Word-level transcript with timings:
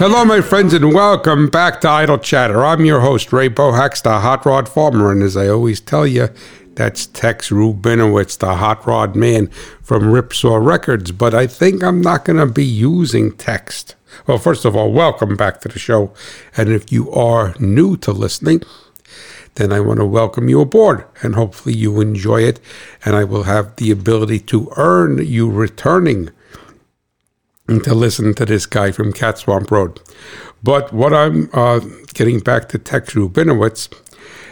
Hello, 0.00 0.24
my 0.24 0.40
friends, 0.40 0.72
and 0.72 0.94
welcome 0.94 1.50
back 1.50 1.82
to 1.82 1.88
Idle 1.90 2.16
Chatter. 2.16 2.64
I'm 2.64 2.86
your 2.86 3.00
host, 3.00 3.34
Ray 3.34 3.50
Bohacz, 3.50 4.02
the 4.02 4.20
Hot 4.20 4.46
Rod 4.46 4.66
Farmer, 4.66 5.12
and 5.12 5.22
as 5.22 5.36
I 5.36 5.48
always 5.48 5.78
tell 5.78 6.06
you, 6.06 6.30
that's 6.74 7.04
Tex 7.04 7.50
Rubinowitz, 7.50 8.38
the 8.38 8.54
Hot 8.54 8.86
Rod 8.86 9.14
Man 9.14 9.48
from 9.82 10.04
Ripsaw 10.04 10.64
Records. 10.64 11.12
But 11.12 11.34
I 11.34 11.46
think 11.46 11.84
I'm 11.84 12.00
not 12.00 12.24
going 12.24 12.38
to 12.38 12.46
be 12.46 12.64
using 12.64 13.36
text. 13.36 13.94
Well, 14.26 14.38
first 14.38 14.64
of 14.64 14.74
all, 14.74 14.90
welcome 14.90 15.36
back 15.36 15.60
to 15.60 15.68
the 15.68 15.78
show. 15.78 16.14
And 16.56 16.70
if 16.70 16.90
you 16.90 17.10
are 17.10 17.54
new 17.60 17.98
to 17.98 18.12
listening, 18.12 18.62
then 19.56 19.70
I 19.70 19.80
want 19.80 20.00
to 20.00 20.06
welcome 20.06 20.48
you 20.48 20.62
aboard 20.62 21.04
and 21.22 21.34
hopefully 21.34 21.74
you 21.74 22.00
enjoy 22.00 22.40
it. 22.40 22.58
And 23.04 23.14
I 23.14 23.24
will 23.24 23.42
have 23.42 23.76
the 23.76 23.90
ability 23.90 24.38
to 24.38 24.72
earn 24.78 25.18
you 25.18 25.50
returning 25.50 26.30
to 27.78 27.94
listen 27.94 28.34
to 28.34 28.44
this 28.44 28.66
guy 28.66 28.90
from 28.90 29.12
Cat 29.12 29.38
Swamp 29.38 29.70
Road. 29.70 30.00
But 30.62 30.92
what 30.92 31.14
I'm 31.14 31.48
uh, 31.52 31.80
getting 32.12 32.40
back 32.40 32.68
to 32.70 32.78
Tex 32.78 33.14
Rubinowitz 33.14 33.88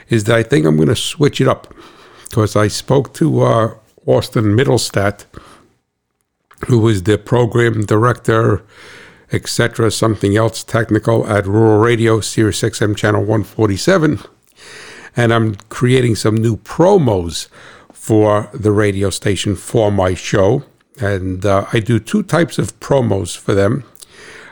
is 0.09 0.25
that 0.25 0.37
I 0.37 0.43
think 0.43 0.65
I'm 0.65 0.77
going 0.77 0.89
to 0.89 0.97
switch 0.97 1.41
it 1.41 1.49
up 1.49 1.75
because 2.29 2.55
I 2.55 2.69
spoke 2.69 3.13
to 3.15 3.43
uh, 3.43 3.75
Austin 4.07 4.57
Mittelstadt, 4.57 5.25
who 6.67 6.79
was 6.79 7.03
the 7.03 7.19
program 7.19 7.85
director, 7.85 8.63
etc., 9.33 9.91
something 9.91 10.37
else 10.37 10.65
technical 10.65 11.27
at 11.27 11.47
Rural 11.47 11.79
Radio, 11.79 12.21
Sirius 12.21 12.63
XM 12.63 12.97
channel 12.97 13.21
147. 13.21 14.21
And 15.17 15.35
I'm 15.35 15.57
creating 15.69 16.15
some 16.15 16.37
new 16.37 16.57
promos 16.57 17.49
for 17.93 18.49
the 18.55 18.73
radio 18.73 19.11
station 19.11 19.57
for 19.57 19.91
my 19.91 20.15
show. 20.15 20.63
And 21.01 21.45
uh, 21.45 21.67
I 21.73 21.81
do 21.81 21.99
two 21.99 22.23
types 22.23 22.59
of 22.59 22.79
promos 22.81 23.37
for 23.37 23.55
them. 23.55 23.85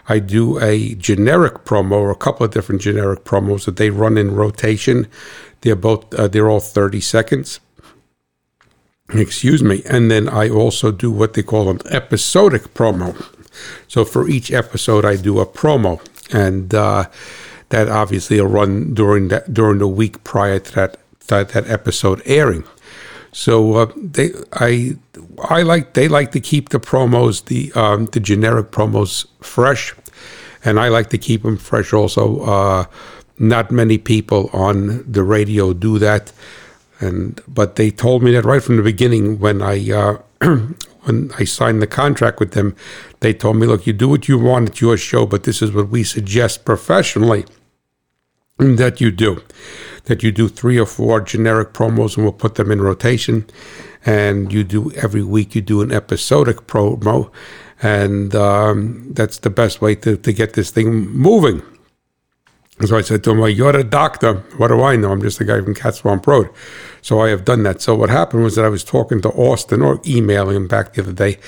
I 0.08 0.20
do 0.20 0.60
a 0.60 0.94
generic 0.94 1.64
promo 1.64 1.92
or 1.92 2.10
a 2.10 2.16
couple 2.16 2.46
of 2.46 2.52
different 2.52 2.80
generic 2.80 3.24
promos 3.24 3.64
that 3.64 3.76
they 3.76 3.90
run 3.90 4.16
in 4.16 4.34
rotation. 4.34 5.08
They're 5.62 5.74
both 5.74 6.14
uh, 6.14 6.28
they're 6.28 6.48
all 6.48 6.60
30 6.60 7.00
seconds. 7.00 7.60
Excuse 9.10 9.62
me. 9.62 9.82
And 9.88 10.10
then 10.10 10.28
I 10.28 10.48
also 10.48 10.90
do 10.90 11.10
what 11.10 11.34
they 11.34 11.42
call 11.42 11.68
an 11.70 11.80
episodic 11.86 12.74
promo. 12.74 13.14
So 13.88 14.04
for 14.04 14.28
each 14.28 14.52
episode, 14.52 15.04
I 15.04 15.16
do 15.16 15.38
a 15.40 15.46
promo, 15.46 16.00
and 16.32 16.74
uh, 16.74 17.08
that 17.70 17.88
obviously 17.88 18.40
will 18.40 18.48
run 18.48 18.94
during 18.94 19.28
that 19.28 19.52
during 19.52 19.78
the 19.78 19.88
week 19.88 20.22
prior 20.24 20.58
to 20.58 20.74
that 20.74 20.98
that, 21.28 21.50
that 21.50 21.68
episode 21.68 22.22
airing. 22.24 22.64
So 23.36 23.74
uh, 23.74 23.92
they, 23.94 24.30
I, 24.54 24.96
I 25.50 25.60
like 25.60 25.92
they 25.92 26.08
like 26.08 26.32
to 26.32 26.40
keep 26.40 26.70
the 26.70 26.80
promos, 26.80 27.44
the 27.44 27.70
um, 27.78 28.06
the 28.06 28.18
generic 28.18 28.70
promos 28.70 29.26
fresh, 29.42 29.94
and 30.64 30.80
I 30.80 30.88
like 30.88 31.10
to 31.10 31.18
keep 31.18 31.42
them 31.42 31.58
fresh. 31.58 31.92
Also, 31.92 32.40
uh, 32.40 32.86
not 33.38 33.70
many 33.70 33.98
people 33.98 34.48
on 34.54 35.04
the 35.06 35.22
radio 35.22 35.74
do 35.74 35.98
that, 35.98 36.32
and 36.98 37.38
but 37.46 37.76
they 37.76 37.90
told 37.90 38.22
me 38.22 38.32
that 38.32 38.46
right 38.46 38.62
from 38.62 38.78
the 38.78 38.82
beginning 38.82 39.38
when 39.38 39.60
I. 39.60 39.90
Uh, 39.90 40.18
when 41.02 41.30
I 41.38 41.44
signed 41.44 41.80
the 41.80 41.86
contract 41.86 42.40
with 42.40 42.50
them, 42.50 42.74
they 43.20 43.32
told 43.32 43.58
me, 43.58 43.66
look, 43.68 43.86
you 43.86 43.92
do 43.92 44.08
what 44.08 44.26
you 44.26 44.38
want 44.40 44.70
at 44.70 44.80
your 44.80 44.96
show, 44.96 45.24
but 45.24 45.44
this 45.44 45.62
is 45.62 45.70
what 45.70 45.88
we 45.88 46.02
suggest 46.02 46.64
professionally 46.64 47.44
that 48.58 49.00
you 49.00 49.12
do 49.12 49.40
that 50.06 50.22
you 50.22 50.32
do 50.32 50.48
three 50.48 50.78
or 50.78 50.86
four 50.86 51.20
generic 51.20 51.72
promos 51.72 52.16
and 52.16 52.24
we'll 52.24 52.32
put 52.32 52.56
them 52.56 52.70
in 52.70 52.80
rotation 52.80 53.46
and 54.04 54.52
you 54.52 54.64
do 54.64 54.90
every 54.92 55.22
week 55.22 55.54
you 55.54 55.60
do 55.60 55.82
an 55.82 55.92
episodic 55.92 56.66
promo 56.66 57.30
and 57.82 58.34
um, 58.34 59.12
that's 59.12 59.38
the 59.38 59.50
best 59.50 59.80
way 59.80 59.94
to, 59.94 60.16
to 60.16 60.32
get 60.32 60.54
this 60.54 60.70
thing 60.70 61.08
moving 61.10 61.62
so 62.84 62.98
I 62.98 63.00
said 63.00 63.24
to 63.24 63.30
him, 63.30 63.38
well, 63.38 63.48
you're 63.48 63.74
a 63.74 63.82
doctor. 63.82 64.34
What 64.58 64.68
do 64.68 64.82
I 64.82 64.96
know? 64.96 65.10
I'm 65.10 65.22
just 65.22 65.40
a 65.40 65.44
guy 65.44 65.62
from 65.62 65.74
Cat 65.74 65.94
Swamp 65.94 66.26
Road. 66.26 66.50
So 67.00 67.20
I 67.20 67.30
have 67.30 67.44
done 67.44 67.62
that. 67.62 67.80
So 67.80 67.94
what 67.94 68.10
happened 68.10 68.42
was 68.42 68.56
that 68.56 68.66
I 68.66 68.68
was 68.68 68.84
talking 68.84 69.22
to 69.22 69.30
Austin 69.30 69.80
or 69.80 69.98
emailing 70.04 70.56
him 70.56 70.68
back 70.68 70.92
the 70.92 71.02
other 71.02 71.12
day. 71.12 71.38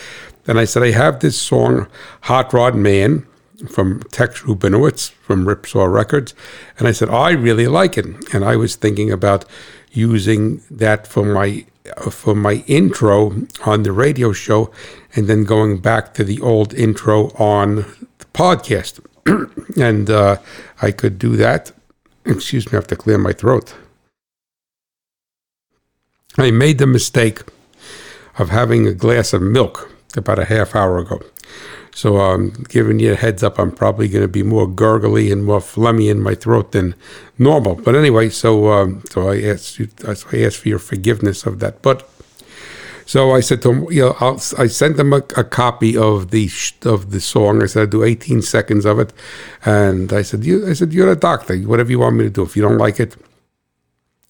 And 0.46 0.58
I 0.58 0.64
said, 0.64 0.82
I 0.82 0.92
have 0.92 1.20
this 1.20 1.38
song, 1.38 1.86
Hot 2.22 2.50
Rod 2.54 2.74
Man, 2.74 3.26
from 3.66 4.02
Tex 4.12 4.42
Rubinowitz 4.42 5.10
from 5.10 5.44
Ripsaw 5.44 5.92
Records. 5.92 6.34
And 6.78 6.86
I 6.86 6.92
said, 6.92 7.10
I 7.10 7.30
really 7.30 7.66
like 7.66 7.98
it. 7.98 8.06
And 8.32 8.44
I 8.44 8.56
was 8.56 8.76
thinking 8.76 9.10
about 9.10 9.44
using 9.90 10.62
that 10.70 11.06
for 11.06 11.24
my 11.24 11.64
for 12.10 12.34
my 12.34 12.62
intro 12.66 13.34
on 13.64 13.82
the 13.82 13.92
radio 13.92 14.30
show 14.32 14.70
and 15.16 15.26
then 15.26 15.44
going 15.44 15.78
back 15.78 16.12
to 16.14 16.22
the 16.22 16.38
old 16.40 16.74
intro 16.74 17.30
on 17.36 17.76
the 18.18 18.26
podcast. 18.34 19.00
and 19.80 20.10
uh, 20.10 20.36
I 20.82 20.90
could 20.92 21.18
do 21.18 21.34
that. 21.36 21.72
Excuse 22.26 22.66
me, 22.66 22.72
I 22.72 22.76
have 22.76 22.86
to 22.88 22.96
clear 22.96 23.16
my 23.16 23.32
throat. 23.32 23.74
I 26.36 26.50
made 26.50 26.78
the 26.78 26.86
mistake 26.86 27.40
of 28.38 28.50
having 28.50 28.86
a 28.86 28.92
glass 28.92 29.32
of 29.32 29.42
milk 29.42 29.90
about 30.16 30.38
a 30.38 30.44
half 30.44 30.76
hour 30.76 30.98
ago. 30.98 31.20
So 31.94 32.18
I'm 32.18 32.50
giving 32.68 32.98
you 33.00 33.12
a 33.12 33.16
heads 33.16 33.42
up. 33.42 33.58
I'm 33.58 33.72
probably 33.72 34.08
going 34.08 34.22
to 34.22 34.28
be 34.28 34.42
more 34.42 34.66
gurgly 34.68 35.32
and 35.32 35.44
more 35.44 35.60
phlegmy 35.60 36.10
in 36.10 36.20
my 36.20 36.34
throat 36.34 36.72
than 36.72 36.94
normal. 37.38 37.74
But 37.74 37.94
anyway, 37.94 38.30
so 38.30 38.70
um, 38.72 39.02
so 39.10 39.28
I 39.28 39.40
asked 39.42 39.78
you, 39.78 39.88
I 40.06 40.12
asked 40.12 40.58
for 40.58 40.68
your 40.68 40.78
forgiveness 40.78 41.46
of 41.46 41.58
that. 41.60 41.82
But 41.82 42.08
so 43.08 43.32
I 43.32 43.40
said 43.40 43.62
to 43.62 43.70
him, 43.70 43.90
you 43.90 44.02
know, 44.02 44.16
I'll, 44.20 44.38
i 44.58 44.66
sent 44.66 44.98
him 44.98 45.14
a, 45.14 45.22
a, 45.34 45.42
copy 45.42 45.96
of 45.96 46.30
the 46.30 46.50
of 46.84 47.10
the 47.10 47.20
song. 47.20 47.62
I 47.62 47.66
said 47.66 47.84
I'd 47.84 47.90
do 47.90 48.04
18 48.04 48.42
seconds 48.42 48.84
of 48.84 48.98
it, 48.98 49.14
and 49.64 50.12
I 50.12 50.20
said, 50.20 50.44
you, 50.44 50.68
I 50.68 50.74
said 50.74 50.92
you're 50.92 51.10
a 51.10 51.16
doctor. 51.16 51.56
Whatever 51.56 51.90
you 51.90 52.00
want 52.00 52.16
me 52.16 52.24
to 52.24 52.30
do. 52.30 52.42
If 52.42 52.54
you 52.54 52.62
don't 52.62 52.76
like 52.76 53.00
it, 53.00 53.16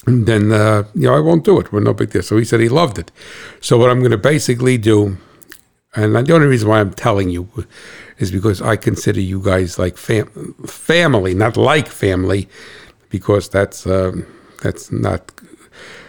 then 0.06 0.52
uh, 0.52 0.84
you 0.94 1.08
know 1.08 1.16
I 1.16 1.18
won't 1.18 1.44
do 1.44 1.58
it. 1.58 1.72
We're 1.72 1.80
no 1.80 1.92
big 1.92 2.10
deal. 2.10 2.22
So 2.22 2.36
he 2.36 2.44
said 2.44 2.60
he 2.60 2.68
loved 2.68 3.00
it. 3.00 3.10
So 3.60 3.78
what 3.78 3.90
I'm 3.90 3.98
going 3.98 4.12
to 4.12 4.16
basically 4.16 4.78
do 4.78 5.18
and 5.94 6.14
the 6.14 6.34
only 6.34 6.46
reason 6.46 6.68
why 6.68 6.80
I'm 6.80 6.92
telling 6.92 7.30
you 7.30 7.48
is 8.18 8.30
because 8.30 8.60
I 8.60 8.76
consider 8.76 9.20
you 9.20 9.40
guys 9.42 9.78
like 9.78 9.96
fam- 9.96 10.54
family, 10.66 11.34
not 11.34 11.56
like 11.56 11.88
family, 11.88 12.48
because 13.10 13.48
that's 13.48 13.86
um, 13.86 14.26
that's 14.62 14.92
not 14.92 15.32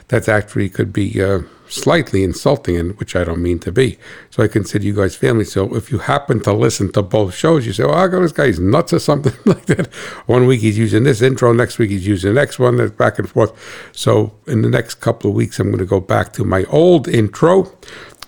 that's 0.09 0.28
actually 0.28 0.69
could 0.69 0.91
be 0.91 1.22
uh, 1.22 1.41
slightly 1.69 2.23
insulting, 2.23 2.75
and 2.75 2.97
which 3.00 3.16
I 3.16 3.23
don't 3.23 3.41
mean 3.41 3.59
to 3.59 3.72
be. 3.72 3.97
So 4.31 4.44
I 4.44 4.47
consider 4.47 4.84
you 4.85 4.95
guys 4.95 5.16
family. 5.16 5.45
So 5.45 5.75
if 5.75 5.91
you 5.91 6.00
happen 6.00 6.41
to 6.41 6.53
listen 6.53 6.91
to 6.94 7.01
both 7.01 7.34
shows, 7.34 7.66
you 7.66 7.73
say, 7.73 7.84
"Oh, 7.84 7.91
I 7.94 8.07
got 8.07 8.19
this 8.19 8.31
guy's 8.31 8.59
nuts" 8.59 8.91
or 8.91 9.00
something 9.00 9.34
like 9.46 9.66
that. 9.67 9.88
One 10.25 10.46
week 10.46 10.61
he's 10.61 10.78
using 10.78 11.03
this 11.03 11.22
intro, 11.22 11.53
next 11.53 11.78
week 11.78 11.91
he's 11.91 12.07
using 12.07 12.34
the 12.34 12.40
next 12.40 12.59
one. 12.59 12.78
That's 12.78 12.91
back 12.91 13.19
and 13.19 13.29
forth. 13.29 13.53
So 13.91 14.34
in 14.47 14.61
the 14.61 14.69
next 14.69 14.96
couple 14.96 15.29
of 15.29 15.35
weeks, 15.35 15.59
I'm 15.59 15.67
going 15.67 15.79
to 15.79 15.85
go 15.85 16.01
back 16.01 16.34
to 16.34 16.44
my 16.44 16.66
old 16.66 17.07
intro 17.07 17.72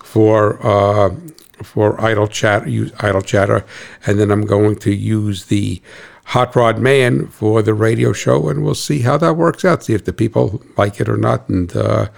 for. 0.02 0.64
Uh, 0.66 1.16
for 1.62 2.00
idle 2.00 2.26
chat, 2.26 2.68
use 2.68 2.92
idle 3.00 3.22
chatter, 3.22 3.64
and 4.06 4.18
then 4.18 4.30
I'm 4.30 4.46
going 4.46 4.76
to 4.76 4.94
use 4.94 5.46
the 5.46 5.82
Hot 6.26 6.54
Rod 6.54 6.78
Man 6.78 7.26
for 7.28 7.62
the 7.62 7.74
radio 7.74 8.12
show, 8.12 8.48
and 8.48 8.62
we'll 8.62 8.74
see 8.74 9.00
how 9.00 9.16
that 9.18 9.34
works 9.34 9.64
out. 9.64 9.84
See 9.84 9.94
if 9.94 10.04
the 10.04 10.12
people 10.12 10.62
like 10.76 11.00
it 11.00 11.08
or 11.08 11.16
not, 11.16 11.48
and 11.48 11.74
uh, 11.76 12.08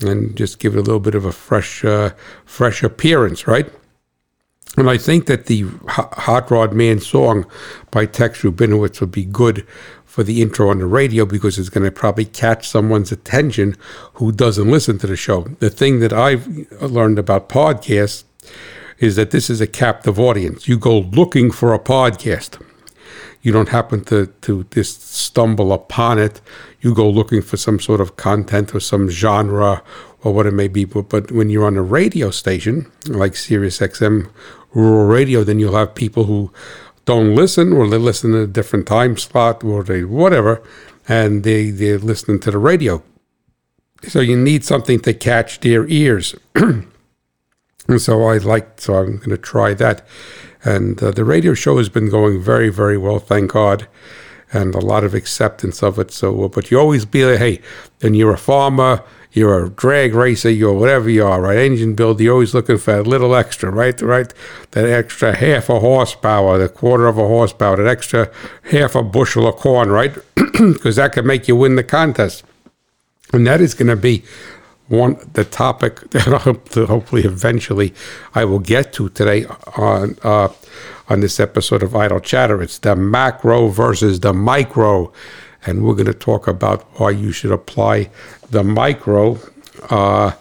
and 0.00 0.36
just 0.36 0.58
give 0.58 0.74
it 0.74 0.78
a 0.78 0.82
little 0.82 1.00
bit 1.00 1.14
of 1.14 1.24
a 1.24 1.32
fresh 1.32 1.84
uh, 1.84 2.10
fresh 2.44 2.82
appearance, 2.82 3.46
right? 3.46 3.70
And 4.76 4.90
I 4.90 4.98
think 4.98 5.26
that 5.26 5.46
the 5.46 5.66
Hot 5.88 6.50
Rod 6.50 6.72
Man 6.72 6.98
song 6.98 7.46
by 7.92 8.06
Tex 8.06 8.42
Rubinowitz 8.42 9.00
would 9.00 9.12
be 9.12 9.24
good 9.24 9.66
for 10.04 10.22
the 10.22 10.42
intro 10.42 10.68
on 10.68 10.78
the 10.78 10.86
radio 10.86 11.24
because 11.24 11.58
it's 11.58 11.68
going 11.68 11.84
to 11.84 11.90
probably 11.90 12.24
catch 12.24 12.68
someone's 12.68 13.12
attention 13.12 13.76
who 14.14 14.30
doesn't 14.30 14.70
listen 14.70 14.98
to 14.98 15.06
the 15.06 15.16
show. 15.16 15.42
The 15.58 15.70
thing 15.70 16.00
that 16.00 16.12
I've 16.12 16.46
learned 16.80 17.18
about 17.18 17.48
podcasts 17.48 18.24
is 18.98 19.16
that 19.16 19.30
this 19.30 19.50
is 19.50 19.60
a 19.60 19.66
captive 19.66 20.18
audience. 20.18 20.68
You 20.68 20.78
go 20.78 20.98
looking 20.98 21.50
for 21.50 21.74
a 21.74 21.78
podcast. 21.78 22.60
You 23.42 23.52
don't 23.52 23.68
happen 23.68 24.04
to, 24.04 24.26
to 24.42 24.64
just 24.64 25.12
stumble 25.12 25.72
upon 25.72 26.18
it. 26.18 26.40
You 26.80 26.94
go 26.94 27.08
looking 27.08 27.42
for 27.42 27.56
some 27.56 27.78
sort 27.78 28.00
of 28.00 28.16
content 28.16 28.74
or 28.74 28.80
some 28.80 29.10
genre 29.10 29.82
or 30.22 30.32
what 30.32 30.46
it 30.46 30.54
may 30.54 30.68
be. 30.68 30.84
But, 30.84 31.10
but 31.10 31.30
when 31.30 31.50
you're 31.50 31.66
on 31.66 31.76
a 31.76 31.82
radio 31.82 32.30
station 32.30 32.90
like 33.06 33.36
Sirius 33.36 33.80
XM 33.80 34.30
rural 34.72 35.06
radio, 35.06 35.44
then 35.44 35.58
you'll 35.58 35.76
have 35.76 35.94
people 35.94 36.24
who 36.24 36.52
don't 37.04 37.34
listen 37.34 37.72
or 37.72 37.88
they 37.88 37.98
listen 37.98 38.34
at 38.34 38.40
a 38.40 38.46
different 38.46 38.86
time 38.86 39.16
slot 39.16 39.62
or 39.62 39.84
they 39.84 40.04
whatever, 40.04 40.62
and 41.06 41.44
they, 41.44 41.70
they're 41.70 41.98
listening 41.98 42.40
to 42.40 42.50
the 42.50 42.58
radio. 42.58 43.02
So 44.08 44.20
you 44.20 44.36
need 44.36 44.64
something 44.64 45.00
to 45.00 45.14
catch 45.14 45.60
their 45.60 45.86
ears. 45.88 46.34
And 47.88 48.00
so 48.00 48.24
I 48.24 48.38
like, 48.38 48.80
so 48.80 48.94
I'm 48.94 49.18
going 49.18 49.30
to 49.30 49.38
try 49.38 49.74
that. 49.74 50.06
And 50.64 51.02
uh, 51.02 51.10
the 51.10 51.24
radio 51.24 51.54
show 51.54 51.76
has 51.78 51.88
been 51.88 52.08
going 52.08 52.42
very, 52.42 52.70
very 52.70 52.96
well, 52.96 53.18
thank 53.18 53.52
God, 53.52 53.86
and 54.52 54.74
a 54.74 54.80
lot 54.80 55.04
of 55.04 55.14
acceptance 55.14 55.82
of 55.82 55.98
it. 55.98 56.10
So, 56.10 56.44
uh, 56.44 56.48
but 56.48 56.70
you 56.70 56.78
always 56.78 57.04
be 57.04 57.24
like, 57.24 57.38
hey, 57.38 57.60
and 58.00 58.16
you're 58.16 58.32
a 58.32 58.38
farmer, 58.38 59.04
you're 59.32 59.64
a 59.64 59.68
drag 59.68 60.14
racer, 60.14 60.48
you're 60.48 60.72
whatever 60.72 61.10
you 61.10 61.26
are, 61.26 61.42
right? 61.42 61.58
Engine 61.58 61.94
builder, 61.94 62.22
you're 62.22 62.32
always 62.32 62.54
looking 62.54 62.78
for 62.78 62.96
a 62.96 63.02
little 63.02 63.34
extra, 63.34 63.70
right? 63.70 64.00
Right? 64.00 64.32
That 64.70 64.86
extra 64.86 65.36
half 65.36 65.68
a 65.68 65.80
horsepower, 65.80 66.56
the 66.56 66.68
quarter 66.68 67.06
of 67.06 67.18
a 67.18 67.26
horsepower, 67.26 67.76
that 67.76 67.86
extra 67.86 68.30
half 68.70 68.94
a 68.94 69.02
bushel 69.02 69.46
of 69.46 69.56
corn, 69.56 69.90
right? 69.90 70.16
Because 70.54 70.96
that 70.96 71.12
could 71.12 71.24
make 71.24 71.48
you 71.48 71.56
win 71.56 71.74
the 71.74 71.82
contest. 71.82 72.44
And 73.32 73.44
that 73.48 73.60
is 73.60 73.74
going 73.74 73.88
to 73.88 73.96
be 73.96 74.22
one 74.88 75.16
the 75.32 75.44
topic 75.44 76.00
that 76.10 76.28
I 76.28 76.38
hope 76.38 76.68
to 76.70 76.86
hopefully 76.86 77.22
eventually 77.22 77.94
I 78.34 78.44
will 78.44 78.58
get 78.58 78.92
to 78.94 79.08
today 79.10 79.46
on 79.76 80.16
uh, 80.22 80.48
on 81.08 81.20
this 81.20 81.38
episode 81.40 81.82
of 81.82 81.94
Idle 81.94 82.20
Chatter. 82.20 82.62
It's 82.62 82.78
the 82.78 82.96
macro 82.96 83.68
versus 83.68 84.20
the 84.20 84.32
micro, 84.32 85.12
and 85.66 85.84
we're 85.84 85.94
going 85.94 86.06
to 86.06 86.14
talk 86.14 86.46
about 86.46 86.82
why 86.98 87.10
you 87.10 87.32
should 87.32 87.52
apply 87.52 88.10
the 88.50 88.64
micro 88.64 89.38
uh, 89.90 90.32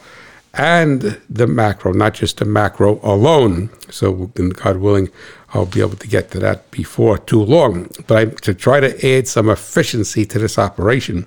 and 0.53 1.19
the 1.29 1.47
macro, 1.47 1.91
not 1.93 2.13
just 2.13 2.37
the 2.37 2.45
macro 2.45 2.99
alone. 3.01 3.69
So, 3.89 4.27
God 4.27 4.77
willing, 4.77 5.09
I'll 5.53 5.65
be 5.65 5.81
able 5.81 5.95
to 5.95 6.07
get 6.07 6.31
to 6.31 6.39
that 6.39 6.69
before 6.69 7.17
too 7.17 7.43
long. 7.43 7.89
But 8.07 8.17
I, 8.17 8.25
to 8.25 8.53
try 8.53 8.79
to 8.79 9.17
add 9.17 9.27
some 9.27 9.49
efficiency 9.49 10.25
to 10.27 10.39
this 10.39 10.59
operation, 10.59 11.25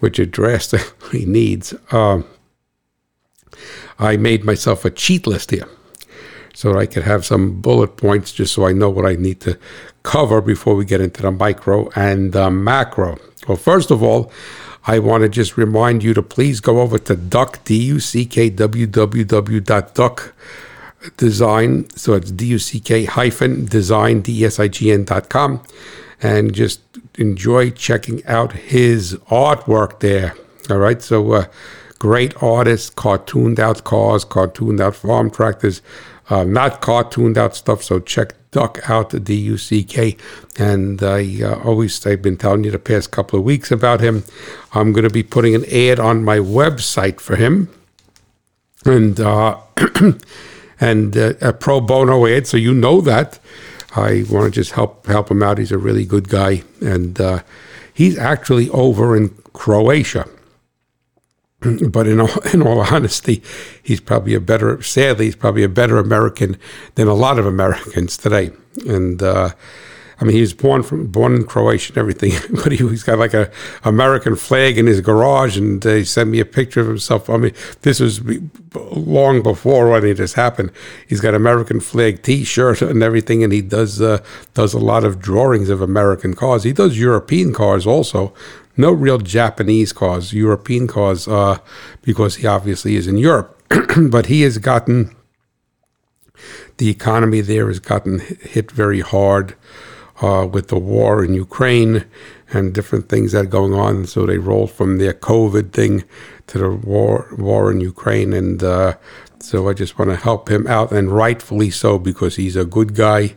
which 0.00 0.18
it 0.18 0.30
drastically 0.30 1.24
needs. 1.26 1.74
Um, 1.90 2.26
I 4.00 4.16
made 4.16 4.44
myself 4.44 4.84
a 4.84 4.90
cheat 4.90 5.26
list 5.26 5.50
here 5.50 5.68
so 6.54 6.76
I 6.76 6.86
could 6.86 7.04
have 7.04 7.24
some 7.24 7.60
bullet 7.60 7.96
points 7.96 8.32
just 8.32 8.54
so 8.54 8.66
I 8.66 8.72
know 8.72 8.90
what 8.90 9.06
I 9.06 9.14
need 9.14 9.40
to 9.42 9.58
cover 10.02 10.40
before 10.40 10.74
we 10.74 10.84
get 10.84 11.00
into 11.00 11.22
the 11.22 11.30
micro 11.30 11.88
and 11.94 12.32
the 12.32 12.50
macro. 12.50 13.18
Well, 13.46 13.56
first 13.56 13.90
of 13.90 14.02
all, 14.02 14.32
I 14.86 14.98
want 14.98 15.22
to 15.22 15.28
just 15.28 15.56
remind 15.56 16.02
you 16.02 16.14
to 16.14 16.22
please 16.22 16.60
go 16.60 16.80
over 16.80 16.98
to 16.98 17.14
duck, 17.14 17.62
D 17.64 17.76
U 17.76 18.00
C 18.00 18.24
K 18.24 18.48
W 18.50 18.86
W 18.86 19.24
W 19.24 19.60
dot 19.60 19.94
D-U-C-K, 19.94 20.32
design. 21.16 21.88
So 21.96 22.14
it's 22.14 22.30
D-U-C-K 22.30 23.04
hyphen 23.04 23.66
design, 23.66 24.22
D-S-I-G-N 24.22 25.04
dot 25.04 25.28
com. 25.28 25.62
And 26.22 26.54
just 26.54 26.80
enjoy 27.16 27.70
checking 27.70 28.24
out 28.26 28.52
his 28.52 29.14
artwork 29.30 30.00
there. 30.00 30.34
All 30.68 30.78
right. 30.78 31.00
So, 31.02 31.32
uh, 31.32 31.44
great 32.00 32.34
artists, 32.42 32.90
cartooned 32.90 33.60
out 33.60 33.84
cars, 33.84 34.24
cartooned 34.24 34.80
out 34.80 34.96
farm 34.96 35.30
tractors, 35.30 35.80
uh, 36.28 36.42
not 36.42 36.80
cartooned 36.80 37.38
out 37.38 37.54
stuff. 37.54 37.84
So 37.84 38.00
check 38.00 38.34
Duck 38.50 38.80
out, 38.90 39.10
the 39.10 39.20
D 39.20 39.34
U 39.36 39.56
C 39.56 39.84
K. 39.84 40.16
And 40.58 41.00
I 41.02 41.40
uh, 41.42 41.62
always, 41.62 42.04
I've 42.04 42.22
been 42.22 42.36
telling 42.36 42.64
you 42.64 42.72
the 42.72 42.80
past 42.80 43.12
couple 43.12 43.38
of 43.38 43.44
weeks 43.44 43.70
about 43.70 44.00
him. 44.00 44.24
I'm 44.72 44.92
going 44.92 45.04
to 45.04 45.10
be 45.10 45.22
putting 45.22 45.54
an 45.54 45.64
ad 45.66 46.00
on 46.00 46.24
my 46.24 46.38
website 46.38 47.20
for 47.20 47.36
him. 47.36 47.68
And, 48.84 49.20
uh, 49.20 49.58
and 50.80 51.16
uh, 51.16 51.34
a 51.40 51.52
pro 51.52 51.80
bono 51.80 52.26
ad, 52.26 52.48
so 52.48 52.56
you 52.56 52.74
know 52.74 53.00
that. 53.02 53.38
I 53.94 54.24
want 54.28 54.46
to 54.46 54.50
just 54.50 54.72
help 54.72 55.06
help 55.06 55.30
him 55.30 55.42
out. 55.42 55.58
He's 55.58 55.72
a 55.72 55.78
really 55.78 56.04
good 56.04 56.28
guy, 56.28 56.62
and 56.80 57.20
uh, 57.20 57.42
he's 57.92 58.16
actually 58.16 58.70
over 58.70 59.16
in 59.16 59.30
Croatia. 59.52 60.28
but 61.90 62.06
in 62.06 62.20
all, 62.20 62.38
in 62.52 62.62
all 62.62 62.80
honesty, 62.80 63.42
he's 63.82 64.00
probably 64.00 64.34
a 64.34 64.40
better, 64.40 64.82
sadly, 64.82 65.26
he's 65.26 65.36
probably 65.36 65.62
a 65.62 65.68
better 65.68 65.98
American 65.98 66.56
than 66.94 67.08
a 67.08 67.14
lot 67.14 67.38
of 67.38 67.46
Americans 67.46 68.16
today. 68.16 68.50
And 68.86 69.22
uh, 69.22 69.50
I 70.20 70.24
mean, 70.24 70.34
he 70.34 70.42
was 70.42 70.52
born 70.52 70.82
from 70.82 71.06
born 71.06 71.34
in 71.34 71.44
Croatia 71.46 71.92
and 71.92 71.98
everything, 71.98 72.32
but 72.62 72.72
he, 72.72 72.86
has 72.86 73.02
got 73.02 73.18
like 73.18 73.32
a 73.32 73.50
American 73.84 74.36
flag 74.36 74.76
in 74.76 74.86
his 74.86 75.00
garage, 75.00 75.56
and 75.56 75.84
uh, 75.84 75.94
he 75.94 76.04
sent 76.04 76.28
me 76.28 76.40
a 76.40 76.44
picture 76.44 76.80
of 76.80 76.88
himself. 76.88 77.30
I 77.30 77.38
mean, 77.38 77.54
this 77.82 78.00
was 78.00 78.20
long 78.74 79.42
before 79.42 79.96
any 79.96 80.10
of 80.10 80.18
this 80.18 80.34
happened. 80.34 80.72
He's 81.06 81.20
got 81.20 81.34
American 81.34 81.80
flag 81.80 82.22
T-shirt 82.22 82.82
and 82.90 83.02
everything, 83.02 83.42
and 83.42 83.52
he 83.52 83.62
does 83.62 84.00
uh, 84.00 84.22
does 84.52 84.74
a 84.74 84.78
lot 84.78 85.04
of 85.04 85.20
drawings 85.20 85.70
of 85.70 85.80
American 85.80 86.34
cars. 86.34 86.64
He 86.64 86.72
does 86.72 86.98
European 86.98 87.54
cars 87.54 87.86
also, 87.86 88.34
no 88.80 88.92
real 88.92 89.18
Japanese 89.18 89.92
cause, 89.92 90.32
European 90.32 90.86
cause, 90.86 91.28
uh, 91.28 91.58
because 92.02 92.36
he 92.36 92.46
obviously 92.46 92.96
is 92.96 93.06
in 93.06 93.18
Europe. 93.18 93.56
but 94.10 94.26
he 94.26 94.42
has 94.42 94.58
gotten 94.58 95.14
the 96.78 96.88
economy 96.88 97.42
there 97.42 97.68
has 97.68 97.78
gotten 97.78 98.20
hit 98.20 98.70
very 98.70 99.00
hard 99.00 99.54
uh, 100.22 100.46
with 100.50 100.68
the 100.68 100.78
war 100.78 101.24
in 101.24 101.34
Ukraine 101.34 102.06
and 102.52 102.74
different 102.74 103.08
things 103.08 103.32
that 103.32 103.44
are 103.44 103.56
going 103.58 103.74
on. 103.74 104.06
So 104.06 104.26
they 104.26 104.38
rolled 104.38 104.70
from 104.70 104.98
their 104.98 105.12
COVID 105.12 105.72
thing 105.72 106.04
to 106.48 106.58
the 106.58 106.70
war 106.70 107.28
war 107.38 107.70
in 107.70 107.80
Ukraine, 107.80 108.32
and 108.32 108.62
uh, 108.62 108.94
so 109.40 109.68
I 109.68 109.74
just 109.74 109.98
want 109.98 110.10
to 110.10 110.16
help 110.16 110.50
him 110.50 110.66
out, 110.66 110.90
and 110.90 111.12
rightfully 111.12 111.70
so 111.70 111.98
because 111.98 112.36
he's 112.36 112.56
a 112.56 112.64
good 112.64 112.94
guy. 112.94 113.34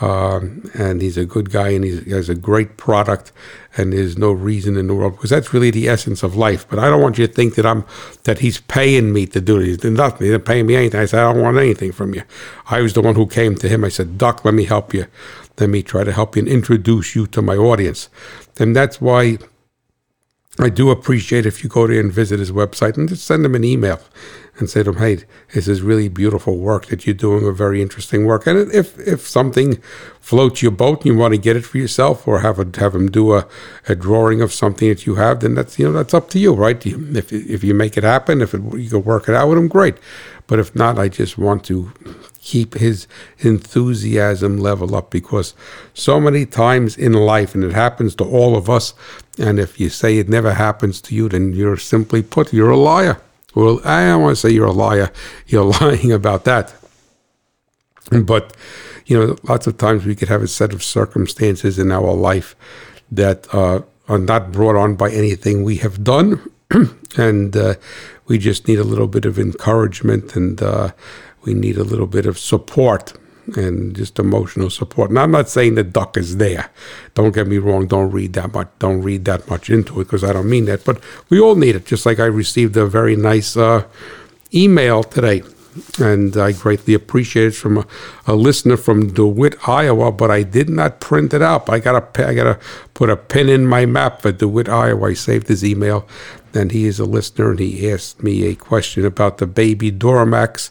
Um, 0.00 0.68
and 0.74 1.00
he's 1.00 1.16
a 1.16 1.24
good 1.24 1.52
guy 1.52 1.68
and 1.68 1.84
he 1.84 2.10
has 2.10 2.28
a 2.28 2.34
great 2.34 2.76
product 2.76 3.30
and 3.76 3.92
there's 3.92 4.18
no 4.18 4.32
reason 4.32 4.76
in 4.76 4.86
the 4.86 4.94
world 4.94 5.14
because 5.14 5.30
that's 5.30 5.52
really 5.52 5.70
the 5.70 5.88
essence 5.88 6.22
of 6.22 6.36
life. 6.36 6.66
But 6.68 6.78
i 6.78 6.88
don't 6.88 7.02
want 7.02 7.18
you 7.18 7.26
to 7.26 7.32
think 7.32 7.54
that 7.54 7.66
i'm 7.66 7.84
that 8.24 8.38
he's 8.40 8.60
paying 8.60 9.12
me 9.12 9.26
to 9.26 9.40
do 9.40 9.76
done 9.76 9.94
nothing. 9.94 10.26
He's 10.26 10.32
didn't 10.32 10.44
pay 10.44 10.62
me 10.62 10.76
anything. 10.76 11.00
I 11.00 11.06
said 11.06 11.20
i 11.20 11.32
don't 11.32 11.42
want 11.42 11.56
anything 11.58 11.92
from 11.92 12.14
you. 12.14 12.22
I 12.66 12.80
was 12.80 12.94
the 12.94 13.02
one 13.02 13.14
who 13.14 13.26
came 13.26 13.54
to 13.56 13.68
him. 13.68 13.84
I 13.84 13.88
said 13.88 14.18
duck 14.18 14.44
let 14.44 14.54
me 14.54 14.64
help 14.64 14.94
you. 14.94 15.06
Let 15.58 15.70
me 15.70 15.82
try 15.82 16.04
to 16.04 16.12
help 16.12 16.36
you 16.36 16.42
and 16.42 16.48
introduce 16.48 17.14
you 17.14 17.26
to 17.28 17.42
my 17.42 17.56
audience. 17.56 18.08
And 18.58 18.74
that's 18.74 19.00
why 19.00 19.38
I 20.58 20.68
do 20.68 20.90
appreciate 20.90 21.46
if 21.46 21.62
you 21.62 21.70
go 21.70 21.86
there 21.86 21.98
and 21.98 22.12
visit 22.12 22.38
his 22.38 22.52
website 22.52 22.98
and 22.98 23.08
just 23.08 23.24
send 23.24 23.44
him 23.44 23.54
an 23.54 23.64
email 23.64 24.00
and 24.58 24.68
say 24.68 24.82
to 24.82 24.90
him, 24.90 24.96
"Hey, 24.96 25.24
this 25.54 25.66
is 25.66 25.80
really 25.80 26.08
beautiful 26.08 26.58
work 26.58 26.86
that 26.86 27.06
you're 27.06 27.14
doing, 27.14 27.46
a 27.46 27.52
very 27.52 27.80
interesting 27.80 28.26
work." 28.26 28.46
And 28.46 28.70
if 28.70 28.98
if 28.98 29.26
something 29.26 29.78
floats 30.20 30.60
your 30.60 30.70
boat 30.70 30.98
and 30.98 31.06
you 31.06 31.16
want 31.16 31.32
to 31.32 31.38
get 31.38 31.56
it 31.56 31.64
for 31.64 31.78
yourself, 31.78 32.28
or 32.28 32.40
have 32.40 32.58
a, 32.58 32.66
have 32.78 32.94
him 32.94 33.10
do 33.10 33.32
a, 33.32 33.46
a 33.88 33.94
drawing 33.94 34.42
of 34.42 34.52
something 34.52 34.90
that 34.90 35.06
you 35.06 35.14
have, 35.14 35.40
then 35.40 35.54
that's 35.54 35.78
you 35.78 35.86
know 35.86 35.92
that's 35.92 36.12
up 36.12 36.28
to 36.30 36.38
you, 36.38 36.52
right? 36.52 36.84
If 36.84 37.32
if 37.32 37.64
you 37.64 37.72
make 37.72 37.96
it 37.96 38.04
happen, 38.04 38.42
if 38.42 38.52
it, 38.52 38.60
you 38.76 38.90
can 38.90 39.04
work 39.04 39.30
it 39.30 39.34
out 39.34 39.48
with 39.48 39.56
him, 39.56 39.68
great. 39.68 39.96
But 40.46 40.58
if 40.58 40.74
not, 40.74 40.98
I 40.98 41.08
just 41.08 41.38
want 41.38 41.64
to 41.64 41.90
keep 42.42 42.74
his 42.74 43.06
enthusiasm 43.38 44.58
level 44.58 44.94
up 44.96 45.10
because 45.10 45.54
so 45.94 46.20
many 46.20 46.44
times 46.44 46.98
in 46.98 47.12
life, 47.12 47.54
and 47.54 47.64
it 47.64 47.72
happens 47.72 48.14
to 48.16 48.24
all 48.24 48.56
of 48.56 48.68
us, 48.68 48.94
and 49.38 49.58
if 49.58 49.80
you 49.80 49.88
say 49.88 50.18
it 50.18 50.28
never 50.28 50.52
happens 50.52 51.00
to 51.00 51.14
you, 51.14 51.28
then 51.28 51.52
you're 51.52 51.76
simply 51.76 52.22
put, 52.22 52.52
you're 52.52 52.70
a 52.70 52.76
liar. 52.76 53.20
Well, 53.54 53.80
I 53.84 54.06
don't 54.06 54.22
want 54.22 54.36
to 54.36 54.40
say 54.40 54.50
you're 54.50 54.66
a 54.66 54.72
liar, 54.72 55.10
you're 55.46 55.64
lying 55.80 56.12
about 56.12 56.44
that. 56.44 56.74
But, 58.10 58.54
you 59.06 59.18
know, 59.18 59.36
lots 59.44 59.66
of 59.66 59.78
times 59.78 60.04
we 60.04 60.16
could 60.16 60.28
have 60.28 60.42
a 60.42 60.48
set 60.48 60.72
of 60.72 60.82
circumstances 60.82 61.78
in 61.78 61.92
our 61.92 62.12
life 62.12 62.56
that 63.10 63.52
uh, 63.54 63.82
are 64.08 64.18
not 64.18 64.52
brought 64.52 64.76
on 64.76 64.96
by 64.96 65.10
anything 65.10 65.62
we 65.62 65.76
have 65.76 66.02
done. 66.02 66.50
and 67.16 67.56
uh, 67.56 67.74
we 68.26 68.38
just 68.38 68.66
need 68.66 68.78
a 68.78 68.84
little 68.84 69.06
bit 69.06 69.24
of 69.24 69.38
encouragement 69.38 70.34
and 70.34 70.62
uh, 70.62 70.90
we 71.44 71.54
need 71.54 71.76
a 71.76 71.84
little 71.84 72.06
bit 72.06 72.26
of 72.26 72.38
support 72.38 73.14
and 73.56 73.94
just 73.94 74.18
emotional 74.18 74.70
support. 74.70 75.10
And 75.10 75.18
I'm 75.18 75.30
not 75.30 75.48
saying 75.48 75.74
the 75.74 75.84
duck 75.84 76.16
is 76.16 76.36
there. 76.36 76.70
Don't 77.14 77.34
get 77.34 77.46
me 77.46 77.58
wrong. 77.58 77.86
Don't 77.86 78.10
read 78.10 78.34
that 78.34 78.52
much. 78.52 78.68
Don't 78.78 79.02
read 79.02 79.24
that 79.24 79.48
much 79.48 79.70
into 79.70 80.00
it 80.00 80.04
because 80.04 80.24
I 80.24 80.32
don't 80.32 80.48
mean 80.48 80.66
that. 80.66 80.84
But 80.84 81.02
we 81.28 81.40
all 81.40 81.56
need 81.56 81.76
it. 81.76 81.86
Just 81.86 82.06
like 82.06 82.20
I 82.20 82.26
received 82.26 82.76
a 82.76 82.86
very 82.86 83.16
nice 83.16 83.56
uh, 83.56 83.86
email 84.54 85.02
today, 85.02 85.42
and 85.98 86.36
I 86.36 86.52
greatly 86.52 86.94
appreciate 86.94 87.46
it 87.48 87.54
from 87.54 87.78
a, 87.78 87.86
a, 88.26 88.34
listener 88.34 88.76
from 88.76 89.12
DeWitt, 89.12 89.68
Iowa. 89.68 90.12
But 90.12 90.30
I 90.30 90.42
did 90.42 90.68
not 90.68 91.00
print 91.00 91.34
it 91.34 91.42
out. 91.42 91.68
I 91.68 91.78
got 91.78 92.14
to 92.14 92.28
I 92.28 92.34
got 92.34 92.44
to 92.44 92.58
put 92.94 93.10
a 93.10 93.16
pin 93.16 93.48
in 93.48 93.66
my 93.66 93.86
map 93.86 94.22
for 94.22 94.32
DeWitt, 94.32 94.68
Iowa. 94.68 95.10
I 95.10 95.14
saved 95.14 95.48
his 95.48 95.64
email, 95.64 96.06
and 96.54 96.70
he 96.70 96.86
is 96.86 97.00
a 97.00 97.04
listener, 97.04 97.50
and 97.50 97.60
he 97.60 97.90
asked 97.90 98.22
me 98.22 98.46
a 98.46 98.54
question 98.54 99.04
about 99.04 99.38
the 99.38 99.46
baby 99.46 99.90
Duramax 99.90 100.70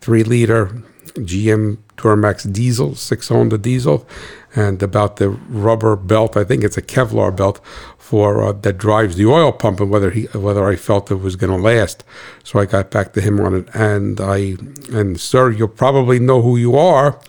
three 0.00 0.24
liter 0.24 0.82
GM 1.14 1.78
Duramax 1.96 2.50
diesel, 2.50 2.94
six 2.94 3.26
cylinder 3.26 3.58
diesel, 3.58 4.06
and 4.54 4.82
about 4.82 5.16
the 5.16 5.28
rubber 5.28 5.96
belt. 5.96 6.36
I 6.36 6.44
think 6.44 6.64
it's 6.64 6.78
a 6.78 6.82
Kevlar 6.82 7.34
belt 7.34 7.60
for 7.98 8.42
uh, 8.42 8.52
that 8.52 8.78
drives 8.78 9.16
the 9.16 9.26
oil 9.26 9.52
pump, 9.52 9.80
and 9.80 9.90
whether 9.90 10.10
he 10.10 10.22
whether 10.32 10.66
I 10.66 10.76
felt 10.76 11.10
it 11.10 11.16
was 11.16 11.36
going 11.36 11.54
to 11.54 11.62
last. 11.62 12.04
So 12.42 12.58
I 12.58 12.66
got 12.66 12.90
back 12.90 13.12
to 13.12 13.20
him 13.20 13.40
on 13.40 13.54
it, 13.54 13.68
and 13.74 14.20
I 14.20 14.56
and 14.92 15.20
sir, 15.20 15.50
you'll 15.50 15.68
probably 15.68 16.18
know 16.18 16.42
who 16.42 16.56
you 16.56 16.76
are, 16.76 17.20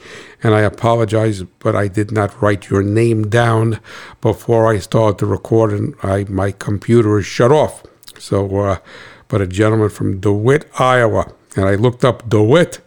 and 0.41 0.53
I 0.53 0.61
apologize, 0.61 1.43
but 1.59 1.75
I 1.75 1.87
did 1.87 2.11
not 2.11 2.41
write 2.41 2.69
your 2.69 2.83
name 2.83 3.29
down 3.29 3.79
before 4.21 4.71
I 4.71 4.79
started 4.79 5.19
to 5.19 5.25
record, 5.25 5.73
and 5.73 5.95
I 6.01 6.25
my 6.29 6.51
computer 6.51 7.19
is 7.19 7.25
shut 7.25 7.51
off. 7.51 7.83
So, 8.17 8.57
uh, 8.57 8.77
but 9.27 9.41
a 9.41 9.47
gentleman 9.47 9.89
from 9.89 10.19
DeWitt, 10.19 10.69
Iowa 10.79 11.33
and 11.55 11.65
I 11.65 11.75
looked 11.75 12.05
up 12.05 12.29
DeWitt, 12.29 12.79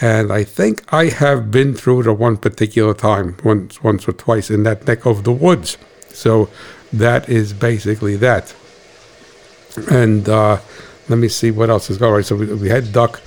and 0.00 0.32
I 0.32 0.44
think 0.44 0.82
I 0.92 1.06
have 1.06 1.50
been 1.50 1.74
through 1.74 2.02
it 2.02 2.06
at 2.06 2.18
one 2.18 2.36
particular 2.36 2.94
time, 2.94 3.36
once, 3.44 3.82
once 3.82 4.06
or 4.08 4.12
twice 4.12 4.50
in 4.50 4.62
that 4.64 4.86
neck 4.86 5.06
of 5.06 5.24
the 5.24 5.32
woods. 5.32 5.78
So 6.08 6.48
that 6.92 7.28
is 7.28 7.52
basically 7.52 8.16
that. 8.16 8.54
And 9.90 10.28
uh, 10.28 10.60
let 11.08 11.18
me 11.18 11.28
see 11.28 11.50
what 11.50 11.70
else 11.70 11.90
is 11.90 11.98
going. 11.98 12.14
Right, 12.14 12.24
so 12.24 12.36
we, 12.36 12.52
we 12.54 12.68
had 12.68 12.92
duck. 12.92 13.20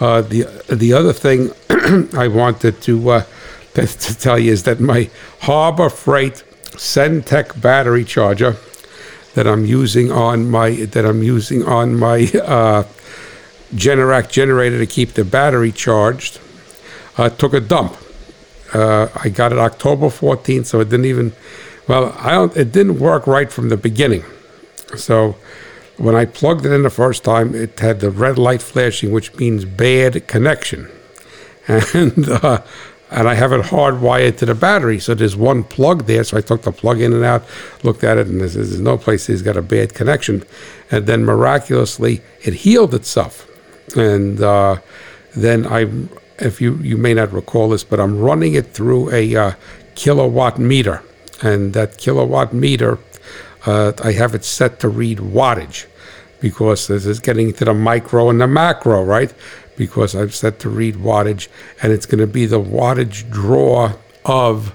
Uh, 0.00 0.20
the 0.22 0.42
the 0.68 0.92
other 0.92 1.12
thing 1.12 1.50
I 2.14 2.28
wanted 2.28 2.80
to, 2.82 3.10
uh, 3.10 3.24
to 3.74 3.86
to 3.86 4.18
tell 4.18 4.38
you 4.38 4.52
is 4.52 4.62
that 4.64 4.80
my 4.80 5.10
Harbor 5.40 5.90
Freight 5.90 6.44
Centech 6.76 7.60
battery 7.60 8.04
charger 8.04 8.56
that 9.34 9.46
I'm 9.46 9.64
using 9.64 10.12
on 10.12 10.50
my 10.50 10.70
that 10.70 11.04
I'm 11.04 11.22
using 11.22 11.64
on 11.64 11.96
my 11.96 12.30
uh, 12.42 12.84
Generac 13.74 14.30
generator 14.30 14.78
to 14.78 14.86
keep 14.86 15.12
the 15.14 15.24
battery 15.24 15.72
charged 15.72 16.40
uh, 17.18 17.28
took 17.30 17.54
a 17.54 17.60
dump. 17.60 17.96
Uh, 18.72 19.08
I 19.22 19.28
got 19.28 19.52
it 19.52 19.58
October 19.58 20.06
14th, 20.06 20.66
so 20.66 20.80
it 20.80 20.88
didn't 20.88 21.06
even. 21.06 21.32
Well, 21.88 22.14
I 22.18 22.32
don't. 22.32 22.56
It 22.56 22.72
didn't 22.72 22.98
work 22.98 23.26
right 23.26 23.50
from 23.50 23.68
the 23.68 23.76
beginning. 23.76 24.24
So 24.96 25.36
when 25.96 26.14
I 26.14 26.24
plugged 26.24 26.66
it 26.66 26.72
in 26.72 26.82
the 26.82 26.90
first 26.90 27.24
time, 27.24 27.54
it 27.54 27.78
had 27.80 28.00
the 28.00 28.10
red 28.10 28.38
light 28.38 28.62
flashing, 28.62 29.12
which 29.12 29.34
means 29.36 29.64
bad 29.64 30.26
connection, 30.26 30.90
and 31.68 32.28
uh, 32.28 32.62
and 33.10 33.28
I 33.28 33.34
have 33.34 33.52
it 33.52 33.66
hardwired 33.66 34.38
to 34.38 34.46
the 34.46 34.54
battery. 34.54 34.98
So 34.98 35.14
there's 35.14 35.36
one 35.36 35.62
plug 35.62 36.06
there. 36.06 36.24
So 36.24 36.36
I 36.36 36.40
took 36.40 36.62
the 36.62 36.72
plug 36.72 37.00
in 37.00 37.12
and 37.12 37.24
out, 37.24 37.44
looked 37.84 38.02
at 38.02 38.18
it, 38.18 38.26
and 38.26 38.40
there's, 38.40 38.54
there's 38.54 38.80
no 38.80 38.98
place 38.98 39.28
he's 39.28 39.42
got 39.42 39.56
a 39.56 39.62
bad 39.62 39.94
connection. 39.94 40.44
And 40.90 41.06
then 41.06 41.24
miraculously, 41.24 42.20
it 42.42 42.54
healed 42.54 42.94
itself. 42.94 43.48
And 43.94 44.40
uh, 44.40 44.78
then 45.34 45.66
I, 45.66 45.90
if 46.38 46.60
you 46.60 46.76
you 46.76 46.96
may 46.96 47.14
not 47.14 47.32
recall 47.32 47.68
this, 47.68 47.84
but 47.84 48.00
I'm 48.00 48.18
running 48.18 48.54
it 48.54 48.72
through 48.72 49.12
a 49.12 49.36
uh, 49.36 49.52
kilowatt 49.94 50.58
meter, 50.58 51.02
and 51.42 51.72
that 51.74 51.98
kilowatt 51.98 52.52
meter, 52.52 52.98
uh, 53.66 53.92
I 54.02 54.12
have 54.12 54.34
it 54.34 54.44
set 54.44 54.80
to 54.80 54.88
read 54.88 55.18
wattage 55.18 55.86
because 56.40 56.86
this 56.86 57.06
is 57.06 57.20
getting 57.20 57.52
to 57.54 57.64
the 57.64 57.74
micro 57.74 58.30
and 58.30 58.40
the 58.40 58.46
macro, 58.46 59.02
right? 59.02 59.32
Because 59.76 60.14
I've 60.14 60.34
set 60.34 60.58
to 60.60 60.68
read 60.68 60.96
wattage, 60.96 61.48
and 61.82 61.92
it's 61.92 62.06
going 62.06 62.20
to 62.20 62.26
be 62.26 62.46
the 62.46 62.60
wattage 62.60 63.30
draw 63.30 63.92
of 64.24 64.74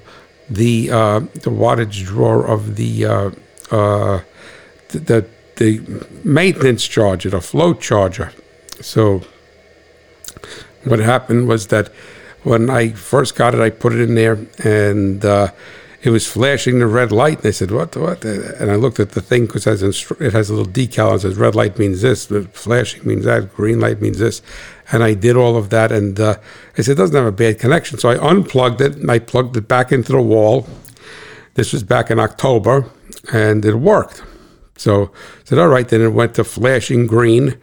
the 0.50 0.92
uh, 0.92 1.20
the 1.20 1.50
wattage 1.50 2.06
draw 2.06 2.42
of 2.42 2.76
the 2.76 3.06
uh, 3.06 3.32
uh, 3.72 4.22
the 4.90 5.26
the 5.56 6.08
maintenance 6.24 6.88
charger, 6.88 7.30
the 7.30 7.42
float 7.42 7.82
charger. 7.82 8.32
So 8.82 9.22
what 10.84 11.00
happened 11.00 11.48
was 11.48 11.68
that 11.68 11.90
when 12.44 12.70
I 12.70 12.90
first 12.90 13.36
got 13.36 13.54
it, 13.54 13.60
I 13.60 13.70
put 13.70 13.94
it 13.94 14.02
in 14.02 14.16
there, 14.16 14.40
and 14.64 15.24
uh, 15.24 15.52
it 16.02 16.10
was 16.10 16.26
flashing 16.26 16.80
the 16.80 16.88
red 16.88 17.12
light. 17.12 17.38
And 17.38 17.48
I 17.48 17.52
said, 17.52 17.72
"What? 17.72 17.96
What?" 17.96 18.26
And 18.26 18.72
I 18.72 18.76
looked 18.76 19.00
at 19.00 19.12
the 19.12 19.22
thing 19.22 19.46
because 19.46 19.68
it 19.68 20.34
has 20.34 20.50
a 20.50 20.54
little 20.56 20.72
decal 20.72 21.12
and 21.12 21.22
says 21.22 21.38
red 21.38 21.56
light 21.56 21.78
means 21.78 22.02
this, 22.02 22.26
flashing 22.54 23.06
means 23.06 23.26
that, 23.26 23.54
green 23.54 23.80
light 23.80 24.02
means 24.02 24.18
this. 24.18 24.42
And 24.92 25.04
I 25.04 25.14
did 25.14 25.38
all 25.38 25.56
of 25.56 25.70
that, 25.70 25.92
and 25.92 26.20
uh, 26.20 26.38
I 26.78 26.82
said 26.82 26.94
it 26.94 26.96
doesn't 26.96 27.16
have 27.16 27.26
a 27.26 27.32
bad 27.32 27.60
connection. 27.60 28.00
So 28.00 28.10
I 28.10 28.18
unplugged 28.18 28.82
it 28.82 28.96
and 28.96 29.10
I 29.10 29.20
plugged 29.20 29.56
it 29.56 29.68
back 29.68 29.92
into 29.92 30.12
the 30.12 30.22
wall. 30.22 30.68
This 31.54 31.72
was 31.74 31.84
back 31.84 32.10
in 32.10 32.20
October, 32.20 32.90
and 33.32 33.64
it 33.64 33.76
worked. 33.76 34.24
So 34.78 35.12
I 35.14 35.44
said, 35.44 35.60
"All 35.60 35.68
right." 35.68 35.88
Then 35.88 36.02
it 36.02 36.10
went 36.10 36.34
to 36.36 36.44
flashing 36.44 37.06
green, 37.06 37.58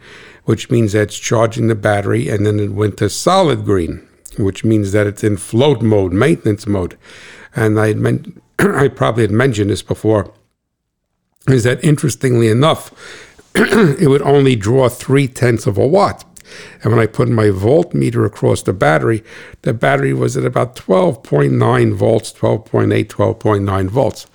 which 0.49 0.69
means 0.69 0.93
that 0.93 1.03
it's 1.03 1.19
charging 1.19 1.67
the 1.67 1.75
battery, 1.75 2.27
and 2.27 2.45
then 2.45 2.59
it 2.59 2.71
went 2.71 2.97
to 2.97 3.09
solid 3.09 3.63
green, 3.63 4.07
which 4.37 4.63
means 4.63 4.91
that 4.91 5.07
it's 5.07 5.23
in 5.23 5.37
float 5.37 5.81
mode, 5.81 6.11
maintenance 6.11 6.65
mode 6.65 6.97
and 7.55 7.79
I 7.79 7.87
had 7.87 7.97
men- 7.97 8.41
I 8.59 8.87
probably 8.87 9.23
had 9.23 9.31
mentioned 9.31 9.69
this 9.69 9.81
before, 9.81 10.33
is 11.47 11.63
that 11.63 11.83
interestingly 11.83 12.47
enough, 12.47 12.91
it 13.55 14.09
would 14.09 14.21
only 14.21 14.55
draw 14.55 14.89
three 14.89 15.27
tenths 15.27 15.67
of 15.67 15.77
a 15.77 15.87
watt. 15.87 16.25
And 16.81 16.91
when 16.91 16.99
I 16.99 17.05
put 17.05 17.29
my 17.29 17.45
voltmeter 17.45 18.25
across 18.25 18.63
the 18.63 18.73
battery, 18.73 19.23
the 19.61 19.73
battery 19.73 20.13
was 20.13 20.35
at 20.35 20.45
about 20.45 20.75
12.9 20.75 21.93
volts, 21.93 22.33
12.8, 22.33 23.05
12.9 23.05 23.89
volts. 23.89 24.25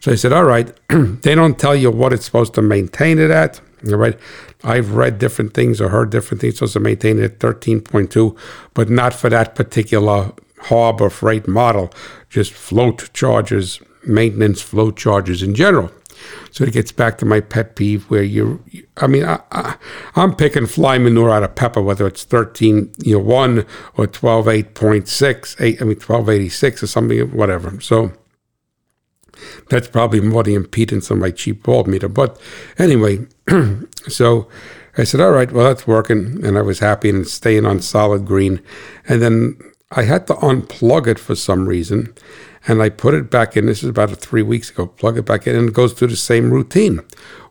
So 0.00 0.10
I 0.10 0.16
said, 0.16 0.32
all 0.32 0.44
right, 0.44 0.72
they 0.88 1.36
don't 1.36 1.58
tell 1.58 1.76
you 1.76 1.90
what 1.92 2.12
it's 2.12 2.24
supposed 2.24 2.54
to 2.54 2.62
maintain 2.62 3.20
it 3.20 3.30
at. 3.30 3.60
All 3.88 3.96
right. 3.96 4.18
I've 4.62 4.92
read 4.92 5.18
different 5.18 5.54
things 5.54 5.80
or 5.80 5.88
heard 5.88 6.10
different 6.10 6.40
things. 6.40 6.56
Supposed 6.56 6.74
to 6.74 6.80
maintain 6.80 7.18
it 7.18 7.24
at 7.24 7.38
13.2, 7.38 8.36
but 8.74 8.90
not 8.90 9.14
for 9.14 9.30
that 9.30 9.54
particular 9.54 10.32
harbor 10.62 11.10
freight 11.10 11.48
model 11.48 11.90
just 12.28 12.52
float 12.52 13.10
charges, 13.12 13.80
maintenance 14.06 14.60
float 14.60 14.96
charges 14.96 15.42
in 15.42 15.54
general. 15.54 15.90
So 16.50 16.64
it 16.64 16.72
gets 16.72 16.92
back 16.92 17.18
to 17.18 17.24
my 17.24 17.40
pet 17.40 17.76
peeve 17.76 18.04
where 18.10 18.22
you, 18.22 18.62
I 18.98 19.06
mean, 19.06 19.24
I, 19.24 19.40
I, 19.52 19.76
am 20.16 20.34
picking 20.34 20.66
fly 20.66 20.98
manure 20.98 21.30
out 21.30 21.42
of 21.42 21.54
pepper, 21.54 21.80
whether 21.80 22.06
it's 22.06 22.24
13, 22.24 22.92
you 22.98 23.14
know, 23.14 23.24
1 23.24 23.60
or 23.96 24.06
12.8.6, 24.06 25.60
8, 25.60 25.80
I 25.80 25.84
mean, 25.84 25.96
1286 25.96 26.82
or 26.82 26.86
something, 26.86 27.20
whatever. 27.32 27.80
So 27.80 28.12
that's 29.68 29.88
probably 29.88 30.20
more 30.20 30.42
the 30.42 30.56
impedance 30.56 31.10
on 31.10 31.18
my 31.18 31.30
cheap 31.30 31.62
voltmeter. 31.62 32.12
But 32.12 32.40
anyway, 32.78 33.26
so 34.08 34.48
I 34.96 35.04
said, 35.04 35.20
all 35.20 35.32
right, 35.32 35.50
well, 35.50 35.66
that's 35.66 35.86
working. 35.86 36.44
And 36.44 36.58
I 36.58 36.62
was 36.62 36.80
happy 36.80 37.10
and 37.10 37.26
staying 37.26 37.66
on 37.66 37.80
solid 37.80 38.26
green. 38.26 38.60
And 39.08 39.22
then 39.22 39.56
I 39.92 40.04
had 40.04 40.28
to 40.28 40.34
unplug 40.34 41.08
it 41.08 41.18
for 41.18 41.34
some 41.34 41.68
reason, 41.68 42.14
and 42.68 42.80
I 42.80 42.90
put 42.90 43.12
it 43.12 43.28
back 43.28 43.56
in. 43.56 43.66
This 43.66 43.82
is 43.82 43.88
about 43.88 44.16
three 44.16 44.42
weeks 44.42 44.70
ago. 44.70 44.86
Plug 44.86 45.18
it 45.18 45.24
back 45.24 45.48
in, 45.48 45.56
and 45.56 45.68
it 45.68 45.74
goes 45.74 45.92
through 45.92 46.08
the 46.08 46.16
same 46.16 46.52
routine, 46.52 47.00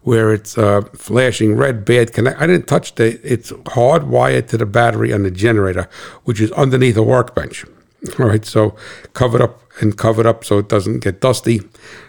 where 0.03 0.31
it's 0.31 0.57
uh, 0.57 0.83
flashing 0.93 1.55
red, 1.57 1.83
bad 1.83 2.13
connect. 2.13 2.39
I 2.39 2.47
didn't 2.47 2.67
touch 2.67 2.95
the. 2.95 3.19
It's 3.29 3.51
hardwired 3.51 4.47
to 4.49 4.57
the 4.57 4.65
battery 4.65 5.11
on 5.11 5.23
the 5.23 5.31
generator, 5.31 5.89
which 6.23 6.39
is 6.39 6.53
underneath 6.53 6.95
a 6.95 7.03
workbench. 7.03 7.65
All 8.17 8.27
right, 8.27 8.45
so 8.45 8.73
cover 9.13 9.39
it 9.39 9.43
up 9.43 9.59
and 9.79 9.97
cover 9.97 10.21
it 10.21 10.27
up 10.27 10.43
so 10.43 10.57
it 10.59 10.69
doesn't 10.69 10.99
get 10.99 11.21
dusty. 11.21 11.59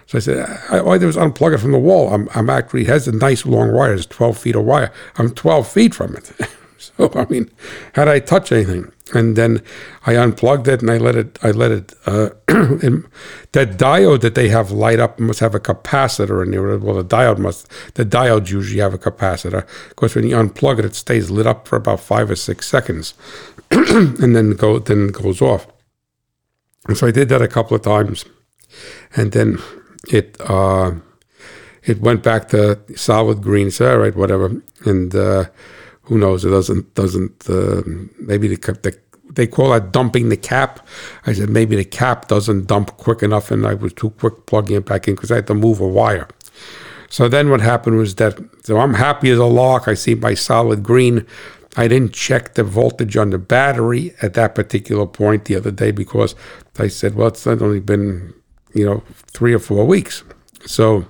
So 0.06 0.18
I 0.18 0.20
said, 0.20 0.60
all 0.70 0.92
I 0.92 0.98
did 0.98 1.06
was 1.06 1.16
unplug 1.16 1.54
it 1.54 1.58
from 1.58 1.72
the 1.72 1.78
wall. 1.78 2.12
I'm, 2.12 2.28
I'm 2.34 2.50
actually 2.50 2.82
it 2.82 2.88
has 2.88 3.06
a 3.08 3.12
nice 3.12 3.46
long 3.46 3.72
wire. 3.72 3.94
It's 3.94 4.06
12 4.06 4.38
feet 4.38 4.56
of 4.56 4.64
wire. 4.64 4.92
I'm 5.16 5.34
12 5.34 5.68
feet 5.68 5.94
from 5.94 6.16
it. 6.16 6.30
so 6.78 7.10
I 7.14 7.26
mean, 7.26 7.50
had 7.94 8.08
I 8.08 8.18
touch 8.20 8.52
anything? 8.52 8.92
and 9.14 9.36
then 9.36 9.62
I 10.06 10.16
unplugged 10.16 10.68
it 10.68 10.80
and 10.80 10.90
I 10.90 10.98
let 10.98 11.16
it. 11.16 11.38
I 11.42 11.50
let 11.50 11.70
it. 11.70 11.94
Uh, 12.06 12.30
that 12.46 13.76
diode 13.76 14.20
that 14.20 14.34
they 14.34 14.48
have 14.48 14.70
light 14.70 15.00
up 15.00 15.18
must 15.18 15.40
have 15.40 15.54
a 15.54 15.60
capacitor 15.60 16.42
in 16.44 16.50
there. 16.50 16.78
Well, 16.78 16.96
the 16.96 17.04
diode 17.04 17.38
must. 17.38 17.68
The 17.94 18.04
diodes 18.04 18.50
usually 18.50 18.80
have 18.80 18.94
a 18.94 18.98
capacitor. 18.98 19.64
Of 19.64 19.96
course, 19.96 20.14
when 20.14 20.26
you 20.26 20.36
unplug 20.36 20.78
it, 20.78 20.84
it 20.84 20.94
stays 20.94 21.30
lit 21.30 21.46
up 21.46 21.68
for 21.68 21.76
about 21.76 22.00
five 22.00 22.30
or 22.30 22.36
six 22.36 22.68
seconds, 22.68 23.14
and 23.70 24.34
then 24.36 24.52
go 24.52 24.78
then 24.78 25.08
goes 25.08 25.40
off. 25.40 25.66
And 26.86 26.96
so 26.96 27.06
I 27.06 27.10
did 27.10 27.28
that 27.28 27.42
a 27.42 27.48
couple 27.48 27.76
of 27.76 27.82
times, 27.82 28.24
and 29.16 29.32
then 29.32 29.58
it. 30.08 30.36
Uh, 30.40 30.92
it 31.82 31.98
went 32.00 32.22
back 32.22 32.48
to 32.48 32.78
solid 32.94 33.42
green. 33.42 33.70
So 33.70 33.90
all 33.90 33.98
right, 33.98 34.14
whatever, 34.14 34.62
and. 34.84 35.14
Uh, 35.14 35.44
who 36.10 36.18
knows? 36.18 36.44
It 36.44 36.50
doesn't 36.50 36.92
doesn't 36.94 37.48
uh, 37.48 37.82
maybe 38.18 38.48
the, 38.48 38.56
the 38.82 38.98
they 39.32 39.46
call 39.46 39.70
that 39.70 39.92
dumping 39.92 40.28
the 40.28 40.36
cap. 40.36 40.84
I 41.24 41.32
said 41.32 41.48
maybe 41.48 41.76
the 41.76 41.84
cap 41.84 42.26
doesn't 42.26 42.66
dump 42.66 42.96
quick 42.96 43.22
enough, 43.22 43.52
and 43.52 43.64
I 43.64 43.74
was 43.74 43.92
too 43.92 44.10
quick 44.10 44.46
plugging 44.46 44.76
it 44.76 44.86
back 44.86 45.06
in 45.06 45.14
because 45.14 45.30
I 45.30 45.36
had 45.36 45.46
to 45.46 45.54
move 45.54 45.80
a 45.80 45.86
wire. 45.86 46.26
So 47.10 47.28
then 47.28 47.48
what 47.48 47.60
happened 47.60 47.96
was 47.96 48.16
that 48.16 48.38
so 48.64 48.78
I'm 48.80 48.94
happy 48.94 49.30
as 49.30 49.38
a 49.38 49.44
lark. 49.44 49.86
I 49.86 49.94
see 49.94 50.16
my 50.16 50.34
solid 50.34 50.82
green. 50.82 51.26
I 51.76 51.86
didn't 51.88 52.12
check 52.12 52.54
the 52.54 52.64
voltage 52.64 53.16
on 53.16 53.30
the 53.30 53.38
battery 53.38 54.14
at 54.22 54.34
that 54.34 54.54
particular 54.54 55.06
point 55.06 55.44
the 55.44 55.56
other 55.56 55.70
day 55.70 55.92
because 55.92 56.34
I 56.78 56.88
said, 56.88 57.14
well, 57.14 57.28
it's 57.28 57.46
only 57.46 57.80
been 57.80 58.34
you 58.74 58.84
know 58.84 59.02
three 59.32 59.54
or 59.54 59.58
four 59.58 59.86
weeks. 59.86 60.24
So 60.66 61.06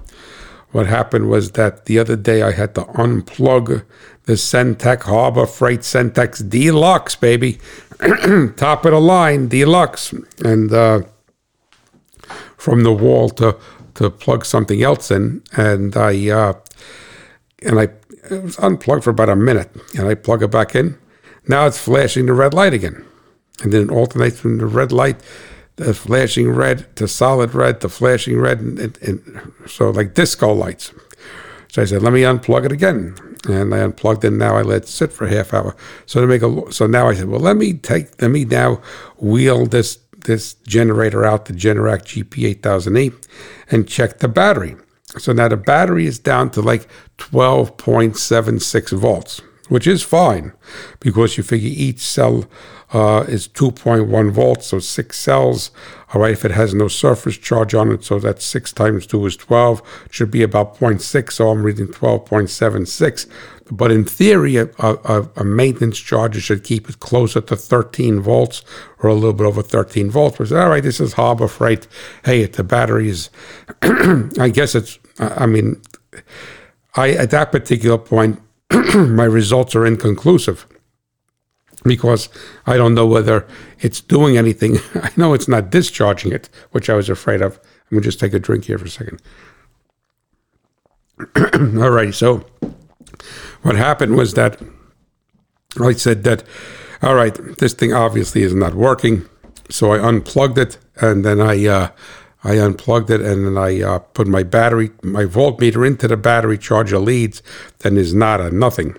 what 0.72 0.86
happened 0.86 1.28
was 1.28 1.52
that 1.52 1.86
the 1.86 1.98
other 1.98 2.16
day 2.16 2.42
I 2.42 2.52
had 2.52 2.74
to 2.76 2.82
unplug 2.82 3.84
the 4.24 4.34
Centech 4.34 5.02
Harbor 5.02 5.46
Freight 5.46 5.80
Centex 5.80 6.48
Deluxe, 6.48 7.16
baby. 7.16 7.58
Top 8.56 8.84
of 8.84 8.92
the 8.92 9.00
line, 9.00 9.48
Deluxe. 9.48 10.14
And 10.44 10.72
uh, 10.72 11.02
from 12.56 12.84
the 12.84 12.92
wall 12.92 13.30
to, 13.30 13.56
to 13.94 14.10
plug 14.10 14.44
something 14.44 14.82
else 14.82 15.10
in. 15.10 15.42
And 15.56 15.96
I, 15.96 16.28
uh, 16.30 16.52
and 17.62 17.80
I, 17.80 17.88
it 18.30 18.42
was 18.42 18.58
unplugged 18.58 19.04
for 19.04 19.10
about 19.10 19.28
a 19.28 19.36
minute. 19.36 19.70
And 19.96 20.08
I 20.08 20.14
plug 20.14 20.42
it 20.42 20.50
back 20.50 20.74
in. 20.74 20.98
Now 21.48 21.66
it's 21.66 21.78
flashing 21.78 22.26
the 22.26 22.32
red 22.32 22.54
light 22.54 22.74
again. 22.74 23.04
And 23.62 23.72
then 23.72 23.82
it 23.84 23.90
alternates 23.90 24.40
from 24.40 24.58
the 24.58 24.66
red 24.66 24.92
light 24.92 25.20
the 25.76 25.94
flashing 25.94 26.50
red 26.50 26.94
to 26.96 27.08
solid 27.08 27.54
red 27.54 27.80
to 27.80 27.88
flashing 27.88 28.38
red, 28.38 28.60
and, 28.60 28.78
and, 28.78 28.98
and, 29.02 29.52
so 29.66 29.90
like 29.90 30.14
disco 30.14 30.52
lights. 30.52 30.92
So 31.68 31.82
I 31.82 31.84
said, 31.86 32.02
let 32.02 32.12
me 32.12 32.22
unplug 32.22 32.66
it 32.66 32.72
again 32.72 33.14
and 33.48 33.74
I 33.74 33.78
unplugged 33.78 34.24
it. 34.24 34.30
now 34.30 34.56
I 34.56 34.62
let 34.62 34.82
it 34.82 34.88
sit 34.88 35.12
for 35.12 35.26
a 35.26 35.30
half 35.30 35.54
hour. 35.54 35.74
So 36.06 36.20
to 36.20 36.26
make 36.26 36.42
a 36.42 36.72
so 36.72 36.86
now 36.86 37.08
I 37.08 37.14
said, 37.14 37.28
well, 37.28 37.40
let 37.40 37.56
me 37.56 37.74
take 37.74 38.20
let 38.20 38.30
me 38.30 38.44
now 38.44 38.82
wheel 39.18 39.66
this 39.66 39.98
this 40.24 40.54
generator 40.66 41.24
out, 41.24 41.46
the 41.46 41.54
Generac 41.54 42.02
GP8000E, 42.02 43.14
and 43.70 43.88
check 43.88 44.18
the 44.18 44.28
battery. 44.28 44.76
So 45.18 45.32
now 45.32 45.48
the 45.48 45.56
battery 45.56 46.06
is 46.06 46.18
down 46.18 46.50
to 46.50 46.60
like 46.60 46.88
12.76 47.18 48.98
volts, 48.98 49.40
which 49.68 49.86
is 49.86 50.02
fine 50.02 50.52
because 51.00 51.36
you 51.36 51.42
figure 51.42 51.70
each 51.72 52.00
cell 52.00 52.44
uh, 52.92 53.24
is 53.28 53.46
2.1 53.48 54.30
volts, 54.30 54.66
so 54.66 54.78
six 54.78 55.18
cells. 55.18 55.70
All 56.12 56.20
right, 56.20 56.32
if 56.32 56.44
it 56.44 56.50
has 56.50 56.74
no 56.74 56.88
surface 56.88 57.38
charge 57.38 57.74
on 57.74 57.92
it, 57.92 58.04
so 58.04 58.18
that's 58.18 58.44
six 58.44 58.72
times 58.72 59.06
two 59.06 59.24
is 59.26 59.36
12, 59.36 60.08
should 60.10 60.30
be 60.30 60.42
about 60.42 60.76
0.6, 60.76 61.32
so 61.32 61.50
I'm 61.50 61.62
reading 61.62 61.86
12.76. 61.86 63.26
But 63.70 63.92
in 63.92 64.04
theory, 64.04 64.56
a, 64.56 64.68
a, 64.80 65.28
a, 65.36 65.44
maintenance 65.44 66.00
charger 66.00 66.40
should 66.40 66.64
keep 66.64 66.88
it 66.88 66.98
closer 66.98 67.40
to 67.40 67.54
13 67.54 68.20
volts 68.20 68.64
or 68.98 69.10
a 69.10 69.14
little 69.14 69.32
bit 69.32 69.46
over 69.46 69.62
13 69.62 70.10
volts. 70.10 70.38
But 70.38 70.50
all 70.50 70.68
right, 70.68 70.82
this 70.82 70.98
is 70.98 71.12
Harbor 71.12 71.46
Freight. 71.46 71.86
Hey, 72.24 72.44
the 72.46 72.64
battery 72.64 73.08
is, 73.08 73.30
I 73.82 74.50
guess 74.52 74.74
it's, 74.74 74.98
I 75.20 75.46
mean, 75.46 75.80
I 76.96 77.10
at 77.10 77.30
that 77.30 77.52
particular 77.52 77.98
point, 77.98 78.40
my 78.94 79.24
results 79.24 79.76
are 79.76 79.86
inconclusive 79.86 80.66
because 81.84 82.28
I 82.66 82.76
don't 82.76 82.94
know 82.94 83.06
whether 83.06 83.46
it's 83.80 84.00
doing 84.00 84.36
anything. 84.36 84.78
I 84.94 85.10
know 85.16 85.34
it's 85.34 85.48
not 85.48 85.70
discharging 85.70 86.32
it, 86.32 86.48
which 86.72 86.90
I 86.90 86.94
was 86.94 87.08
afraid 87.08 87.42
of. 87.42 87.58
Let 87.90 87.92
me 87.92 88.00
just 88.00 88.20
take 88.20 88.34
a 88.34 88.38
drink 88.38 88.64
here 88.64 88.78
for 88.78 88.86
a 88.86 88.90
second. 88.90 89.20
All 91.82 91.90
right, 91.90 92.14
so 92.14 92.46
what 93.62 93.76
happened 93.76 94.16
was 94.16 94.34
that 94.34 94.60
I 95.80 95.92
said 95.92 96.24
that, 96.24 96.42
all 97.02 97.14
right, 97.14 97.34
this 97.58 97.74
thing 97.74 97.92
obviously 97.92 98.42
is 98.42 98.54
not 98.54 98.74
working. 98.74 99.28
So 99.68 99.92
I 99.92 99.98
unplugged 99.98 100.58
it 100.58 100.78
and 100.96 101.24
then 101.24 101.40
I 101.40 101.66
uh, 101.66 101.88
I 102.42 102.58
unplugged 102.58 103.10
it 103.10 103.20
and 103.20 103.46
then 103.46 103.58
I 103.58 103.82
uh, 103.82 103.98
put 103.98 104.26
my 104.26 104.42
battery, 104.42 104.90
my 105.02 105.24
voltmeter 105.24 105.86
into 105.86 106.08
the 106.08 106.16
battery 106.16 106.58
charger 106.58 106.98
leads. 106.98 107.42
Then 107.80 107.94
there's 107.94 108.12
a 108.12 108.50
nothing. 108.50 108.96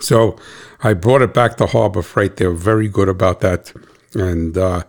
So 0.00 0.36
I 0.82 0.94
brought 0.94 1.22
it 1.22 1.34
back 1.34 1.56
to 1.56 1.66
Harbor 1.66 2.02
Freight. 2.02 2.36
They 2.36 2.46
were 2.46 2.54
very 2.54 2.88
good 2.88 3.08
about 3.08 3.40
that. 3.40 3.72
And 4.14 4.56
uh, 4.56 4.82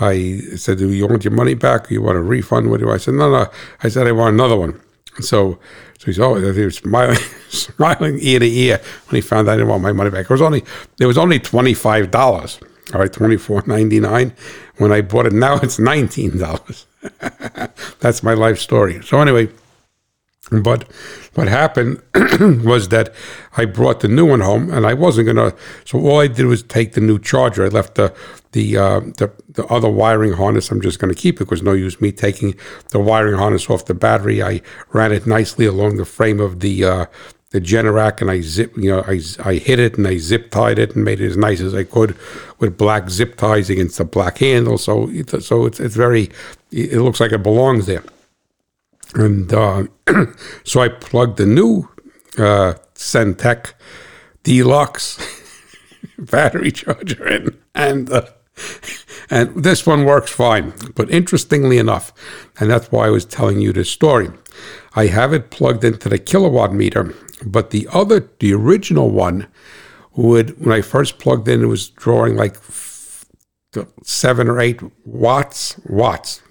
I 0.00 0.40
said, 0.56 0.78
Do 0.78 0.90
you 0.90 1.06
want 1.06 1.24
your 1.24 1.34
money 1.34 1.54
back? 1.54 1.90
You 1.90 2.02
want 2.02 2.18
a 2.18 2.22
refund? 2.22 2.70
What 2.70 2.80
do 2.80 2.90
I 2.90 2.96
said? 2.96 3.14
No, 3.14 3.30
no. 3.30 3.46
I 3.82 3.88
said, 3.88 4.06
I 4.06 4.12
want 4.12 4.34
another 4.34 4.56
one. 4.56 4.80
So, 5.20 5.58
so 5.98 6.06
he's 6.06 6.18
oh, 6.18 6.34
he 6.52 6.64
was 6.64 6.76
smiling, 6.76 7.16
smiling 7.48 8.18
ear 8.20 8.38
to 8.38 8.46
ear 8.46 8.80
when 9.08 9.16
he 9.16 9.20
found 9.20 9.50
I 9.50 9.56
didn't 9.56 9.68
want 9.68 9.82
my 9.82 9.92
money 9.92 10.10
back. 10.10 10.24
It 10.24 10.30
was 10.30 10.42
only, 10.42 10.64
it 10.98 11.06
was 11.06 11.18
only 11.18 11.38
twenty 11.38 11.74
five 11.74 12.10
dollars. 12.10 12.58
All 12.94 13.00
right, 13.00 13.12
twenty 13.12 13.36
four 13.36 13.62
ninety 13.66 14.00
nine 14.00 14.32
when 14.78 14.92
I 14.92 15.02
bought 15.02 15.26
it. 15.26 15.32
Now 15.32 15.56
it's 15.56 15.78
nineteen 15.78 16.38
dollars. 16.38 16.86
That's 18.00 18.22
my 18.22 18.34
life 18.34 18.58
story. 18.58 19.02
So 19.02 19.20
anyway, 19.20 19.48
but 20.50 20.84
what 21.34 21.48
happened 21.48 22.02
was 22.64 22.88
that 22.88 23.14
I 23.56 23.64
brought 23.64 24.00
the 24.00 24.08
new 24.08 24.26
one 24.26 24.40
home, 24.40 24.70
and 24.72 24.86
I 24.86 24.94
wasn't 24.94 25.26
gonna. 25.26 25.54
So 25.84 25.98
all 25.98 26.20
I 26.20 26.26
did 26.26 26.46
was 26.46 26.62
take 26.62 26.92
the 26.92 27.00
new 27.00 27.18
charger. 27.18 27.64
I 27.64 27.68
left 27.68 27.94
the 27.94 28.14
the 28.52 28.76
uh, 28.76 29.00
the, 29.00 29.30
the 29.48 29.64
other 29.66 29.88
wiring 29.88 30.32
harness. 30.32 30.70
I'm 30.70 30.80
just 30.80 30.98
gonna 30.98 31.14
keep 31.14 31.36
it 31.36 31.44
because 31.44 31.62
no 31.62 31.72
use 31.72 32.00
me 32.00 32.10
taking 32.10 32.54
the 32.88 32.98
wiring 32.98 33.36
harness 33.36 33.70
off 33.70 33.84
the 33.84 33.94
battery. 33.94 34.42
I 34.42 34.62
ran 34.92 35.12
it 35.12 35.26
nicely 35.26 35.66
along 35.66 35.96
the 35.96 36.04
frame 36.04 36.40
of 36.40 36.60
the 36.60 36.84
uh, 36.84 37.06
the 37.50 37.60
Generac, 37.60 38.20
and 38.20 38.30
I 38.30 38.40
zip, 38.40 38.76
you 38.76 38.90
know, 38.90 39.04
I 39.06 39.20
I 39.44 39.54
hit 39.54 39.78
it 39.78 39.98
and 39.98 40.06
I 40.06 40.18
zip 40.18 40.50
tied 40.50 40.78
it 40.78 40.94
and 40.94 41.04
made 41.04 41.20
it 41.20 41.26
as 41.26 41.36
nice 41.36 41.60
as 41.60 41.74
I 41.74 41.84
could 41.84 42.16
with 42.58 42.78
black 42.78 43.10
zip 43.10 43.36
ties 43.36 43.68
against 43.70 43.98
the 43.98 44.04
black 44.04 44.38
handle. 44.38 44.78
So 44.78 45.10
so 45.40 45.66
it's 45.66 45.80
it's 45.80 45.96
very, 45.96 46.30
it 46.70 47.00
looks 47.00 47.20
like 47.20 47.32
it 47.32 47.42
belongs 47.42 47.86
there. 47.86 48.04
And 49.14 49.52
uh, 49.52 49.84
so 50.64 50.80
I 50.80 50.88
plugged 50.88 51.38
the 51.38 51.46
new 51.46 51.88
uh, 52.38 52.74
Centech 52.94 53.72
Deluxe 54.42 55.18
battery 56.18 56.70
charger 56.70 57.26
in, 57.26 57.58
and 57.74 58.10
uh, 58.10 58.26
and 59.30 59.64
this 59.64 59.86
one 59.86 60.04
works 60.04 60.30
fine. 60.30 60.72
But 60.94 61.10
interestingly 61.10 61.78
enough, 61.78 62.12
and 62.58 62.70
that's 62.70 62.92
why 62.92 63.06
I 63.06 63.10
was 63.10 63.24
telling 63.24 63.60
you 63.60 63.72
this 63.72 63.90
story, 63.90 64.30
I 64.94 65.06
have 65.06 65.32
it 65.32 65.50
plugged 65.50 65.84
into 65.84 66.08
the 66.08 66.18
kilowatt 66.18 66.72
meter, 66.72 67.14
but 67.44 67.70
the 67.70 67.88
other, 67.92 68.28
the 68.38 68.52
original 68.54 69.10
one, 69.10 69.48
would 70.14 70.58
when 70.64 70.76
I 70.76 70.82
first 70.82 71.18
plugged 71.18 71.48
in, 71.48 71.62
it 71.62 71.66
was 71.66 71.90
drawing 71.90 72.36
like 72.36 72.56
seven 74.02 74.48
or 74.48 74.60
eight 74.60 74.80
watts, 75.04 75.78
watts, 75.86 76.42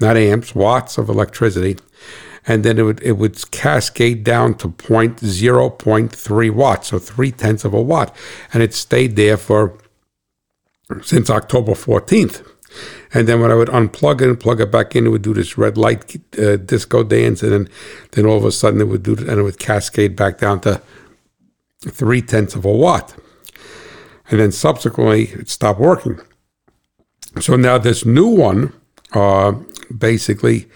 not 0.00 0.16
amps, 0.16 0.54
watts 0.54 0.98
of 0.98 1.08
electricity 1.08 1.76
and 2.48 2.64
then 2.64 2.78
it 2.78 2.82
would 2.82 3.02
it 3.02 3.12
would 3.12 3.50
cascade 3.50 4.24
down 4.24 4.54
to 4.54 4.68
point 4.70 5.20
zero 5.20 5.70
point 5.70 6.10
three 6.12 6.50
watts, 6.50 6.88
so 6.88 6.98
three 6.98 7.30
tenths 7.30 7.64
of 7.64 7.74
a 7.74 7.82
watt, 7.82 8.16
and 8.52 8.62
it 8.62 8.74
stayed 8.74 9.14
there 9.16 9.36
for 9.36 9.78
since 11.02 11.28
October 11.30 11.74
fourteenth. 11.74 12.42
And 13.14 13.26
then 13.26 13.40
when 13.40 13.50
I 13.50 13.54
would 13.54 13.68
unplug 13.68 14.20
it 14.20 14.28
and 14.28 14.38
plug 14.38 14.60
it 14.60 14.70
back 14.70 14.94
in, 14.94 15.06
it 15.06 15.10
would 15.10 15.22
do 15.22 15.34
this 15.34 15.56
red 15.56 15.78
light 15.78 16.16
uh, 16.38 16.56
disco 16.56 17.02
dance, 17.02 17.42
and 17.42 17.52
then 17.52 17.68
then 18.12 18.26
all 18.26 18.36
of 18.36 18.44
a 18.44 18.52
sudden 18.52 18.80
it 18.80 18.88
would 18.88 19.02
do 19.02 19.12
and 19.12 19.38
it 19.40 19.42
would 19.42 19.58
cascade 19.58 20.16
back 20.16 20.38
down 20.38 20.60
to 20.60 20.80
three 21.80 22.22
tenths 22.22 22.54
of 22.54 22.64
a 22.64 22.72
watt, 22.72 23.14
and 24.30 24.40
then 24.40 24.52
subsequently 24.52 25.28
it 25.40 25.48
stopped 25.48 25.80
working. 25.80 26.20
So 27.40 27.56
now 27.56 27.78
this 27.78 28.04
new 28.04 28.28
one, 28.28 28.72
uh, 29.12 29.52
basically 29.96 30.66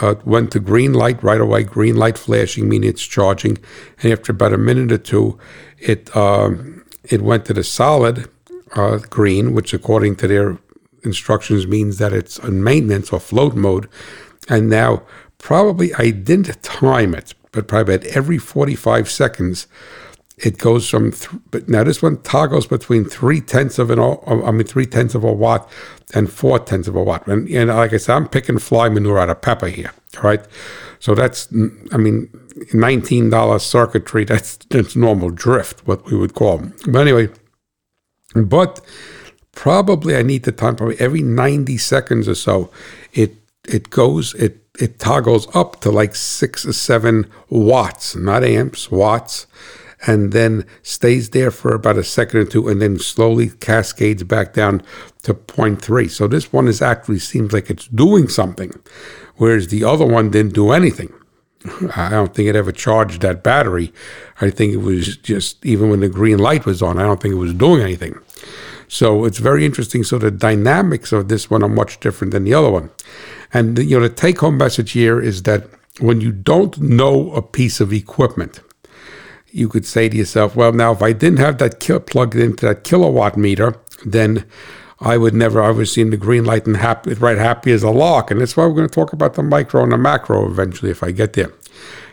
uh, 0.00 0.14
went 0.24 0.50
to 0.52 0.60
green 0.60 0.94
light 0.94 1.22
right 1.22 1.40
away, 1.40 1.62
green 1.64 1.96
light 1.96 2.18
flashing, 2.18 2.68
meaning 2.68 2.90
it's 2.90 3.04
charging. 3.04 3.58
And 4.02 4.12
after 4.12 4.32
about 4.32 4.52
a 4.52 4.58
minute 4.58 4.92
or 4.92 4.98
two, 4.98 5.38
it 5.78 6.14
um, 6.16 6.84
it 7.04 7.22
went 7.22 7.44
to 7.46 7.54
the 7.54 7.64
solid 7.64 8.28
uh, 8.74 8.98
green, 9.10 9.52
which 9.52 9.74
according 9.74 10.16
to 10.16 10.28
their 10.28 10.58
instructions 11.04 11.66
means 11.66 11.98
that 11.98 12.12
it's 12.12 12.38
on 12.38 12.62
maintenance 12.62 13.12
or 13.12 13.20
float 13.20 13.54
mode. 13.54 13.88
And 14.48 14.68
now, 14.68 15.02
probably 15.38 15.92
I 15.94 16.10
didn't 16.10 16.62
time 16.62 17.14
it, 17.14 17.34
but 17.50 17.68
probably 17.68 17.94
at 17.94 18.04
every 18.06 18.38
45 18.38 19.10
seconds, 19.10 19.66
it 20.42 20.58
goes 20.58 20.88
from 20.88 21.12
th- 21.12 21.30
but 21.50 21.68
now 21.68 21.84
this 21.84 22.02
one 22.02 22.20
toggles 22.22 22.66
between 22.66 23.04
three 23.04 23.40
tenths 23.40 23.78
of 23.78 23.90
an 23.90 24.00
I 24.00 24.50
mean 24.50 24.66
three 24.66 24.86
tenths 24.86 25.14
of 25.14 25.22
a 25.22 25.32
watt 25.32 25.70
and 26.14 26.30
four 26.30 26.58
tenths 26.58 26.88
of 26.88 26.96
a 26.96 27.02
watt. 27.02 27.26
And, 27.28 27.48
and 27.48 27.70
like 27.70 27.92
I 27.92 27.96
said, 27.96 28.16
I'm 28.16 28.28
picking 28.28 28.58
fly 28.58 28.88
manure 28.88 29.18
out 29.18 29.30
of 29.30 29.40
pepper 29.40 29.68
here. 29.68 29.92
All 30.16 30.24
right, 30.24 30.44
So 30.98 31.14
that's 31.14 31.48
I 31.92 31.96
mean 31.96 32.28
nineteen 32.74 33.30
dollar 33.30 33.60
circuitry. 33.60 34.24
That's 34.24 34.56
that's 34.68 34.96
normal 34.96 35.30
drift, 35.30 35.86
what 35.86 36.04
we 36.06 36.16
would 36.16 36.34
call. 36.34 36.60
But 36.88 37.00
anyway, 37.00 37.28
but 38.34 38.80
probably 39.52 40.16
I 40.16 40.22
need 40.22 40.42
the 40.42 40.52
time 40.52 40.74
probably 40.74 40.98
every 40.98 41.22
ninety 41.22 41.78
seconds 41.78 42.28
or 42.28 42.34
so. 42.34 42.68
It 43.12 43.36
it 43.66 43.90
goes 43.90 44.34
it 44.34 44.58
it 44.80 44.98
toggles 44.98 45.46
up 45.54 45.80
to 45.82 45.90
like 45.90 46.16
six 46.16 46.66
or 46.66 46.72
seven 46.72 47.30
watts, 47.48 48.16
not 48.16 48.42
amps, 48.42 48.90
watts 48.90 49.46
and 50.06 50.32
then 50.32 50.66
stays 50.82 51.30
there 51.30 51.50
for 51.50 51.74
about 51.74 51.98
a 51.98 52.04
second 52.04 52.40
or 52.40 52.44
two 52.44 52.68
and 52.68 52.82
then 52.82 52.98
slowly 52.98 53.50
cascades 53.50 54.24
back 54.24 54.52
down 54.52 54.82
to 55.22 55.34
0.3. 55.34 56.10
So 56.10 56.26
this 56.26 56.52
one 56.52 56.68
is 56.68 56.82
actually 56.82 57.20
seems 57.20 57.52
like 57.52 57.70
it's 57.70 57.86
doing 57.88 58.28
something, 58.28 58.72
whereas 59.36 59.68
the 59.68 59.84
other 59.84 60.06
one 60.06 60.30
didn't 60.30 60.54
do 60.54 60.72
anything. 60.72 61.12
I 61.96 62.10
don't 62.10 62.34
think 62.34 62.48
it 62.48 62.56
ever 62.56 62.72
charged 62.72 63.20
that 63.22 63.44
battery. 63.44 63.92
I 64.40 64.50
think 64.50 64.72
it 64.72 64.78
was 64.78 65.16
just, 65.16 65.64
even 65.64 65.90
when 65.90 66.00
the 66.00 66.08
green 66.08 66.38
light 66.38 66.66
was 66.66 66.82
on, 66.82 66.98
I 66.98 67.02
don't 67.02 67.22
think 67.22 67.34
it 67.34 67.38
was 67.38 67.54
doing 67.54 67.80
anything. 67.80 68.18
So 68.88 69.24
it's 69.24 69.38
very 69.38 69.64
interesting. 69.64 70.02
So 70.02 70.18
the 70.18 70.30
dynamics 70.30 71.12
of 71.12 71.28
this 71.28 71.48
one 71.48 71.62
are 71.62 71.68
much 71.68 72.00
different 72.00 72.32
than 72.32 72.44
the 72.44 72.54
other 72.54 72.70
one. 72.70 72.90
And 73.54 73.78
you 73.78 73.98
know, 73.98 74.08
the 74.08 74.14
take 74.14 74.40
home 74.40 74.58
message 74.58 74.92
here 74.92 75.20
is 75.20 75.44
that 75.44 75.68
when 76.00 76.20
you 76.20 76.32
don't 76.32 76.78
know 76.80 77.32
a 77.32 77.42
piece 77.42 77.80
of 77.80 77.92
equipment, 77.92 78.60
you 79.52 79.68
could 79.68 79.86
say 79.86 80.08
to 80.08 80.16
yourself, 80.16 80.56
well, 80.56 80.72
now 80.72 80.92
if 80.92 81.02
I 81.02 81.12
didn't 81.12 81.38
have 81.38 81.58
that 81.58 81.78
kil- 81.78 82.00
plugged 82.00 82.34
into 82.34 82.66
that 82.66 82.84
kilowatt 82.84 83.36
meter, 83.36 83.76
then 84.04 84.44
I 84.98 85.16
would 85.18 85.34
never, 85.34 85.62
I 85.62 85.70
would 85.70 85.88
the 85.88 86.16
green 86.16 86.44
light 86.44 86.66
and 86.66 86.76
happy, 86.76 87.14
right 87.14 87.38
happy 87.38 87.72
as 87.72 87.82
a 87.82 87.90
lark. 87.90 88.30
And 88.30 88.40
that's 88.40 88.56
why 88.56 88.66
we're 88.66 88.74
going 88.74 88.88
to 88.88 88.94
talk 88.94 89.12
about 89.12 89.34
the 89.34 89.42
micro 89.42 89.82
and 89.82 89.92
the 89.92 89.98
macro 89.98 90.48
eventually 90.48 90.90
if 90.90 91.02
I 91.02 91.10
get 91.10 91.34
there. 91.34 91.52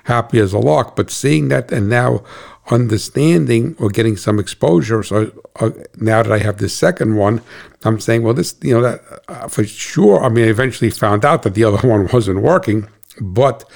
Happy 0.03 0.39
as 0.39 0.53
a 0.53 0.59
lark. 0.59 0.95
But 0.95 1.09
seeing 1.11 1.47
that 1.49 1.71
and 1.71 1.87
now 1.87 2.23
understanding 2.71 3.75
or 3.79 3.89
getting 3.89 4.17
some 4.17 4.39
exposure. 4.39 5.01
So 5.03 5.31
uh, 5.59 5.71
now 5.97 6.23
that 6.23 6.31
I 6.31 6.39
have 6.39 6.57
this 6.57 6.75
second 6.75 7.15
one, 7.15 7.41
I'm 7.83 7.99
saying, 7.99 8.23
well, 8.23 8.33
this, 8.33 8.55
you 8.61 8.73
know, 8.73 8.81
that 8.81 9.01
uh, 9.27 9.47
for 9.47 9.63
sure. 9.63 10.23
I 10.23 10.29
mean, 10.29 10.45
I 10.45 10.49
eventually 10.49 10.89
found 10.89 11.23
out 11.23 11.43
that 11.43 11.53
the 11.53 11.63
other 11.63 11.87
one 11.87 12.07
wasn't 12.11 12.41
working, 12.41 12.87
but 13.21 13.69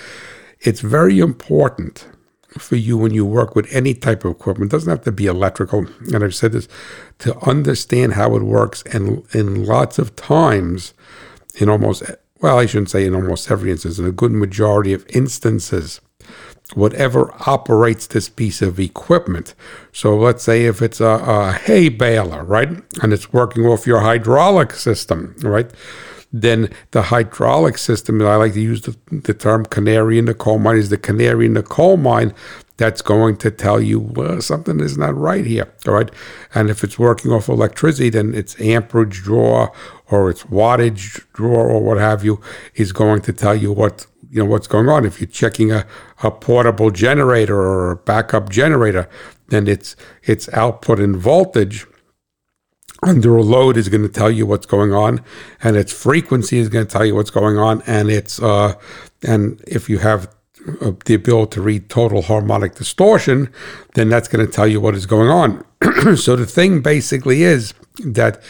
it's 0.60 0.82
very 0.82 1.20
important 1.20 2.08
for 2.58 2.76
you 2.76 2.98
when 2.98 3.14
you 3.14 3.26
work 3.26 3.56
with 3.56 3.68
any 3.74 3.94
type 3.94 4.26
of 4.26 4.32
equipment. 4.32 4.72
It 4.72 4.76
doesn't 4.76 4.90
have 4.90 5.04
to 5.04 5.12
be 5.12 5.26
electrical. 5.26 5.86
And 6.14 6.24
I've 6.24 6.36
said 6.36 6.52
this 6.52 6.68
to 7.20 7.38
understand 7.40 8.14
how 8.14 8.36
it 8.36 8.44
works. 8.44 8.84
And 8.94 9.26
in 9.34 9.66
lots 9.66 10.00
of 10.00 10.16
times, 10.16 10.94
in 11.56 11.70
almost 11.70 12.04
well, 12.44 12.60
I 12.60 12.66
shouldn't 12.66 12.90
say 12.90 13.06
in 13.06 13.16
almost 13.16 13.50
every 13.50 13.72
instance, 13.72 13.98
in 13.98 14.06
a 14.06 14.12
good 14.12 14.34
majority 14.34 14.92
of 14.92 15.06
instances, 15.08 16.02
whatever 16.74 17.34
operates 17.48 18.06
this 18.06 18.28
piece 18.28 18.62
of 18.62 18.82
equipment. 18.82 19.56
So 19.94 20.18
let's 20.18 20.44
say 20.44 20.66
if 20.66 20.82
it's 20.82 21.00
a, 21.00 21.06
a 21.06 21.54
hay 21.54 21.88
baler, 21.88 22.44
right, 22.44 22.70
and 23.02 23.14
it's 23.14 23.32
working 23.32 23.66
off 23.66 23.88
your 23.88 24.02
hydraulic 24.02 24.74
system, 24.74 25.36
right, 25.42 25.72
then 26.34 26.70
the 26.92 27.04
hydraulic 27.04 27.78
system, 27.78 28.22
I 28.22 28.36
like 28.36 28.54
to 28.54 28.62
use 28.62 28.82
the, 28.82 28.98
the 29.12 29.36
term 29.36 29.66
canary 29.66 30.18
in 30.18 30.26
the 30.26 30.34
coal 30.34 30.58
mine, 30.58 30.78
is 30.78 30.90
the 30.90 30.98
canary 30.98 31.46
in 31.46 31.54
the 31.54 31.64
coal 31.64 31.96
mine 31.96 32.34
that's 32.78 33.04
going 33.04 33.38
to 33.38 33.52
tell 33.52 33.80
you 33.80 34.00
well, 34.00 34.42
something 34.42 34.80
is 34.80 34.98
not 34.98 35.16
right 35.16 35.46
here. 35.46 35.72
All 35.88 35.94
right. 35.94 36.10
And 36.56 36.72
if 36.72 36.84
it's 36.84 36.98
working 36.98 37.32
off 37.32 37.48
electricity, 37.48 38.10
then 38.10 38.34
its 38.34 38.60
amperage 38.60 39.22
draw 39.22 39.70
or 40.10 40.30
its 40.32 40.44
wattage 40.44 41.24
draw 41.34 41.62
or 41.62 41.84
what 41.84 41.98
have 41.98 42.26
you 42.26 42.42
is 42.74 42.92
going 42.92 43.22
to 43.22 43.34
tell 43.34 43.56
you 43.56 43.72
what 43.72 44.08
you 44.32 44.40
know 44.40 44.50
what's 44.50 44.68
going 44.68 44.90
on. 44.90 45.06
If 45.06 45.22
you're 45.22 45.30
checking 45.30 45.72
a, 45.72 45.86
a 46.24 46.32
portable 46.32 46.90
generator 46.90 47.56
or 47.56 47.92
a 47.92 47.96
backup 47.96 48.50
generator, 48.50 49.08
then 49.50 49.68
its 49.68 49.96
its 50.24 50.50
output 50.54 51.00
in 51.00 51.16
voltage 51.16 51.86
under 53.06 53.38
a 53.38 53.44
load 53.44 53.78
is 53.78 53.90
going 53.90 54.04
to 54.04 54.10
tell 54.10 54.32
you 54.32 54.46
what's 54.46 54.66
going 54.66 54.94
on, 54.94 55.22
and 55.62 55.76
its 55.76 55.92
frequency 55.92 56.58
is 56.58 56.70
going 56.70 56.86
to 56.86 56.92
tell 56.92 57.06
you 57.06 57.16
what's 57.16 57.30
going 57.30 57.58
on, 57.58 57.82
and 57.86 58.10
it's 58.10 58.42
uh, 58.42 58.76
and 59.24 59.62
if 59.68 59.90
you 59.90 60.00
have 60.00 60.28
uh, 60.82 60.92
the 61.06 61.14
ability 61.14 61.52
to 61.56 61.62
read 61.62 61.90
total 61.90 62.22
harmonic 62.22 62.76
distortion, 62.76 63.52
then 63.96 64.10
that's 64.10 64.28
going 64.28 64.46
to 64.46 64.52
tell 64.52 64.68
you 64.68 64.80
what 64.80 64.96
is 64.96 65.06
going 65.06 65.30
on. 65.30 65.64
so 66.16 66.36
the 66.36 66.46
thing 66.46 66.82
basically 66.82 67.44
is 67.44 67.74
that 68.06 68.42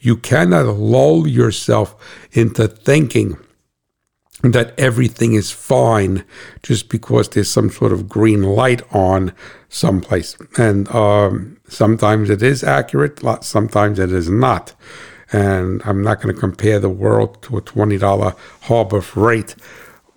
you 0.00 0.16
cannot 0.16 0.66
lull 0.66 1.26
yourself 1.26 1.94
into 2.32 2.68
thinking 2.68 3.36
that 4.42 4.78
everything 4.78 5.34
is 5.34 5.50
fine 5.50 6.24
just 6.62 6.88
because 6.88 7.28
there's 7.28 7.50
some 7.50 7.70
sort 7.70 7.92
of 7.92 8.08
green 8.08 8.42
light 8.42 8.82
on 8.92 9.32
someplace. 9.72 10.36
And 10.58 10.88
um, 10.94 11.56
sometimes 11.66 12.30
it 12.30 12.42
is 12.42 12.62
accurate, 12.62 13.20
sometimes 13.42 13.98
it 13.98 14.12
is 14.12 14.28
not. 14.28 14.74
And 15.32 15.82
I'm 15.86 16.02
not 16.02 16.20
going 16.20 16.34
to 16.34 16.40
compare 16.40 16.78
the 16.78 16.90
world 16.90 17.42
to 17.44 17.56
a 17.56 17.62
$20 17.62 18.36
Harbor 18.62 19.00
Freight 19.00 19.56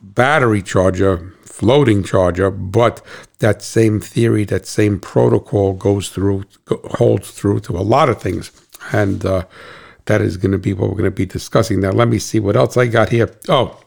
battery 0.02 0.62
charger, 0.62 1.34
floating 1.44 2.04
charger, 2.04 2.52
but 2.52 3.02
that 3.40 3.62
same 3.62 4.02
theory, 4.02 4.44
that 4.44 4.68
same 4.68 5.00
protocol 5.00 5.74
goes 5.74 6.10
through, 6.10 6.44
holds 6.68 7.32
through 7.32 7.62
to 7.62 7.78
a 7.78 7.80
lot 7.80 8.10
of 8.10 8.22
things. 8.22 8.52
And 8.92 9.26
uh, 9.26 9.46
that 10.06 10.22
is 10.22 10.36
going 10.36 10.52
to 10.52 10.58
be 10.58 10.74
what 10.74 10.90
we're 10.90 10.98
going 10.98 11.06
to 11.06 11.12
be 11.12 11.26
discussing. 11.26 11.80
Now, 11.80 11.92
let 11.92 12.10
me 12.10 12.20
see 12.20 12.42
what 12.42 12.58
else 12.58 12.76
I 12.76 12.88
got 12.88 13.10
here. 13.10 13.34
Oh, 13.48 13.80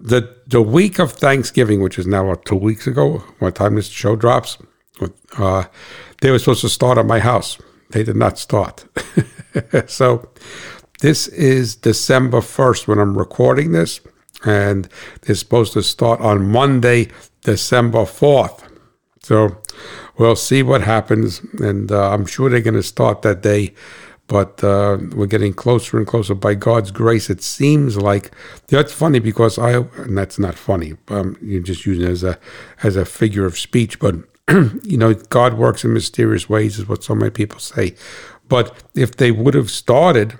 the 0.00 0.36
the 0.46 0.62
week 0.62 0.98
of 0.98 1.12
Thanksgiving, 1.12 1.82
which 1.82 1.98
is 1.98 2.06
now 2.06 2.34
two 2.44 2.56
weeks 2.56 2.86
ago, 2.86 3.18
what 3.38 3.54
time 3.54 3.74
this 3.74 3.88
show 3.88 4.16
drops, 4.16 4.58
uh, 5.36 5.64
they 6.20 6.30
were 6.30 6.38
supposed 6.38 6.62
to 6.62 6.68
start 6.68 6.98
at 6.98 7.06
my 7.06 7.20
house. 7.20 7.58
They 7.90 8.02
did 8.02 8.16
not 8.16 8.38
start. 8.38 8.84
so 9.86 10.28
this 11.00 11.28
is 11.28 11.76
December 11.76 12.40
1st 12.40 12.86
when 12.86 12.98
I'm 12.98 13.16
recording 13.16 13.72
this, 13.72 14.00
and 14.44 14.88
they're 15.22 15.36
supposed 15.36 15.72
to 15.74 15.82
start 15.82 16.20
on 16.20 16.50
Monday, 16.50 17.08
December 17.42 18.00
4th. 18.00 18.64
So 19.22 19.56
we'll 20.18 20.36
see 20.36 20.62
what 20.62 20.82
happens, 20.82 21.40
and 21.60 21.90
uh, 21.90 22.10
I'm 22.10 22.26
sure 22.26 22.50
they're 22.50 22.60
going 22.60 22.74
to 22.74 22.82
start 22.82 23.22
that 23.22 23.42
day 23.42 23.74
but 24.28 24.62
uh, 24.62 24.98
we're 25.14 25.26
getting 25.26 25.54
closer 25.54 25.96
and 25.96 26.06
closer. 26.06 26.34
By 26.34 26.54
God's 26.54 26.90
grace, 26.90 27.30
it 27.30 27.42
seems 27.42 27.96
like 27.96 28.30
that's 28.68 28.92
funny 28.92 29.18
because 29.18 29.58
I, 29.58 29.72
and 29.72 30.16
that's 30.16 30.38
not 30.38 30.54
funny. 30.54 30.94
Um, 31.08 31.36
you're 31.42 31.62
just 31.62 31.86
using 31.86 32.06
it 32.06 32.10
as 32.10 32.22
a 32.22 32.38
as 32.82 32.94
a 32.94 33.04
figure 33.04 33.46
of 33.46 33.58
speech, 33.58 33.98
but 33.98 34.14
you 34.82 34.98
know, 34.98 35.14
God 35.14 35.54
works 35.54 35.82
in 35.82 35.92
mysterious 35.92 36.48
ways, 36.48 36.78
is 36.78 36.86
what 36.86 37.02
so 37.02 37.14
many 37.14 37.30
people 37.30 37.58
say. 37.58 37.94
But 38.48 38.82
if 38.94 39.16
they 39.16 39.32
would 39.32 39.54
have 39.54 39.70
started 39.70 40.38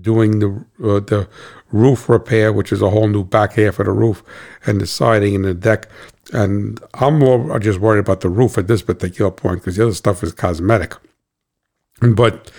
doing 0.00 0.38
the 0.38 0.48
uh, 0.82 1.00
the 1.00 1.28
roof 1.72 2.08
repair, 2.08 2.52
which 2.52 2.72
is 2.72 2.80
a 2.80 2.90
whole 2.90 3.08
new 3.08 3.24
back 3.24 3.54
half 3.54 3.80
of 3.80 3.86
the 3.86 3.92
roof, 3.92 4.22
and 4.66 4.80
the 4.80 4.86
siding 4.86 5.34
and 5.34 5.44
the 5.44 5.54
deck, 5.54 5.88
and 6.32 6.80
I'm 6.94 7.18
more 7.18 7.58
just 7.58 7.80
worried 7.80 7.98
about 7.98 8.20
the 8.20 8.28
roof 8.28 8.56
at 8.56 8.68
this 8.68 8.82
particular 8.82 9.32
point 9.32 9.60
because 9.60 9.76
the 9.76 9.82
other 9.82 9.94
stuff 9.94 10.22
is 10.22 10.32
cosmetic. 10.32 10.94
But 12.00 12.50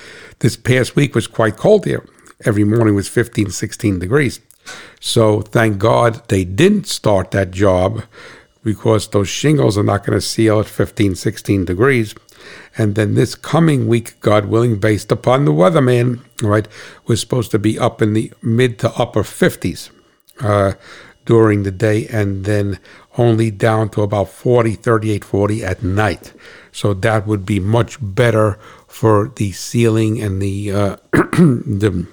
this 0.41 0.57
past 0.57 0.95
week 0.95 1.15
was 1.15 1.27
quite 1.27 1.55
cold 1.55 1.85
here. 1.85 2.05
Every 2.43 2.63
morning 2.63 2.95
was 2.95 3.07
15, 3.07 3.51
16 3.51 3.99
degrees. 3.99 4.41
So 4.99 5.41
thank 5.41 5.77
God 5.77 6.27
they 6.27 6.43
didn't 6.43 6.87
start 6.87 7.31
that 7.31 7.51
job 7.51 8.03
because 8.63 9.07
those 9.07 9.29
shingles 9.29 9.77
are 9.77 9.83
not 9.83 10.05
going 10.05 10.17
to 10.17 10.21
seal 10.21 10.59
at 10.59 10.67
15, 10.67 11.15
16 11.15 11.65
degrees. 11.65 12.13
And 12.77 12.95
then 12.95 13.13
this 13.13 13.35
coming 13.35 13.87
week, 13.87 14.19
God 14.19 14.45
willing, 14.45 14.79
based 14.79 15.11
upon 15.11 15.45
the 15.45 15.51
weatherman, 15.51 16.21
right, 16.41 16.67
was 17.05 17.19
supposed 17.19 17.51
to 17.51 17.59
be 17.59 17.77
up 17.77 18.01
in 18.01 18.13
the 18.13 18.31
mid 18.41 18.79
to 18.79 18.91
upper 18.93 19.21
50s 19.21 19.91
uh, 20.39 20.73
during 21.25 21.63
the 21.63 21.71
day 21.71 22.07
and 22.07 22.45
then 22.45 22.79
only 23.17 23.51
down 23.51 23.89
to 23.89 24.01
about 24.01 24.29
40, 24.29 24.73
38, 24.73 25.23
40 25.23 25.63
at 25.63 25.83
night. 25.83 26.33
So 26.71 26.93
that 26.95 27.27
would 27.27 27.45
be 27.45 27.59
much 27.59 27.97
better 28.01 28.57
for 28.91 29.31
the 29.37 29.53
ceiling 29.53 30.21
and 30.21 30.41
the 30.41 30.71
uh, 30.71 30.95
the 31.11 32.05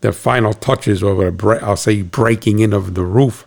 the 0.00 0.12
final 0.12 0.52
touches 0.52 1.00
or 1.00 1.24
i 1.24 1.56
I'll 1.58 1.76
say 1.76 2.02
breaking 2.02 2.58
in 2.58 2.72
of 2.72 2.94
the 2.94 3.04
roof. 3.04 3.46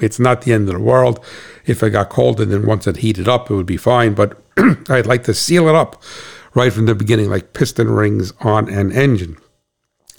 It's 0.00 0.20
not 0.20 0.42
the 0.42 0.52
end 0.52 0.68
of 0.68 0.76
the 0.76 0.80
world. 0.80 1.22
If 1.66 1.82
it 1.82 1.90
got 1.90 2.10
cold 2.10 2.40
and 2.40 2.52
then 2.52 2.64
once 2.64 2.86
it 2.86 2.98
heated 2.98 3.28
up, 3.28 3.50
it 3.50 3.54
would 3.54 3.66
be 3.66 3.76
fine. 3.76 4.14
But 4.14 4.40
I'd 4.88 5.06
like 5.06 5.24
to 5.24 5.34
seal 5.34 5.68
it 5.68 5.74
up 5.74 6.00
right 6.54 6.72
from 6.72 6.86
the 6.86 6.94
beginning, 6.94 7.28
like 7.28 7.54
piston 7.54 7.90
rings 7.90 8.32
on 8.40 8.68
an 8.68 8.92
engine. 8.92 9.36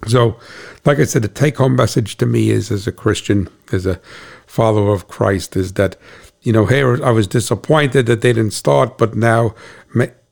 So, 0.07 0.37
like 0.85 0.99
I 0.99 1.05
said, 1.05 1.21
the 1.21 1.29
take 1.29 1.57
home 1.57 1.75
message 1.75 2.17
to 2.17 2.25
me 2.25 2.49
is 2.49 2.69
as 2.69 2.85
a 2.85 2.91
Christian, 2.91 3.47
as 3.71 3.85
a 3.85 3.99
follower 4.45 4.93
of 4.93 5.07
Christ, 5.07 5.55
is 5.55 5.73
that, 5.73 5.95
you 6.41 6.51
know, 6.51 6.65
here 6.65 7.03
I 7.03 7.11
was 7.11 7.27
disappointed 7.27 8.05
that 8.07 8.21
they 8.21 8.33
didn't 8.33 8.51
start, 8.51 8.97
but 8.97 9.15
now, 9.15 9.55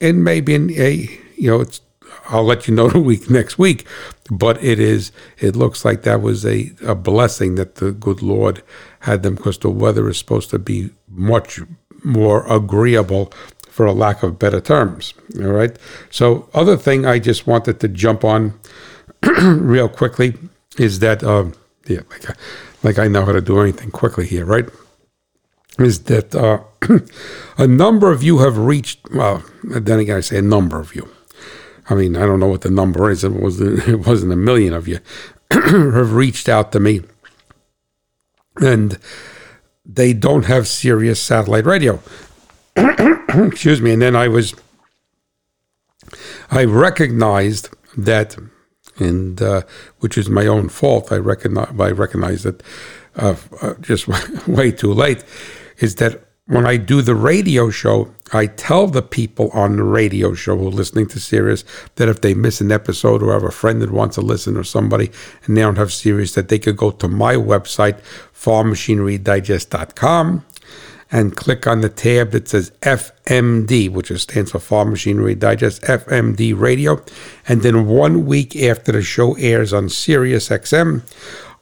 and 0.02 0.24
maybe 0.24 0.54
in 0.54 0.72
a 0.74 1.25
you 1.38 1.52
know, 1.52 1.62
it's 1.62 1.82
I'll 2.28 2.44
let 2.44 2.68
you 2.68 2.74
know 2.74 2.90
the 2.90 3.00
week 3.00 3.30
next 3.30 3.58
week. 3.58 3.86
But 4.32 4.64
it 4.64 4.80
is 4.80 5.12
it 5.40 5.56
looks 5.56 5.86
like 5.86 6.04
that 6.04 6.22
was 6.22 6.46
a, 6.46 6.72
a 6.86 6.96
blessing 6.96 7.56
that 7.56 7.76
the 7.76 7.92
good 7.92 8.22
Lord 8.22 8.64
had 9.02 9.24
them 9.24 9.36
because 9.36 9.58
the 9.60 9.70
weather 9.70 10.10
is 10.10 10.18
supposed 10.18 10.50
to 10.50 10.60
be 10.60 10.90
much 11.08 11.60
more 12.04 12.46
agreeable 12.52 13.32
for 13.70 13.86
a 13.86 13.94
lack 13.94 14.24
of 14.24 14.40
better 14.40 14.62
terms. 14.62 15.14
All 15.38 15.52
right. 15.52 15.78
So 16.10 16.50
other 16.54 16.78
thing 16.78 17.06
I 17.06 17.20
just 17.20 17.46
wanted 17.46 17.80
to 17.82 17.88
jump 17.88 18.24
on 18.24 18.60
real 19.42 19.90
quickly 19.90 20.36
is 20.78 21.00
that 21.00 21.24
uh, 21.24 21.46
yeah, 21.86 22.02
like, 22.10 22.38
like 22.84 23.00
I 23.00 23.08
know 23.08 23.26
how 23.26 23.32
to 23.32 23.42
do 23.42 23.60
anything 23.60 23.92
quickly 23.92 24.26
here, 24.26 24.46
right? 24.46 24.68
Is 25.78 26.04
that 26.04 26.34
uh, 26.34 26.62
a 27.58 27.68
number 27.68 28.12
of 28.12 28.24
you 28.24 28.40
have 28.40 28.58
reached? 28.58 29.00
Well, 29.14 29.44
then 29.64 30.00
again, 30.00 30.18
I 30.18 30.22
say 30.22 30.38
a 30.38 30.42
number 30.42 30.80
of 30.80 30.96
you 30.96 31.10
I 31.90 31.96
mean, 31.96 32.16
I 32.16 32.22
don't 32.22 32.40
know 32.40 32.48
what 32.48 32.62
the 32.62 32.72
number 32.72 33.10
is. 33.10 33.24
It 33.24 33.34
was 33.34 33.62
it 33.62 34.08
wasn't 34.08 34.34
a 34.34 34.38
million 34.38 34.74
of 34.74 34.88
you 34.88 35.00
have 35.52 36.14
reached 36.14 36.50
out 36.50 36.72
to 36.72 36.80
me, 36.80 37.02
and 38.58 38.98
they 39.86 40.14
don't 40.14 40.46
have 40.46 40.68
Sirius 40.68 41.22
satellite 41.22 41.66
radio. 41.66 42.02
Excuse 42.76 43.82
me. 43.82 43.92
And 43.92 44.02
then 44.02 44.16
I 44.16 44.28
was, 44.28 44.56
I 46.50 46.64
recognized 46.64 47.70
that, 47.98 48.38
and 48.98 49.42
uh, 49.42 49.62
which 50.00 50.18
is 50.18 50.30
my 50.30 50.48
own 50.48 50.70
fault. 50.70 51.12
I 51.12 51.18
recognize 51.18 51.80
I 51.80 51.92
recognize 51.92 52.44
that 52.44 52.64
uh, 53.16 53.36
uh, 53.62 53.76
just 53.76 54.08
way 54.48 54.72
too 54.72 54.94
late. 54.94 55.24
Is 55.80 55.96
that 55.96 56.25
when 56.48 56.66
I 56.66 56.78
do 56.78 57.02
the 57.02 57.16
radio 57.16 57.72
show, 57.72 58.14
I 58.32 58.46
tell 58.46 58.86
the 58.88 59.02
people 59.02 59.50
on 59.52 59.78
the 59.78 59.84
radio 59.84 60.36
show 60.36 60.56
who 60.56 60.68
are 60.68 60.72
listening 60.72 61.08
to 61.08 61.20
Sirius 61.20 61.66
that 61.96 62.08
if 62.08 62.22
they 62.22 62.36
miss 62.36 62.62
an 62.62 62.72
episode 62.72 63.24
or 63.24 63.34
have 63.34 63.44
a 63.44 63.52
friend 63.52 63.82
that 63.82 63.92
wants 63.92 64.16
to 64.16 64.22
listen 64.22 64.56
or 64.56 64.64
somebody 64.64 65.10
and 65.46 65.58
they 65.58 65.62
don't 65.62 65.78
have 65.78 65.92
Sirius, 65.92 66.36
that 66.36 66.50
they 66.50 66.60
could 66.60 66.78
go 66.78 66.92
to 66.92 67.08
my 67.08 67.34
website, 67.34 68.00
farmmachinerydigest.com, 68.36 70.46
and 71.12 71.36
click 71.36 71.66
on 71.66 71.82
the 71.82 71.90
tab 71.90 72.30
that 72.32 72.48
says 72.48 72.72
FMD, 72.82 73.90
which 73.90 74.12
stands 74.20 74.52
for 74.52 74.60
Farm 74.60 74.92
Machinery 74.92 75.34
Digest, 75.34 75.82
FMD 75.84 76.60
Radio. 76.60 77.04
And 77.48 77.64
then 77.64 77.88
one 77.88 78.28
week 78.28 78.56
after 78.56 78.92
the 78.92 79.02
show 79.02 79.36
airs 79.38 79.74
on 79.74 79.90
Sirius 79.90 80.50
XM, 80.50 81.02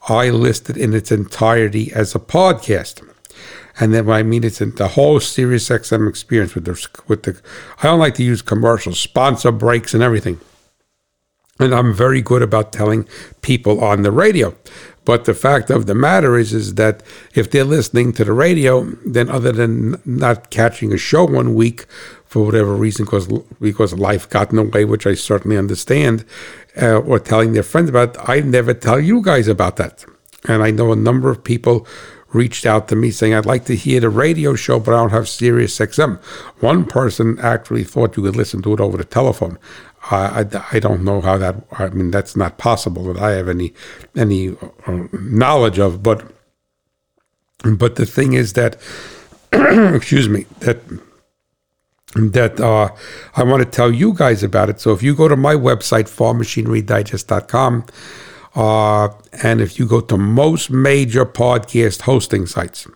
I 0.09 0.29
list 0.29 0.69
it 0.69 0.75
in 0.75 0.93
its 0.93 1.11
entirety 1.11 1.93
as 1.93 2.15
a 2.15 2.19
podcast. 2.19 3.01
And 3.79 3.93
then 3.93 4.05
what 4.05 4.15
I 4.15 4.23
mean 4.23 4.43
it's 4.43 4.59
the 4.59 4.89
whole 4.89 5.19
Sirius 5.19 5.69
XM 5.69 6.07
experience 6.07 6.53
with 6.55 6.65
the 6.65 6.87
with 7.07 7.23
the 7.23 7.41
I 7.79 7.83
don't 7.83 7.99
like 7.99 8.15
to 8.15 8.23
use 8.23 8.41
commercials, 8.41 8.99
sponsor 8.99 9.51
breaks 9.51 9.93
and 9.93 10.03
everything. 10.03 10.39
And 11.59 11.73
I'm 11.73 11.93
very 11.93 12.21
good 12.21 12.41
about 12.41 12.71
telling 12.71 13.07
people 13.41 13.83
on 13.83 14.01
the 14.01 14.11
radio. 14.11 14.55
But 15.05 15.25
the 15.25 15.33
fact 15.33 15.69
of 15.69 15.85
the 15.85 15.95
matter 15.95 16.37
is, 16.37 16.53
is 16.53 16.75
that 16.75 17.03
if 17.35 17.51
they're 17.51 17.63
listening 17.63 18.13
to 18.13 18.23
the 18.23 18.33
radio, 18.33 18.85
then 19.05 19.29
other 19.29 19.51
than 19.51 20.01
not 20.05 20.49
catching 20.49 20.93
a 20.93 20.97
show 20.97 21.25
one 21.25 21.53
week 21.53 21.85
for 22.25 22.45
whatever 22.45 22.73
reason, 22.73 23.05
because 23.05 23.27
because 23.61 23.93
life 23.93 24.29
got 24.29 24.49
in 24.49 24.55
the 24.55 24.63
way, 24.63 24.85
which 24.85 25.05
I 25.05 25.13
certainly 25.13 25.57
understand, 25.57 26.25
uh, 26.81 26.99
or 26.99 27.19
telling 27.19 27.53
their 27.53 27.63
friends 27.63 27.89
about, 27.89 28.17
I 28.27 28.39
never 28.39 28.73
tell 28.73 28.99
you 28.99 29.21
guys 29.21 29.47
about 29.47 29.75
that. 29.75 30.05
And 30.45 30.63
I 30.63 30.71
know 30.71 30.91
a 30.91 30.95
number 30.95 31.29
of 31.29 31.43
people 31.43 31.85
reached 32.33 32.65
out 32.65 32.87
to 32.87 32.95
me 32.95 33.11
saying, 33.11 33.33
I'd 33.33 33.45
like 33.45 33.65
to 33.65 33.75
hear 33.75 33.99
the 33.99 34.09
radio 34.09 34.55
show, 34.55 34.79
but 34.79 34.93
I 34.93 34.97
don't 34.97 35.11
have 35.11 35.29
Sirius 35.29 35.77
XM. 35.77 36.21
One 36.59 36.85
person 36.85 37.39
actually 37.39 37.83
thought 37.83 38.17
you 38.17 38.23
could 38.23 38.35
listen 38.35 38.61
to 38.63 38.73
it 38.73 38.79
over 38.79 38.97
the 38.97 39.05
telephone. 39.05 39.57
I, 40.11 40.45
I, 40.71 40.79
don't 40.79 41.03
know 41.03 41.21
how 41.21 41.37
that. 41.37 41.55
I 41.71 41.87
mean, 41.89 42.11
that's 42.11 42.35
not 42.35 42.57
possible 42.57 43.05
that 43.05 43.21
I 43.21 43.31
have 43.31 43.47
any 43.47 43.73
any 44.17 44.49
uh, 44.85 45.07
knowledge 45.13 45.79
of. 45.79 46.03
But 46.03 46.29
but 47.63 47.95
the 47.95 48.05
thing 48.05 48.33
is 48.33 48.51
that, 48.53 48.75
excuse 49.53 50.27
me, 50.27 50.45
that 50.59 50.79
that 52.15 52.59
uh, 52.59 52.89
I 53.35 53.43
want 53.43 53.63
to 53.63 53.69
tell 53.69 53.91
you 53.93 54.13
guys 54.13 54.43
about 54.43 54.69
it. 54.69 54.81
So 54.81 54.91
if 54.91 55.01
you 55.01 55.15
go 55.15 55.29
to 55.29 55.37
my 55.37 55.55
website, 55.55 56.09
farmmachinerydigest.com, 56.09 57.85
uh, 58.55 59.09
and 59.41 59.61
if 59.61 59.79
you 59.79 59.85
go 59.85 60.01
to 60.01 60.17
most 60.17 60.69
major 60.69 61.25
podcast 61.25 62.01
hosting 62.01 62.45
sites, 62.45 62.87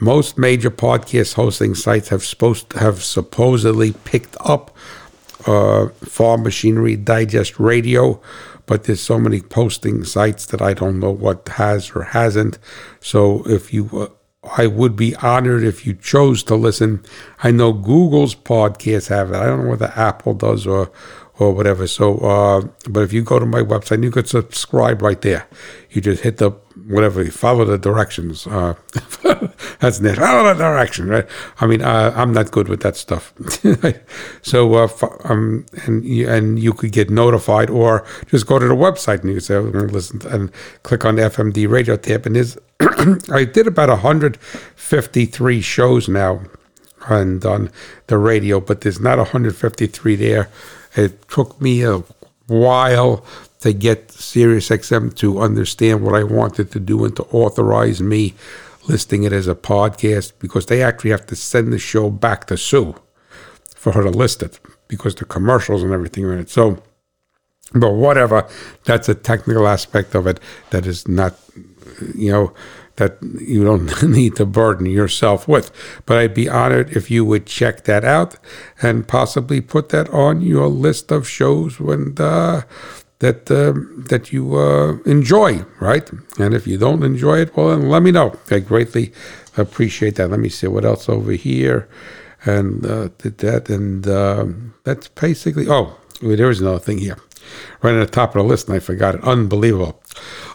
most 0.00 0.38
major 0.38 0.70
podcast 0.70 1.34
hosting 1.34 1.74
sites 1.74 2.08
have 2.08 2.24
supposed 2.24 2.72
have 2.74 3.02
supposedly 3.02 3.92
picked 3.92 4.36
up 4.40 4.76
uh, 5.46 5.88
Farm 6.04 6.42
Machinery 6.42 6.96
Digest 6.96 7.58
Radio, 7.58 8.20
but 8.66 8.84
there's 8.84 9.00
so 9.00 9.18
many 9.18 9.40
posting 9.40 10.04
sites 10.04 10.46
that 10.46 10.62
I 10.62 10.74
don't 10.74 11.00
know 11.00 11.10
what 11.10 11.48
has 11.48 11.92
or 11.92 12.02
hasn't. 12.04 12.58
So 13.00 13.42
if 13.46 13.72
you, 13.72 13.88
uh, 13.92 14.08
I 14.56 14.66
would 14.66 14.94
be 14.94 15.16
honored 15.16 15.64
if 15.64 15.86
you 15.86 15.94
chose 15.94 16.42
to 16.44 16.54
listen. 16.54 17.02
I 17.42 17.50
know 17.50 17.72
Google's 17.72 18.34
podcasts 18.34 19.08
have 19.08 19.32
it. 19.32 19.36
I 19.36 19.46
don't 19.46 19.64
know 19.64 19.70
whether 19.70 19.92
Apple 19.96 20.34
does 20.34 20.66
or 20.66 20.90
or 21.38 21.52
whatever. 21.52 21.86
So, 21.86 22.18
uh, 22.18 22.62
but 22.88 23.02
if 23.02 23.12
you 23.12 23.22
go 23.22 23.38
to 23.38 23.46
my 23.46 23.60
website, 23.60 24.02
you 24.02 24.10
could 24.10 24.28
subscribe 24.28 25.02
right 25.02 25.20
there. 25.20 25.46
You 25.90 26.00
just 26.00 26.22
hit 26.22 26.38
the 26.38 26.50
whatever, 26.86 27.24
follow 27.26 27.64
the 27.64 27.78
directions. 27.78 28.46
Uh, 28.46 28.74
that's 29.80 30.00
it. 30.00 30.16
Follow 30.16 30.54
the 30.54 30.58
direction, 30.58 31.08
right? 31.08 31.26
I 31.60 31.66
mean, 31.66 31.82
uh, 31.82 32.12
I'm 32.16 32.32
not 32.32 32.50
good 32.50 32.68
with 32.68 32.80
that 32.82 32.96
stuff. 32.96 33.32
so, 34.42 34.74
uh, 34.74 34.88
um, 35.24 35.66
and 35.84 36.04
you, 36.04 36.28
and 36.28 36.58
you 36.58 36.72
could 36.72 36.92
get 36.92 37.10
notified, 37.10 37.70
or 37.70 38.06
just 38.26 38.46
go 38.46 38.58
to 38.58 38.66
the 38.66 38.74
website 38.74 39.20
and 39.20 39.28
you 39.28 39.34
can 39.36 39.40
say, 39.40 39.58
listen 39.58 40.20
and 40.28 40.50
click 40.82 41.04
on 41.04 41.16
the 41.16 41.22
FMD 41.22 41.68
radio 41.68 41.96
tab. 41.96 42.26
And 42.26 42.36
there's, 42.36 42.58
I 43.30 43.44
did 43.44 43.66
about 43.66 43.88
153 43.90 45.60
shows 45.60 46.08
now 46.08 46.40
and 47.08 47.44
on 47.44 47.70
the 48.08 48.18
radio, 48.18 48.60
but 48.60 48.80
there's 48.80 49.00
not 49.00 49.18
153 49.18 50.16
there 50.16 50.48
it 50.96 51.28
took 51.28 51.60
me 51.60 51.82
a 51.82 52.02
while 52.46 53.24
to 53.60 53.72
get 53.72 54.08
SiriusXM 54.08 55.16
to 55.16 55.40
understand 55.40 56.02
what 56.02 56.14
I 56.14 56.22
wanted 56.22 56.70
to 56.72 56.80
do 56.80 57.04
and 57.04 57.14
to 57.16 57.24
authorize 57.24 58.00
me 58.00 58.34
listing 58.88 59.24
it 59.24 59.32
as 59.32 59.46
a 59.46 59.54
podcast 59.54 60.32
because 60.38 60.66
they 60.66 60.82
actually 60.82 61.10
have 61.10 61.26
to 61.26 61.36
send 61.36 61.72
the 61.72 61.78
show 61.78 62.10
back 62.10 62.46
to 62.46 62.56
Sue 62.56 62.94
for 63.74 63.92
her 63.92 64.02
to 64.02 64.10
list 64.10 64.42
it 64.42 64.58
because 64.88 65.14
the 65.14 65.24
commercials 65.24 65.82
and 65.82 65.92
everything 65.92 66.24
are 66.24 66.32
in 66.32 66.40
it. 66.40 66.50
So, 66.50 66.82
but 67.74 67.92
whatever, 67.92 68.48
that's 68.84 69.08
a 69.08 69.14
technical 69.14 69.68
aspect 69.68 70.14
of 70.14 70.26
it 70.26 70.40
that 70.70 70.86
is 70.86 71.06
not, 71.06 71.34
you 72.14 72.32
know, 72.32 72.54
that 72.98 73.16
you 73.40 73.64
don't 73.64 74.02
need 74.08 74.36
to 74.36 74.44
burden 74.44 74.86
yourself 74.86 75.48
with. 75.48 75.70
But 76.04 76.18
I'd 76.18 76.34
be 76.34 76.48
honored 76.48 76.96
if 76.96 77.10
you 77.10 77.24
would 77.24 77.46
check 77.46 77.84
that 77.84 78.04
out 78.04 78.36
and 78.82 79.08
possibly 79.08 79.60
put 79.60 79.88
that 79.88 80.08
on 80.10 80.42
your 80.42 80.68
list 80.68 81.10
of 81.10 81.28
shows 81.28 81.80
when 81.80 82.14
uh, 82.18 82.62
that 83.20 83.50
uh, 83.50 83.72
that 84.08 84.32
you 84.32 84.56
uh, 84.56 84.98
enjoy, 85.04 85.64
right? 85.80 86.08
And 86.38 86.54
if 86.54 86.66
you 86.66 86.78
don't 86.78 87.02
enjoy 87.02 87.38
it, 87.40 87.56
well, 87.56 87.68
then 87.68 87.88
let 87.88 88.02
me 88.02 88.10
know. 88.10 88.36
I 88.50 88.58
greatly 88.60 89.12
appreciate 89.56 90.16
that. 90.16 90.28
Let 90.28 90.40
me 90.40 90.48
see 90.48 90.66
what 90.66 90.84
else 90.84 91.08
over 91.08 91.32
here, 91.32 91.88
and 92.44 92.84
uh, 92.86 93.08
did 93.18 93.38
that, 93.38 93.68
and 93.68 94.06
um, 94.08 94.74
that's 94.84 95.08
basically. 95.08 95.66
Oh, 95.68 95.96
there 96.20 96.50
is 96.50 96.60
another 96.60 96.78
thing 96.78 96.98
here, 96.98 97.18
right 97.82 97.94
at 97.94 98.06
the 98.06 98.12
top 98.12 98.36
of 98.36 98.42
the 98.42 98.48
list, 98.48 98.68
and 98.68 98.76
I 98.76 98.80
forgot 98.80 99.16
it. 99.16 99.24
Unbelievable. 99.24 100.00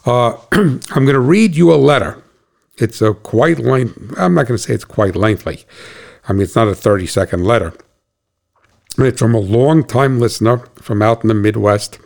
Uh, 0.06 0.38
I'm 0.52 1.06
going 1.06 1.14
to 1.14 1.20
read 1.20 1.56
you 1.56 1.74
a 1.74 1.76
letter 1.76 2.23
it's 2.78 3.02
a 3.02 3.14
quite 3.14 3.60
length. 3.60 3.98
I'm 4.18 4.34
not 4.34 4.48
going 4.48 4.58
to 4.58 4.64
say 4.64 4.74
it's 4.74 4.86
quite 4.86 5.16
lengthy. 5.16 5.66
I 6.28 6.34
mean, 6.34 6.42
it's 6.42 6.56
not 6.56 6.68
a 6.68 6.76
30 6.76 7.06
second 7.08 7.44
letter. 7.44 7.74
It's 8.98 9.20
from 9.20 9.34
a 9.34 9.40
long-time 9.40 10.20
listener 10.20 10.58
from 10.76 11.02
out 11.02 11.24
in 11.24 11.28
the 11.28 11.34
Midwest, 11.34 12.00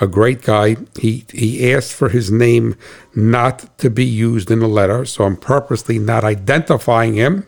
a 0.00 0.06
great 0.06 0.42
guy. 0.42 0.76
He 0.98 1.26
he 1.32 1.72
asked 1.72 1.92
for 1.92 2.08
his 2.08 2.30
name 2.30 2.76
not 3.14 3.78
to 3.78 3.90
be 3.90 4.04
used 4.04 4.50
in 4.50 4.60
the 4.60 4.68
letter, 4.68 5.04
so 5.04 5.24
I'm 5.24 5.36
purposely 5.36 5.98
not 5.98 6.24
identifying 6.24 7.14
him 7.14 7.46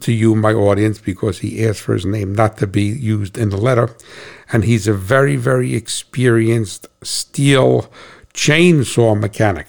to 0.00 0.12
you, 0.12 0.34
my 0.34 0.52
audience, 0.52 0.98
because 0.98 1.40
he 1.40 1.64
asked 1.66 1.80
for 1.80 1.94
his 1.94 2.06
name 2.06 2.34
not 2.34 2.56
to 2.58 2.66
be 2.66 2.84
used 2.84 3.38
in 3.38 3.50
the 3.50 3.56
letter. 3.56 3.94
And 4.52 4.64
he's 4.64 4.88
a 4.88 4.94
very, 4.94 5.36
very 5.36 5.74
experienced 5.74 6.88
Stihl 7.02 7.88
chainsaw 8.32 9.18
mechanic 9.18 9.68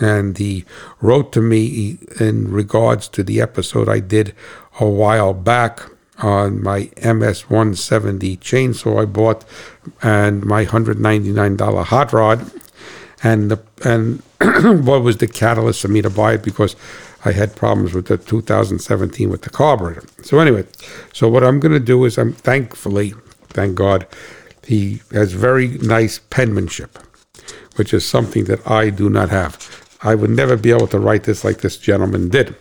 and 0.00 0.36
he 0.38 0.64
wrote 1.00 1.32
to 1.32 1.40
me 1.40 1.98
in 2.18 2.50
regards 2.50 3.08
to 3.08 3.22
the 3.22 3.40
episode 3.40 3.88
I 3.88 4.00
did 4.00 4.34
a 4.80 4.88
while 4.88 5.34
back 5.34 5.80
on 6.18 6.62
my 6.62 6.90
MS 7.02 7.50
170 7.50 8.36
chainsaw 8.38 9.02
I 9.02 9.04
bought 9.04 9.44
and 10.02 10.44
my 10.44 10.64
$199 10.64 11.84
hot 11.84 12.12
rod. 12.12 12.50
And 13.22 13.50
the, 13.50 13.62
and 13.84 14.22
what 14.86 15.02
was 15.02 15.16
the 15.16 15.26
catalyst 15.26 15.80
for 15.82 15.88
me 15.88 16.02
to 16.02 16.10
buy 16.10 16.34
it? 16.34 16.42
Because 16.42 16.76
I 17.24 17.32
had 17.32 17.56
problems 17.56 17.94
with 17.94 18.06
the 18.06 18.18
2017 18.18 19.30
with 19.30 19.42
the 19.42 19.50
carburetor. 19.50 20.04
So 20.22 20.38
anyway, 20.38 20.66
so 21.12 21.28
what 21.28 21.42
I'm 21.42 21.58
going 21.58 21.72
to 21.72 21.80
do 21.80 22.04
is 22.04 22.18
I'm 22.18 22.34
thankfully, 22.34 23.14
thank 23.48 23.76
God, 23.76 24.06
he 24.66 25.00
has 25.12 25.32
very 25.32 25.68
nice 25.78 26.18
penmanship, 26.18 26.98
which 27.76 27.94
is 27.94 28.06
something 28.06 28.44
that 28.44 28.68
I 28.70 28.90
do 28.90 29.08
not 29.08 29.30
have. 29.30 29.83
I 30.04 30.14
would 30.14 30.30
never 30.30 30.56
be 30.56 30.70
able 30.70 30.86
to 30.88 30.98
write 30.98 31.24
this 31.24 31.44
like 31.44 31.58
this 31.58 31.76
gentleman 31.76 32.28
did. 32.28 32.54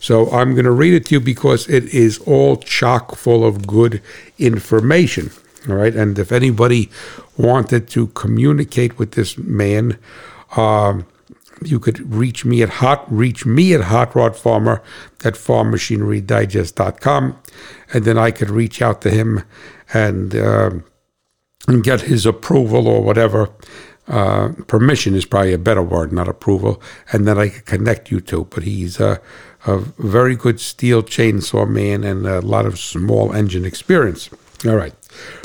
So 0.00 0.30
I'm 0.30 0.54
going 0.54 0.64
to 0.64 0.72
read 0.72 0.94
it 0.94 1.06
to 1.06 1.14
you 1.14 1.20
because 1.20 1.68
it 1.68 1.84
is 1.94 2.18
all 2.20 2.56
chock 2.56 3.14
full 3.14 3.44
of 3.44 3.66
good 3.66 4.02
information. 4.38 5.30
All 5.68 5.76
right. 5.76 5.94
And 5.94 6.18
if 6.18 6.32
anybody 6.32 6.90
wanted 7.36 7.88
to 7.90 8.08
communicate 8.08 8.98
with 8.98 9.12
this 9.12 9.38
man, 9.38 9.98
um, 10.56 11.06
you 11.62 11.78
could 11.78 12.12
reach 12.12 12.44
me 12.44 12.62
at 12.62 12.70
hot 12.70 13.04
reach 13.12 13.44
me 13.44 13.74
at 13.74 13.82
hot 13.82 14.16
rod 14.16 14.36
farmer 14.36 14.82
at 15.24 15.34
farmmachinerydigest.com 15.34 17.38
and 17.92 18.04
then 18.04 18.16
I 18.16 18.30
could 18.30 18.48
reach 18.48 18.80
out 18.80 19.02
to 19.02 19.10
him 19.10 19.42
and 19.92 20.34
uh, 20.34 20.70
and 21.68 21.84
get 21.84 22.00
his 22.02 22.24
approval 22.24 22.88
or 22.88 23.02
whatever 23.02 23.50
uh, 24.10 24.52
permission 24.66 25.14
is 25.14 25.24
probably 25.24 25.52
a 25.52 25.58
better 25.58 25.82
word, 25.82 26.12
not 26.12 26.28
approval, 26.28 26.82
and 27.12 27.26
that 27.26 27.38
I 27.38 27.48
could 27.48 27.64
connect 27.64 28.10
you 28.10 28.20
to. 28.22 28.44
But 28.44 28.64
he's 28.64 28.98
a, 28.98 29.20
a 29.66 29.78
very 29.78 30.34
good 30.34 30.56
Stihl 30.56 31.02
chainsaw 31.02 31.68
man 31.68 32.02
and 32.02 32.26
a 32.26 32.40
lot 32.40 32.66
of 32.66 32.78
small 32.78 33.32
engine 33.32 33.64
experience. 33.64 34.28
All 34.66 34.76
right. 34.76 34.92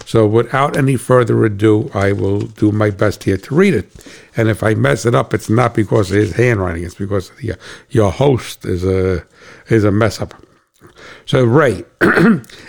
So 0.05 0.27
without 0.27 0.75
any 0.75 0.97
further 0.97 1.45
ado, 1.45 1.89
I 1.93 2.11
will 2.11 2.41
do 2.41 2.71
my 2.71 2.89
best 2.89 3.23
here 3.23 3.37
to 3.37 3.55
read 3.55 3.73
it. 3.73 3.89
And 4.35 4.49
if 4.49 4.61
I 4.63 4.73
mess 4.73 5.05
it 5.05 5.15
up, 5.15 5.33
it's 5.33 5.49
not 5.49 5.73
because 5.73 6.11
of 6.11 6.17
his 6.17 6.33
handwriting; 6.33 6.83
it's 6.83 6.95
because 6.95 7.29
the, 7.41 7.57
your 7.89 8.11
host 8.11 8.65
is 8.65 8.83
a 8.83 9.25
is 9.69 9.83
a 9.83 9.91
mess 9.91 10.21
up. 10.21 10.33
So 11.25 11.43
Ray, 11.43 11.83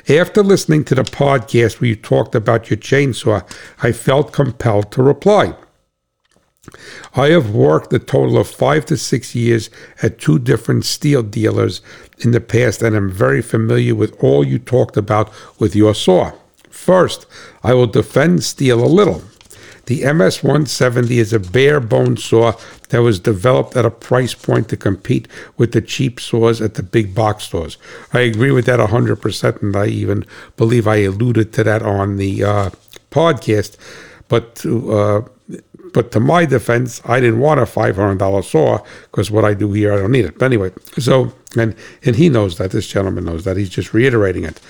after 0.08 0.42
listening 0.42 0.84
to 0.84 0.94
the 0.94 1.02
podcast 1.02 1.80
where 1.80 1.88
you 1.88 1.96
talked 1.96 2.34
about 2.34 2.70
your 2.70 2.78
chainsaw, 2.78 3.42
I 3.82 3.92
felt 3.92 4.32
compelled 4.32 4.92
to 4.92 5.02
reply. 5.02 5.54
I 7.14 7.28
have 7.28 7.50
worked 7.50 7.92
a 7.92 7.98
total 7.98 8.38
of 8.38 8.48
five 8.48 8.86
to 8.86 8.96
six 8.96 9.34
years 9.34 9.70
at 10.02 10.18
two 10.18 10.38
different 10.38 10.84
Stihl 10.84 11.28
dealers 11.30 11.80
in 12.18 12.32
the 12.32 12.40
past 12.40 12.82
and 12.82 12.96
am 12.96 13.10
very 13.10 13.42
familiar 13.42 13.94
with 13.94 14.22
all 14.22 14.44
you 14.44 14.58
talked 14.58 14.96
about 14.96 15.32
with 15.58 15.76
your 15.76 15.94
saw. 15.94 16.32
First, 16.70 17.26
I 17.62 17.74
will 17.74 17.86
defend 17.86 18.40
Stihl 18.40 18.82
a 18.82 18.86
little. 18.86 19.22
The 19.86 20.12
MS 20.12 20.42
170 20.42 21.18
is 21.18 21.32
a 21.32 21.38
bare 21.38 21.78
bone 21.78 22.16
saw 22.16 22.54
that 22.88 23.02
was 23.02 23.20
developed 23.20 23.76
at 23.76 23.84
a 23.84 23.90
price 23.90 24.34
point 24.34 24.68
to 24.68 24.76
compete 24.76 25.28
with 25.56 25.72
the 25.72 25.80
cheap 25.80 26.18
saws 26.18 26.60
at 26.60 26.74
the 26.74 26.82
big 26.82 27.14
box 27.14 27.44
stores. 27.44 27.78
I 28.12 28.20
agree 28.20 28.50
with 28.50 28.66
that 28.66 28.80
100%, 28.80 29.62
and 29.62 29.76
I 29.76 29.86
even 29.86 30.26
believe 30.56 30.88
I 30.88 30.96
alluded 30.96 31.52
to 31.52 31.64
that 31.64 31.82
on 31.82 32.16
the 32.16 32.42
uh, 32.42 32.70
podcast. 33.12 33.76
But 34.28 34.56
to, 34.56 34.92
uh, 34.92 35.28
But 35.96 36.12
to 36.12 36.20
my 36.20 36.44
defense, 36.44 37.00
I 37.06 37.20
didn't 37.20 37.40
want 37.40 37.58
a 37.58 37.62
$500 37.62 38.44
saw 38.44 38.84
because 39.04 39.30
what 39.30 39.46
I 39.46 39.54
do 39.54 39.72
here, 39.72 39.94
I 39.94 39.96
don't 39.96 40.12
need 40.12 40.26
it. 40.26 40.38
But 40.38 40.44
anyway, 40.44 40.72
so, 40.98 41.32
and, 41.56 41.74
and 42.04 42.16
he 42.16 42.28
knows 42.28 42.58
that, 42.58 42.70
this 42.70 42.86
gentleman 42.86 43.24
knows 43.24 43.44
that. 43.44 43.56
He's 43.56 43.70
just 43.70 43.94
reiterating 43.94 44.44
it. 44.44 44.60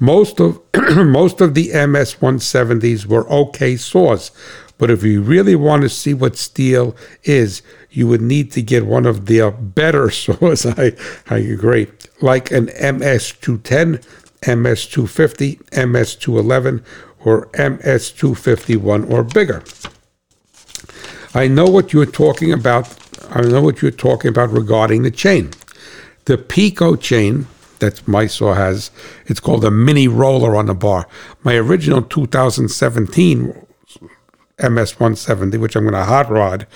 Most 0.00 0.40
of, 0.40 0.60
most 0.96 1.40
of 1.40 1.54
the 1.54 1.68
MS 1.68 2.16
170s 2.16 3.06
were 3.06 3.30
okay 3.30 3.76
saws. 3.76 4.32
But 4.76 4.90
if 4.90 5.04
you 5.04 5.22
really 5.22 5.54
want 5.54 5.82
to 5.82 5.88
see 5.88 6.14
what 6.14 6.32
Stihl 6.32 6.96
is, 7.22 7.62
you 7.92 8.08
would 8.08 8.20
need 8.20 8.50
to 8.50 8.60
get 8.60 8.84
one 8.84 9.06
of 9.06 9.26
the 9.26 9.54
better 9.56 10.10
saws. 10.10 10.66
I, 10.66 10.96
I 11.30 11.38
agree. 11.38 11.92
Like 12.20 12.50
an 12.50 12.64
MS 12.64 13.34
210, 13.40 14.00
MS 14.60 14.86
250, 14.86 15.60
MS 15.86 16.16
211, 16.16 16.84
or 17.24 17.48
MS 17.56 18.10
251 18.10 19.04
or 19.04 19.22
bigger. 19.22 19.62
I 21.34 21.48
know 21.48 21.64
what 21.64 21.92
you're 21.92 22.06
talking 22.06 22.52
about. 22.52 22.94
I 23.30 23.40
know 23.40 23.62
what 23.62 23.80
you're 23.80 23.90
talking 23.90 24.28
about 24.28 24.50
regarding 24.50 25.02
the 25.02 25.10
chain. 25.10 25.50
The 26.26 26.36
Pico 26.36 26.94
chain 26.94 27.46
that 27.78 28.06
my 28.06 28.26
saw 28.26 28.54
has, 28.54 28.90
it's 29.26 29.40
called 29.40 29.64
a 29.64 29.70
mini 29.70 30.08
roller 30.08 30.54
on 30.54 30.66
the 30.66 30.74
bar. 30.74 31.08
My 31.42 31.56
original 31.56 32.02
2017 32.02 33.66
MS170, 34.58 35.58
which 35.58 35.74
I'm 35.74 35.84
going 35.84 35.94
to 35.94 36.04
hot 36.04 36.30
rod, 36.30 36.66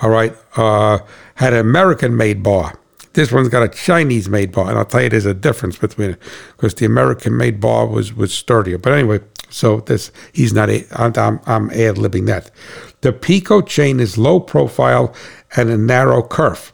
all 0.00 0.10
right, 0.10 0.34
uh, 0.56 0.98
had 1.36 1.52
an 1.52 1.60
American 1.60 2.16
made 2.16 2.42
bar. 2.42 2.78
This 3.12 3.30
one's 3.30 3.48
got 3.48 3.62
a 3.62 3.68
Chinese 3.68 4.28
made 4.28 4.52
bar, 4.52 4.68
and 4.68 4.78
I'll 4.78 4.84
tell 4.84 5.02
you 5.02 5.08
there's 5.08 5.24
a 5.24 5.34
difference 5.34 5.78
between 5.78 6.12
it 6.12 6.22
because 6.56 6.74
the 6.74 6.84
American 6.84 7.36
made 7.36 7.60
bar 7.60 7.86
was 7.86 8.12
was 8.12 8.34
sturdier. 8.34 8.76
But 8.76 8.92
anyway, 8.92 9.20
so 9.48 9.80
this 9.80 10.10
he's 10.32 10.52
not 10.52 10.70
a, 10.70 10.84
I'm, 10.92 11.40
I'm 11.46 11.70
ad 11.70 11.96
libbing 11.96 12.26
that. 12.26 12.50
The 13.00 13.12
Pico 13.12 13.60
chain 13.60 14.00
is 14.00 14.18
low 14.18 14.40
profile 14.40 15.14
and 15.56 15.70
a 15.70 15.76
narrow 15.76 16.22
kerf. 16.22 16.72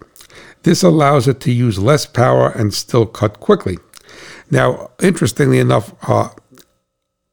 This 0.62 0.82
allows 0.82 1.26
it 1.26 1.40
to 1.40 1.52
use 1.52 1.78
less 1.78 2.06
power 2.06 2.50
and 2.50 2.72
still 2.72 3.06
cut 3.06 3.40
quickly. 3.40 3.78
Now, 4.50 4.90
interestingly 5.00 5.58
enough, 5.58 5.94
uh, 6.08 6.28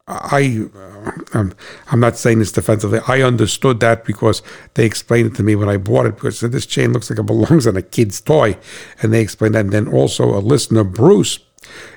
I, 0.07 0.65
um, 1.33 1.53
I'm 1.91 1.99
not 1.99 2.17
saying 2.17 2.39
this 2.39 2.51
defensively. 2.51 2.99
I 3.07 3.21
understood 3.21 3.79
that 3.81 4.03
because 4.03 4.41
they 4.73 4.85
explained 4.85 5.31
it 5.31 5.35
to 5.35 5.43
me 5.43 5.55
when 5.55 5.69
I 5.69 5.77
bought 5.77 6.07
it. 6.07 6.15
Because 6.15 6.39
this 6.39 6.65
chain 6.65 6.93
looks 6.93 7.09
like 7.09 7.19
it 7.19 7.25
belongs 7.25 7.67
on 7.67 7.77
a 7.77 7.83
kid's 7.83 8.19
toy, 8.19 8.57
and 9.01 9.13
they 9.13 9.21
explained 9.21 9.53
that. 9.53 9.65
And 9.65 9.73
then 9.73 9.87
also 9.87 10.35
a 10.35 10.41
listener, 10.41 10.83
Bruce, 10.83 11.37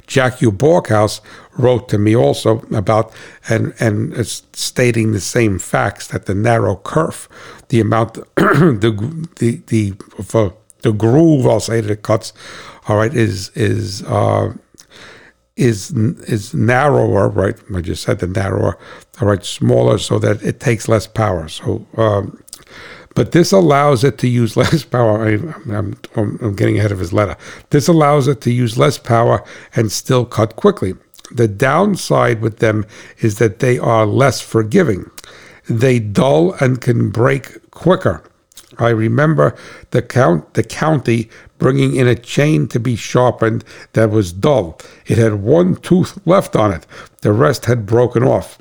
Jack 0.06 0.40
U. 0.42 0.52
Borkhouse, 0.52 1.20
wrote 1.56 1.88
to 1.88 1.98
me 1.98 2.16
also 2.16 2.60
about 2.74 3.12
and 3.48 3.74
and 3.78 4.26
stating 4.26 5.12
the 5.12 5.20
same 5.20 5.58
facts 5.58 6.08
that 6.08 6.26
the 6.26 6.34
narrow 6.34 6.76
kerf, 6.76 7.28
the 7.68 7.80
amount, 7.80 8.14
the 8.36 9.28
the 9.36 9.62
the 9.66 9.92
for 10.22 10.54
the 10.82 10.92
groove, 10.92 11.46
I'll 11.46 11.60
say 11.60 11.80
that 11.80 11.90
it 11.90 12.02
cuts, 12.02 12.32
all 12.88 12.96
right, 12.96 13.14
is 13.14 13.50
is. 13.50 14.02
Uh, 14.04 14.54
is 15.54 15.90
is 15.90 16.54
narrower, 16.54 17.28
right? 17.28 17.54
I 17.76 17.82
just 17.82 18.02
said 18.02 18.20
the 18.20 18.26
narrower, 18.26 18.78
all 19.20 19.28
right, 19.28 19.44
smaller, 19.44 19.98
so 19.98 20.18
that 20.18 20.42
it 20.42 20.60
takes 20.60 20.88
less 20.88 21.06
power. 21.06 21.46
So, 21.46 21.86
um, 21.98 22.42
but 23.14 23.32
this 23.32 23.52
allows 23.52 24.04
it 24.04 24.18
to 24.18 24.28
use 24.28 24.56
less 24.56 24.84
power. 24.84 25.24
I, 25.24 25.32
am 25.32 25.96
I'm, 26.14 26.38
I'm 26.40 26.56
getting 26.56 26.78
ahead 26.78 26.92
of 26.92 26.98
his 26.98 27.12
letter. 27.12 27.36
This 27.70 27.88
allows 27.88 28.28
it 28.28 28.40
to 28.42 28.52
use 28.52 28.78
less 28.78 28.98
power 28.98 29.44
and 29.74 29.90
still 29.90 30.24
cut 30.24 30.56
quickly. 30.56 30.94
The 31.30 31.48
downside 31.48 32.40
with 32.40 32.58
them 32.58 32.84
is 33.18 33.38
that 33.38 33.60
they 33.60 33.78
are 33.78 34.06
less 34.06 34.40
forgiving. 34.40 35.10
They 35.68 35.98
dull 35.98 36.52
and 36.54 36.80
can 36.80 37.10
break 37.10 37.70
quicker. 37.70 38.22
I 38.78 38.88
remember 38.88 39.54
the 39.90 40.02
count 40.02 40.54
the 40.54 40.62
county 40.62 41.30
bringing 41.58 41.94
in 41.94 42.08
a 42.08 42.14
chain 42.14 42.66
to 42.68 42.80
be 42.80 42.96
sharpened 42.96 43.64
that 43.92 44.10
was 44.10 44.32
dull. 44.32 44.78
It 45.06 45.18
had 45.18 45.34
one 45.34 45.76
tooth 45.76 46.18
left 46.26 46.56
on 46.56 46.72
it. 46.72 46.86
The 47.20 47.32
rest 47.32 47.66
had 47.66 47.86
broken 47.86 48.22
off. 48.22 48.58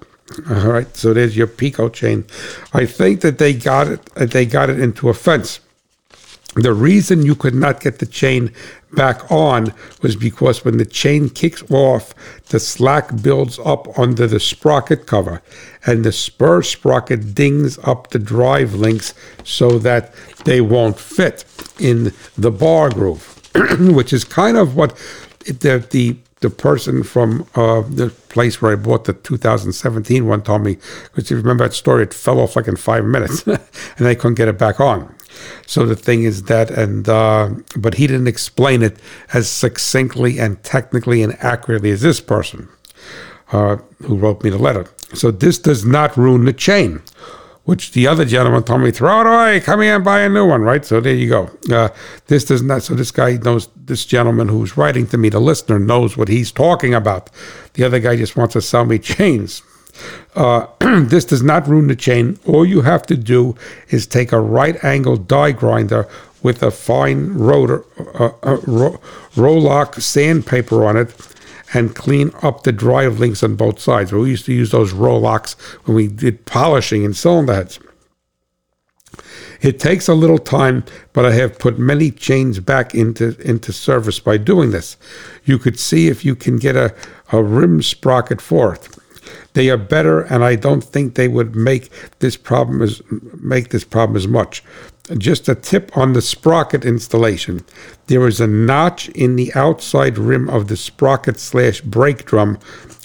All 0.50 0.72
right, 0.72 0.96
so 0.96 1.14
there's 1.14 1.36
your 1.36 1.48
Pico 1.48 1.90
chain. 1.90 2.26
I 2.74 2.86
think 2.86 3.22
that 3.22 3.38
they 3.38 3.54
got 3.54 3.88
it. 3.88 4.10
Uh, 4.16 4.26
they 4.26 4.46
got 4.46 4.70
it 4.70 4.80
into 4.80 5.10
a 5.10 5.14
fence. 5.14 5.60
The 6.56 6.74
reason 6.74 7.26
you 7.26 7.36
could 7.36 7.56
not 7.56 7.80
get 7.80 8.00
the 8.00 8.06
chain 8.06 8.52
back 8.94 9.32
on 9.32 9.74
was 10.02 10.18
because 10.18 10.66
when 10.66 10.78
the 10.78 10.86
chain 10.86 11.30
kicks 11.30 11.64
off, 11.72 12.14
the 12.50 12.60
slack 12.60 13.22
builds 13.22 13.58
up 13.60 13.98
under 13.98 14.28
the 14.28 14.40
sprocket 14.40 15.08
cover, 15.08 15.42
and 15.86 16.04
the 16.04 16.12
spur 16.12 16.62
sprocket 16.62 17.34
dings 17.34 17.80
up 17.84 18.10
the 18.10 18.20
drive 18.20 18.74
links 18.74 19.14
so 19.46 19.80
that 19.80 20.14
they 20.44 20.60
won't 20.60 21.00
fit 21.00 21.46
in 21.80 22.14
the 22.38 22.52
bar 22.52 22.90
groove, 22.90 23.40
which 23.80 24.12
is 24.12 24.26
kind 24.26 24.58
of 24.58 24.76
what 24.76 24.98
the 25.46 25.86
the 25.90 26.18
the 26.42 26.50
person 26.50 27.04
from 27.04 27.48
uh, 27.56 27.82
the 27.82 28.10
place 28.30 28.62
where 28.62 28.74
I 28.74 28.76
bought 28.76 29.06
the 29.06 29.14
2017 29.14 30.28
one 30.28 30.42
told 30.42 30.64
me, 30.64 30.78
because 31.14 31.30
you 31.30 31.38
remember 31.38 31.68
that 31.68 31.74
story, 31.74 32.04
it 32.04 32.14
fell 32.14 32.40
off 32.40 32.56
like 32.56 32.68
in 32.68 32.76
five 32.76 33.06
minutes, 33.06 33.44
and 33.98 34.08
I 34.08 34.16
couldn't 34.16 34.36
get 34.36 34.48
it 34.48 34.58
back 34.58 34.80
on. 34.80 35.16
So 35.66 35.86
the 35.86 35.96
thing 35.96 36.24
is 36.24 36.44
that, 36.44 36.70
and 36.72 37.08
uh, 37.08 37.50
but 37.78 37.96
he 37.96 38.08
didn't 38.08 38.28
explain 38.28 38.82
it 38.82 38.98
as 39.34 39.50
succinctly 39.50 40.40
and 40.40 40.62
technically 40.64 41.24
and 41.24 41.38
accurately 41.40 41.92
as 41.92 42.02
this 42.02 42.20
person 42.20 42.68
uh, 43.52 43.78
who 44.02 44.18
wrote 44.18 44.44
me 44.44 44.50
the 44.50 44.58
letter. 44.58 44.86
So 45.14 45.32
this 45.32 45.58
does 45.58 45.86
not 45.86 46.18
ruin 46.18 46.46
the 46.46 46.54
chain, 46.54 47.02
which 47.66 47.92
the 47.92 48.08
other 48.08 48.26
gentleman 48.26 48.64
told 48.64 48.82
me 48.82 48.92
throw 48.92 49.22
it 49.22 49.28
away, 49.28 49.60
come 49.60 49.82
here 49.82 49.96
and 49.96 50.04
buy 50.04 50.22
a 50.22 50.30
new 50.30 50.48
one, 50.48 50.62
right? 50.62 50.84
So 50.84 51.00
there 51.00 51.14
you 51.14 51.30
go. 51.30 51.50
Uh, 51.72 51.90
this 52.28 52.46
does 52.46 52.64
not. 52.64 52.84
So 52.84 52.96
this 52.96 53.12
guy 53.12 53.38
knows. 53.38 53.70
This 53.76 54.06
gentleman 54.06 54.48
who's 54.48 54.78
writing 54.78 55.06
to 55.08 55.18
me, 55.18 55.30
the 55.30 55.40
listener, 55.40 55.78
knows 55.78 56.16
what 56.16 56.30
he's 56.30 56.52
talking 56.52 56.94
about. 56.94 57.30
The 57.74 57.84
other 57.84 58.00
guy 58.00 58.16
just 58.16 58.38
wants 58.38 58.54
to 58.54 58.62
sell 58.62 58.86
me 58.86 59.00
chains. 59.00 59.62
Uh, 60.36 60.68
this 60.80 61.26
does 61.26 61.44
not 61.44 61.68
ruin 61.68 61.88
the 61.88 61.96
chain. 61.96 62.40
All 62.46 62.66
you 62.66 62.82
have 62.82 63.06
to 63.08 63.18
do 63.18 63.56
is 63.90 64.08
take 64.08 64.32
a 64.32 64.40
right 64.40 64.82
angle 64.84 65.18
die 65.18 65.52
grinder 65.52 66.08
with 66.42 66.64
a 66.64 66.72
fine 66.72 67.34
rotor, 67.34 67.84
uh, 68.16 68.32
uh, 68.44 68.58
ro- 68.66 69.00
Roloc 69.36 70.02
sandpaper 70.02 70.86
on 70.86 70.98
it 70.98 71.10
and 71.74 71.96
clean 71.96 72.32
up 72.42 72.64
the 72.64 72.72
drive 72.72 73.20
links 73.20 73.44
on 73.44 73.56
both 73.56 73.80
sides. 73.80 74.12
We 74.12 74.30
used 74.30 74.46
to 74.46 74.54
use 74.54 74.72
those 74.72 74.94
Rolocs 74.94 75.60
when 75.86 75.96
we 75.96 76.08
did 76.08 76.46
polishing 76.46 77.04
in 77.04 77.14
cylinder 77.14 77.54
heads. 77.54 77.80
It 79.62 79.80
takes 79.80 80.08
a 80.08 80.16
little 80.16 80.40
time, 80.40 80.84
but 81.14 81.26
I 81.26 81.34
have 81.34 81.60
put 81.60 81.78
many 81.78 82.10
chains 82.10 82.60
back 82.60 82.96
into, 82.96 83.40
into 83.42 83.72
service 83.72 84.20
by 84.20 84.38
doing 84.38 84.72
this. 84.72 84.98
You 85.46 85.60
could 85.60 85.80
see 85.80 86.08
if 86.08 86.26
you 86.26 86.36
can 86.36 86.58
get 86.58 86.76
a, 86.76 86.96
a 87.32 87.44
rim 87.44 87.82
sprocket 87.84 88.42
for 88.42 88.74
it. 88.74 88.90
They 89.54 89.70
are 89.70 89.78
better, 89.78 90.22
and 90.22 90.44
I 90.44 90.56
don't 90.56 90.84
think 90.84 91.14
they 91.14 91.28
would 91.28 91.56
make 91.56 91.92
this 92.20 92.38
problem 92.38 92.82
as 92.82 93.02
make 93.40 93.70
this 93.70 93.84
problem 93.84 94.16
as 94.16 94.28
much. 94.28 94.64
Just 95.18 95.50
a 95.50 95.56
tip 95.56 95.98
on 95.98 96.14
the 96.14 96.22
sprocket 96.22 96.86
installation. 96.86 97.66
There 98.08 98.28
is 98.28 98.40
a 98.40 98.48
notch 98.48 99.10
in 99.10 99.36
the 99.36 99.52
outside 99.56 100.18
rim 100.18 100.50
of 100.50 100.68
the 100.68 100.78
sprocket 100.78 101.40
slash 101.40 101.82
brake 101.82 102.26
drum. 102.26 102.60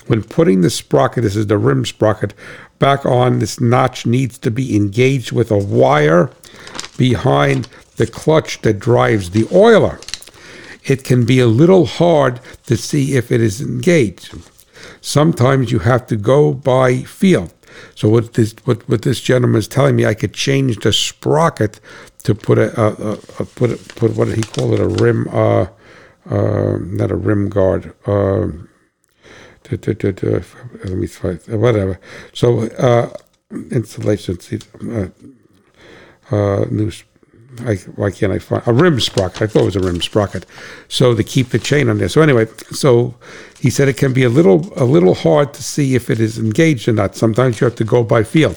When 0.06 0.22
putting 0.22 0.60
the 0.60 0.70
sprocket, 0.70 1.24
this 1.24 1.34
is 1.34 1.48
the 1.48 1.58
rim 1.58 1.84
sprocket, 1.84 2.32
back 2.78 3.04
on, 3.04 3.40
this 3.40 3.60
notch 3.60 4.06
needs 4.06 4.38
to 4.38 4.50
be 4.50 4.76
engaged 4.76 5.32
with 5.32 5.50
a 5.50 5.58
wire 5.58 6.30
behind 6.96 7.68
the 7.96 8.06
clutch 8.06 8.62
that 8.62 8.78
drives 8.78 9.30
the 9.30 9.48
oiler. 9.52 9.98
It 10.84 11.02
can 11.02 11.24
be 11.24 11.40
a 11.40 11.48
little 11.48 11.86
hard 11.86 12.40
to 12.66 12.76
see 12.76 13.16
if 13.16 13.32
it 13.32 13.40
is 13.40 13.60
engaged. 13.60 14.32
Sometimes 15.00 15.72
you 15.72 15.80
have 15.80 16.06
to 16.06 16.16
go 16.16 16.52
by 16.52 17.02
feel. 17.02 17.50
So 17.94 18.08
what 18.08 18.34
this 18.34 18.54
what, 18.64 18.88
what 18.88 19.02
this 19.02 19.20
gentleman 19.20 19.58
is 19.58 19.68
telling 19.68 19.96
me, 19.96 20.06
I 20.06 20.14
could 20.14 20.34
change 20.34 20.78
the 20.78 20.92
sprocket 20.92 21.80
to 22.24 22.34
put 22.34 22.58
a, 22.58 22.68
a, 22.80 23.12
a, 23.38 23.44
put 23.44 23.70
a, 23.70 23.76
put 23.94 24.16
what 24.16 24.26
did 24.26 24.36
he 24.36 24.42
call 24.42 24.74
it 24.74 24.80
a 24.80 24.88
rim 24.88 25.28
uh, 25.32 25.66
uh, 26.30 26.78
not 26.80 27.10
a 27.10 27.16
rim 27.16 27.48
guard. 27.48 27.94
Uh, 28.06 28.48
let 29.70 30.90
me 30.90 31.06
find 31.06 31.40
whatever. 31.48 31.98
So 32.32 32.68
uh, 32.68 33.12
installation, 33.70 34.38
uh, 34.92 35.08
uh, 36.34 36.64
new 36.70 36.90
I, 37.60 37.76
why 37.96 38.10
can't 38.10 38.32
I 38.32 38.38
find 38.38 38.62
a 38.66 38.72
rim 38.72 39.00
sprocket? 39.00 39.42
I 39.42 39.46
thought 39.46 39.62
it 39.62 39.66
was 39.66 39.76
a 39.76 39.80
rim 39.80 40.00
sprocket. 40.00 40.46
So 40.88 41.14
to 41.14 41.22
keep 41.22 41.50
the 41.50 41.58
chain 41.58 41.88
on 41.88 41.98
there. 41.98 42.08
So 42.08 42.22
anyway, 42.22 42.46
so 42.70 43.14
he 43.60 43.70
said 43.70 43.88
it 43.88 43.96
can 43.96 44.12
be 44.12 44.24
a 44.24 44.28
little 44.28 44.72
a 44.76 44.84
little 44.84 45.14
hard 45.14 45.54
to 45.54 45.62
see 45.62 45.94
if 45.94 46.10
it 46.10 46.20
is 46.20 46.38
engaged 46.38 46.88
or 46.88 46.92
not. 46.92 47.16
Sometimes 47.16 47.60
you 47.60 47.66
have 47.66 47.76
to 47.76 47.84
go 47.84 48.02
by 48.04 48.22
feel. 48.22 48.54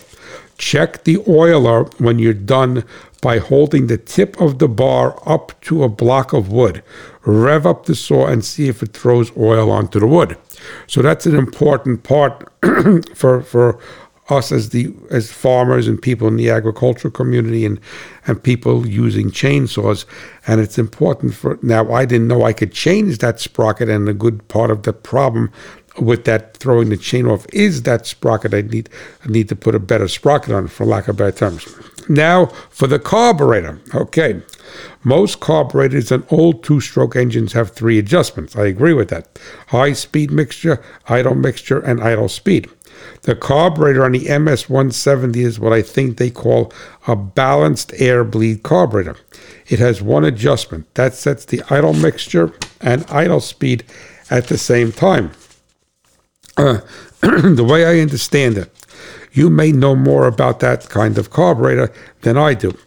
Check 0.58 1.06
the 1.06 1.24
oiler 1.28 1.86
when 2.00 2.20
you're 2.20 2.34
done 2.34 2.84
by 3.22 3.40
holding 3.40 3.88
the 3.88 3.98
tip 3.98 4.40
of 4.40 4.60
the 4.60 4.68
bar 4.68 5.22
up 5.26 5.60
to 5.62 5.84
a 5.84 5.90
block 5.90 6.34
of 6.34 6.52
wood. 6.52 6.84
Rev 7.26 7.66
up 7.66 7.86
the 7.86 7.96
saw 7.96 8.28
and 8.28 8.44
see 8.44 8.68
if 8.68 8.82
it 8.82 8.94
throws 8.94 9.36
oil 9.38 9.72
onto 9.72 10.00
the 10.00 10.08
wood. 10.08 10.38
So 10.88 11.02
that's 11.02 11.26
an 11.26 11.36
important 11.36 12.04
part 12.04 12.52
for 13.16 13.42
for 13.42 13.80
us 14.30 14.52
as 14.52 14.70
the 14.70 14.94
as 15.10 15.32
farmers 15.32 15.88
and 15.88 16.02
people 16.02 16.28
in 16.28 16.36
the 16.36 16.50
agricultural 16.50 17.12
community 17.12 17.66
and 17.66 17.80
and 18.28 18.42
people 18.42 18.88
using 18.88 19.32
chainsaws. 19.32 20.06
And 20.48 20.62
it's 20.62 20.78
important 20.78 21.34
for 21.34 21.58
now. 21.62 21.92
I 21.92 22.06
didn't 22.06 22.28
know 22.28 22.44
I 22.44 22.54
could 22.54 22.72
change 22.72 23.18
that 23.20 23.40
sprocket, 23.40 23.90
and 23.90 24.08
a 24.08 24.14
good 24.14 24.48
part 24.48 24.72
of 24.72 24.84
the 24.84 24.94
problem 24.94 25.52
with 26.00 26.24
that 26.26 26.56
throwing 26.58 26.90
the 26.90 26.98
chain 26.98 27.26
off 27.26 27.46
is 27.52 27.84
that 27.84 28.06
sprocket. 28.06 28.54
I 28.54 28.62
need 28.62 28.90
I 29.26 29.30
need 29.30 29.50
to 29.50 29.56
put 29.56 29.76
a 29.76 29.80
better 29.80 30.08
sprocket 30.08 30.54
on, 30.54 30.68
for 30.68 30.86
lack 30.86 31.08
of 31.08 31.18
better 31.18 31.32
terms. 31.32 31.68
Now 32.08 32.48
for 32.70 32.88
the 32.88 33.00
carburetor. 33.00 33.80
Okay, 33.94 34.42
most 35.04 35.40
carburetors 35.40 36.12
and 36.12 36.26
old 36.30 36.64
two-stroke 36.64 37.16
engines 37.16 37.54
have 37.54 37.72
three 37.72 38.00
adjustments. 38.00 38.56
I 38.56 38.66
agree 38.66 38.94
with 38.94 39.10
that: 39.10 39.40
high 39.68 39.94
speed 39.94 40.32
mixture, 40.32 40.82
idle 41.08 41.36
mixture, 41.36 41.80
and 41.80 42.02
idle 42.02 42.30
speed. 42.30 42.70
The 43.24 43.36
carburetor 43.36 44.06
on 44.06 44.14
the 44.14 44.26
MS170 44.26 45.36
is 45.38 45.60
what 45.60 45.74
I 45.74 45.82
think 45.82 46.18
they 46.18 46.30
call 46.30 46.72
a 47.08 47.16
balanced 47.16 47.94
air 47.98 48.24
bleed 48.24 48.64
carburetor. 48.64 49.18
It 49.68 49.80
has 49.80 50.02
one 50.02 50.26
adjustment 50.26 50.94
that 50.96 51.14
sets 51.14 51.46
the 51.46 51.62
idle 51.70 51.94
mixture 51.94 52.54
and 52.82 53.06
idle 53.10 53.42
speed 53.42 53.84
at 54.30 54.48
the 54.48 54.58
same 54.58 54.92
time. 54.92 55.32
Uh, 56.58 56.80
the 57.22 57.66
way 57.68 57.86
I 57.86 58.02
understand 58.02 58.58
it, 58.58 58.72
you 59.32 59.50
may 59.50 59.72
know 59.72 59.96
more 59.96 60.28
about 60.28 60.60
that 60.62 60.90
kind 60.90 61.18
of 61.18 61.30
carburetor 61.30 61.94
than 62.22 62.38
I 62.38 62.54
do. 62.54 62.78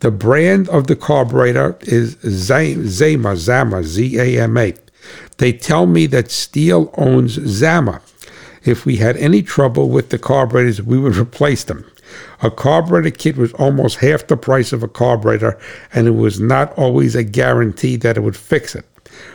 The 0.00 0.10
brand 0.10 0.68
of 0.68 0.88
the 0.88 0.96
carburetor 0.96 1.76
is 1.82 2.18
Zama, 2.24 3.36
Zama, 3.36 3.84
Z 3.84 4.18
A 4.18 4.42
M 4.42 4.56
A. 4.56 4.74
They 5.38 5.52
tell 5.52 5.86
me 5.86 6.06
that 6.06 6.26
Stihl 6.26 6.92
owns 6.98 7.32
Zama. 7.32 8.00
If 8.64 8.86
we 8.86 8.96
had 8.96 9.16
any 9.16 9.42
trouble 9.42 9.88
with 9.88 10.10
the 10.10 10.18
carburetors, 10.18 10.82
we 10.82 10.98
would 10.98 11.16
replace 11.16 11.64
them. 11.64 11.90
A 12.42 12.50
carburetor 12.50 13.10
kit 13.10 13.36
was 13.36 13.52
almost 13.54 13.98
half 13.98 14.26
the 14.26 14.36
price 14.36 14.72
of 14.72 14.82
a 14.82 14.88
carburetor, 14.88 15.58
and 15.92 16.06
it 16.06 16.12
was 16.12 16.38
not 16.38 16.76
always 16.78 17.14
a 17.14 17.24
guarantee 17.24 17.96
that 17.96 18.16
it 18.16 18.20
would 18.20 18.36
fix 18.36 18.74
it. 18.74 18.84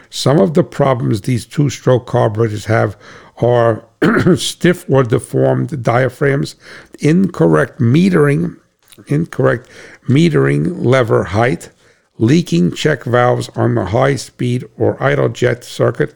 Some 0.09 0.39
of 0.39 0.53
the 0.53 0.63
problems 0.63 1.21
these 1.21 1.45
two 1.45 1.69
stroke 1.69 2.07
carburetors 2.07 2.65
have 2.65 2.97
are 3.37 3.83
stiff 4.37 4.89
or 4.89 5.03
deformed 5.03 5.83
diaphragms, 5.83 6.55
incorrect 6.99 7.79
metering, 7.79 8.59
incorrect 9.07 9.69
metering 10.07 10.85
lever 10.85 11.25
height, 11.25 11.69
leaking 12.17 12.71
check 12.71 13.03
valves 13.03 13.49
on 13.49 13.75
the 13.75 13.85
high 13.85 14.15
speed 14.15 14.65
or 14.77 15.01
idle 15.01 15.29
jet 15.29 15.63
circuit, 15.63 16.15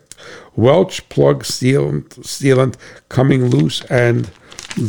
Welch 0.56 1.08
plug 1.10 1.44
sealant, 1.44 2.20
sealant 2.20 2.76
coming 3.10 3.46
loose 3.46 3.84
and 3.86 4.30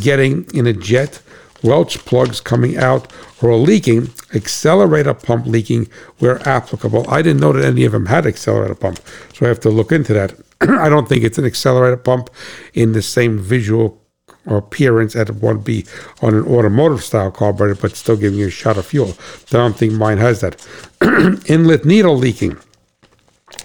getting 0.01 0.45
in 0.53 0.67
a 0.67 0.73
jet, 0.73 1.21
Welch 1.63 1.97
plugs 1.99 2.41
coming 2.41 2.77
out 2.77 3.11
or 3.41 3.55
leaking, 3.55 4.09
accelerator 4.33 5.13
pump 5.13 5.45
leaking 5.45 5.87
where 6.19 6.45
applicable. 6.47 7.09
I 7.09 7.21
didn't 7.21 7.39
know 7.39 7.53
that 7.53 7.63
any 7.63 7.85
of 7.85 7.93
them 7.93 8.07
had 8.07 8.25
accelerator 8.25 8.75
pump, 8.75 8.99
so 9.33 9.45
I 9.45 9.49
have 9.49 9.61
to 9.61 9.69
look 9.69 9.91
into 9.91 10.13
that. 10.13 10.33
I 10.61 10.89
don't 10.89 11.07
think 11.07 11.23
it's 11.23 11.37
an 11.37 11.45
accelerator 11.45 11.97
pump 11.97 12.29
in 12.73 12.91
the 12.91 13.01
same 13.01 13.39
visual 13.39 14.01
appearance 14.45 15.15
as 15.15 15.29
it 15.29 15.35
would 15.35 15.63
be 15.63 15.85
on 16.21 16.33
an 16.35 16.45
automotive 16.45 17.03
style 17.03 17.31
carburetor, 17.31 17.75
but 17.75 17.95
still 17.95 18.17
giving 18.17 18.39
you 18.39 18.47
a 18.47 18.51
shot 18.51 18.77
of 18.77 18.85
fuel. 18.85 19.15
I 19.49 19.57
don't 19.57 19.77
think 19.77 19.93
mine 19.93 20.17
has 20.17 20.41
that. 20.41 20.65
Inlet 21.49 21.85
needle 21.85 22.17
leaking. 22.17 22.57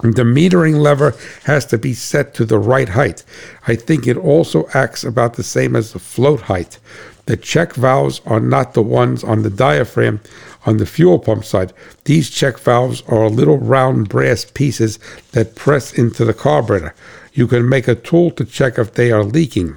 The 0.02 0.22
metering 0.22 0.80
lever 0.80 1.14
has 1.44 1.66
to 1.66 1.78
be 1.78 1.92
set 1.92 2.32
to 2.34 2.44
the 2.44 2.58
right 2.58 2.90
height. 2.90 3.24
I 3.66 3.74
think 3.74 4.06
it 4.06 4.16
also 4.16 4.68
acts 4.72 5.02
about 5.02 5.34
the 5.34 5.42
same 5.42 5.74
as 5.74 5.92
the 5.92 5.98
float 5.98 6.42
height. 6.42 6.78
The 7.26 7.36
check 7.36 7.74
valves 7.74 8.20
are 8.24 8.40
not 8.40 8.74
the 8.74 8.82
ones 8.82 9.24
on 9.24 9.42
the 9.42 9.50
diaphragm 9.50 10.20
on 10.64 10.76
the 10.76 10.86
fuel 10.86 11.18
pump 11.18 11.44
side. 11.44 11.72
These 12.04 12.30
check 12.30 12.58
valves 12.58 13.02
are 13.08 13.28
little 13.28 13.58
round 13.58 14.08
brass 14.08 14.44
pieces 14.44 14.98
that 15.32 15.56
press 15.56 15.92
into 15.92 16.24
the 16.24 16.32
carburetor. 16.32 16.94
You 17.32 17.46
can 17.46 17.68
make 17.68 17.88
a 17.88 17.94
tool 17.94 18.30
to 18.32 18.44
check 18.44 18.78
if 18.78 18.94
they 18.94 19.10
are 19.10 19.24
leaking. 19.24 19.76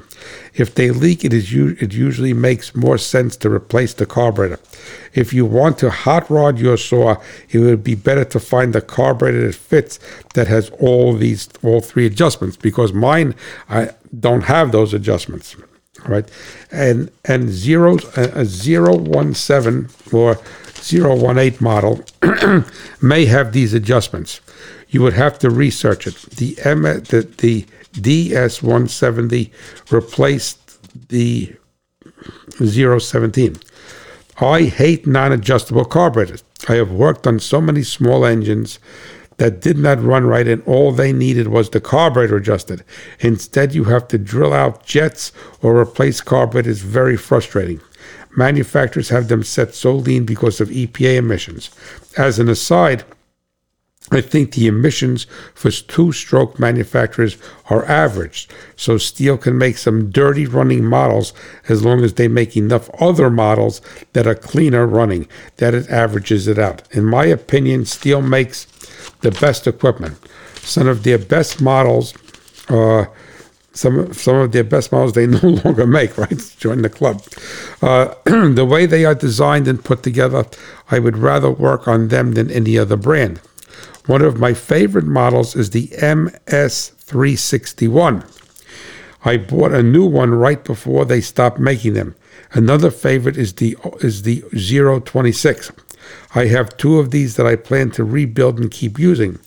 If 0.54 0.76
they 0.76 0.92
leak, 0.92 1.24
it, 1.24 1.34
is, 1.34 1.54
it 1.54 1.94
usually 1.94 2.34
makes 2.34 2.76
more 2.76 2.98
sense 2.98 3.36
to 3.38 3.50
replace 3.50 3.94
the 3.94 4.06
carburetor. 4.06 4.60
If 5.14 5.34
you 5.34 5.46
want 5.46 5.78
to 5.80 5.90
hot 5.90 6.30
rod 6.30 6.60
your 6.60 6.78
saw, 6.78 7.18
it 7.50 7.60
would 7.60 7.84
be 7.84 7.96
better 7.96 8.26
to 8.26 8.40
find 8.40 8.76
a 8.76 8.82
carburetor 8.82 9.48
that 9.48 9.56
fits 9.56 10.00
that 10.34 10.48
has 10.48 10.70
all 10.72 11.14
these 11.14 11.50
all 11.64 11.82
three 11.82 12.06
adjustments 12.06 12.58
because 12.58 12.94
mine 12.94 13.36
I 13.70 13.90
don't 14.20 14.44
have 14.44 14.72
those 14.72 14.94
adjustments. 14.94 15.56
Right, 16.08 16.28
and 16.72 17.12
and 17.26 17.50
zeros 17.50 18.06
a, 18.18 18.46
zero 18.46 18.96
one 18.96 19.36
seven 19.36 19.90
or 20.12 20.40
018 20.82 21.58
model 21.60 22.04
may 23.02 23.26
have 23.26 23.54
these 23.54 23.74
adjustments. 23.74 24.42
You 24.90 25.02
would 25.04 25.14
have 25.14 25.38
to 25.40 25.50
research 25.50 26.08
it. 26.08 26.16
The 26.16 26.58
M, 26.64 26.82
the, 26.82 27.28
the 27.38 27.66
DS170 27.94 29.52
replaced 29.92 31.10
the 31.10 31.56
017. 32.60 33.58
I 34.40 34.64
hate 34.64 35.06
non 35.06 35.32
adjustable 35.32 35.86
carburetors. 35.86 36.44
I 36.68 36.76
have 36.76 36.92
worked 36.92 37.28
on 37.28 37.40
so 37.40 37.62
many 37.62 37.84
small 37.84 38.26
engines 38.26 38.80
that 39.38 39.62
did 39.62 39.78
not 39.78 40.04
run 40.04 40.26
right, 40.26 40.48
and 40.48 40.62
all 40.64 40.92
they 40.92 41.12
needed 41.12 41.48
was 41.48 41.70
the 41.70 41.82
carburetor 41.82 42.38
adjusted. 42.38 42.84
Instead, 43.20 43.74
you 43.74 43.86
have 43.86 44.08
to 44.10 44.18
drill 44.18 44.54
out 44.54 44.86
jets 44.86 45.32
or 45.62 45.80
replace 45.80 46.22
carburetors. 46.22 46.82
Very 46.82 47.18
frustrating. 47.18 47.82
Manufacturers 48.36 49.10
have 49.10 49.28
them 49.28 49.44
set 49.44 49.74
so 49.74 49.94
lean 49.94 50.26
because 50.26 50.62
of 50.62 50.70
EPA 50.70 51.18
emissions. 51.18 51.70
As 52.18 52.40
an 52.40 52.50
aside, 52.50 53.04
I 54.12 54.20
think 54.20 54.52
the 54.52 54.68
emissions 54.68 55.26
for 55.56 55.72
two 55.72 56.12
stroke 56.12 56.60
manufacturers 56.60 57.38
are 57.70 57.86
averaged, 57.86 58.52
so 58.76 58.96
Stihl 58.96 59.40
can 59.42 59.58
make 59.58 59.78
some 59.78 60.12
dirty 60.12 60.46
running 60.46 60.84
models 60.84 61.34
as 61.70 61.86
long 61.86 62.04
as 62.04 62.16
they 62.16 62.28
make 62.28 62.58
enough 62.58 62.90
other 63.00 63.30
models 63.30 63.82
that 64.12 64.28
are 64.28 64.36
cleaner 64.36 64.86
running, 64.86 65.30
that 65.58 65.74
it 65.74 65.90
averages 65.90 66.50
it 66.50 66.60
out. 66.60 66.84
In 66.92 67.06
my 67.06 67.26
opinion, 67.26 67.84
Stihl 67.84 68.28
makes 68.28 68.66
the 69.22 69.32
best 69.32 69.66
equipment. 69.66 70.18
Some 70.58 70.88
of 70.88 71.04
their 71.04 71.18
best 71.18 71.62
models, 71.62 72.14
uh, 72.68 73.06
some 73.74 74.14
some 74.14 74.36
of 74.36 74.52
their 74.52 74.66
best 74.66 74.92
models 74.92 75.14
they 75.14 75.28
no 75.42 75.48
longer 75.64 75.88
make. 75.88 76.18
Right, 76.18 76.56
join 76.60 76.82
the 76.82 76.90
club. 76.90 77.24
Uh, 77.82 78.14
the 78.26 78.68
way 78.70 78.86
they 78.86 79.06
are 79.06 79.16
designed 79.16 79.70
and 79.70 79.84
put 79.84 80.04
together, 80.04 80.46
I 80.90 81.00
would 81.00 81.18
rather 81.18 81.50
work 81.50 81.88
on 81.88 82.10
them 82.10 82.34
than 82.34 82.52
any 82.52 82.78
other 82.78 82.98
brand. 82.98 83.40
One 84.08 84.24
of 84.24 84.40
my 84.40 84.54
favorite 84.54 85.06
models 85.06 85.56
is 85.56 85.70
the 85.70 85.88
MS361. 85.88 88.38
I 89.24 89.38
bought 89.38 89.72
a 89.72 89.84
new 89.84 90.06
one 90.06 90.34
right 90.34 90.64
before 90.64 91.06
they 91.06 91.22
stopped 91.22 91.60
making 91.60 91.94
them. 91.94 92.16
Another 92.54 92.90
favorite 92.90 93.38
is 93.38 93.54
the 93.54 93.78
is 94.00 94.24
the 94.24 94.42
026. 94.52 95.72
I 96.34 96.48
have 96.48 96.76
two 96.78 96.98
of 96.98 97.12
these 97.12 97.36
that 97.36 97.46
I 97.46 97.56
plan 97.56 97.92
to 97.92 98.04
rebuild 98.04 98.60
and 98.60 98.72
keep 98.72 98.98
using. 98.98 99.38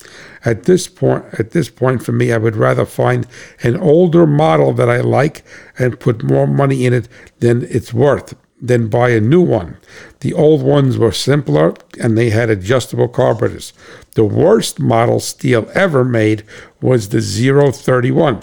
At 0.45 0.63
this 0.65 0.87
point 0.87 1.25
at 1.39 1.51
this 1.51 1.69
point 1.69 2.05
for 2.05 2.13
me 2.13 2.33
I 2.33 2.39
would 2.39 2.55
rather 2.55 2.87
find 2.87 3.27
an 3.65 3.77
older 3.77 4.27
model 4.27 4.73
that 4.75 4.89
I 4.89 5.01
like 5.01 5.43
and 5.77 5.99
put 5.99 6.23
more 6.23 6.47
money 6.47 6.87
in 6.87 6.93
it 6.93 7.09
than 7.41 7.65
it's 7.65 7.93
worth 7.93 8.37
than 8.61 8.89
buy 8.89 9.11
a 9.11 9.21
new 9.21 9.43
one. 9.43 9.77
The 10.21 10.33
old 10.33 10.63
ones 10.63 10.97
were 10.97 11.13
simpler 11.13 11.75
and 12.01 12.17
they 12.17 12.31
had 12.31 12.51
adjustable 12.51 13.09
carburetors. 13.09 13.73
The 14.13 14.25
worst 14.25 14.79
model 14.79 15.19
Stihl 15.19 15.69
ever 15.73 16.05
made 16.05 16.45
was 16.81 17.09
the 17.09 17.21
031. 17.21 18.43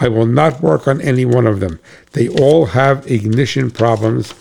I 0.00 0.08
will 0.08 0.26
not 0.26 0.60
work 0.60 0.88
on 0.88 1.00
any 1.00 1.24
one 1.24 1.46
of 1.46 1.60
them. 1.60 1.78
They 2.12 2.28
all 2.28 2.66
have 2.66 3.08
ignition 3.10 3.70
problems 3.70 4.34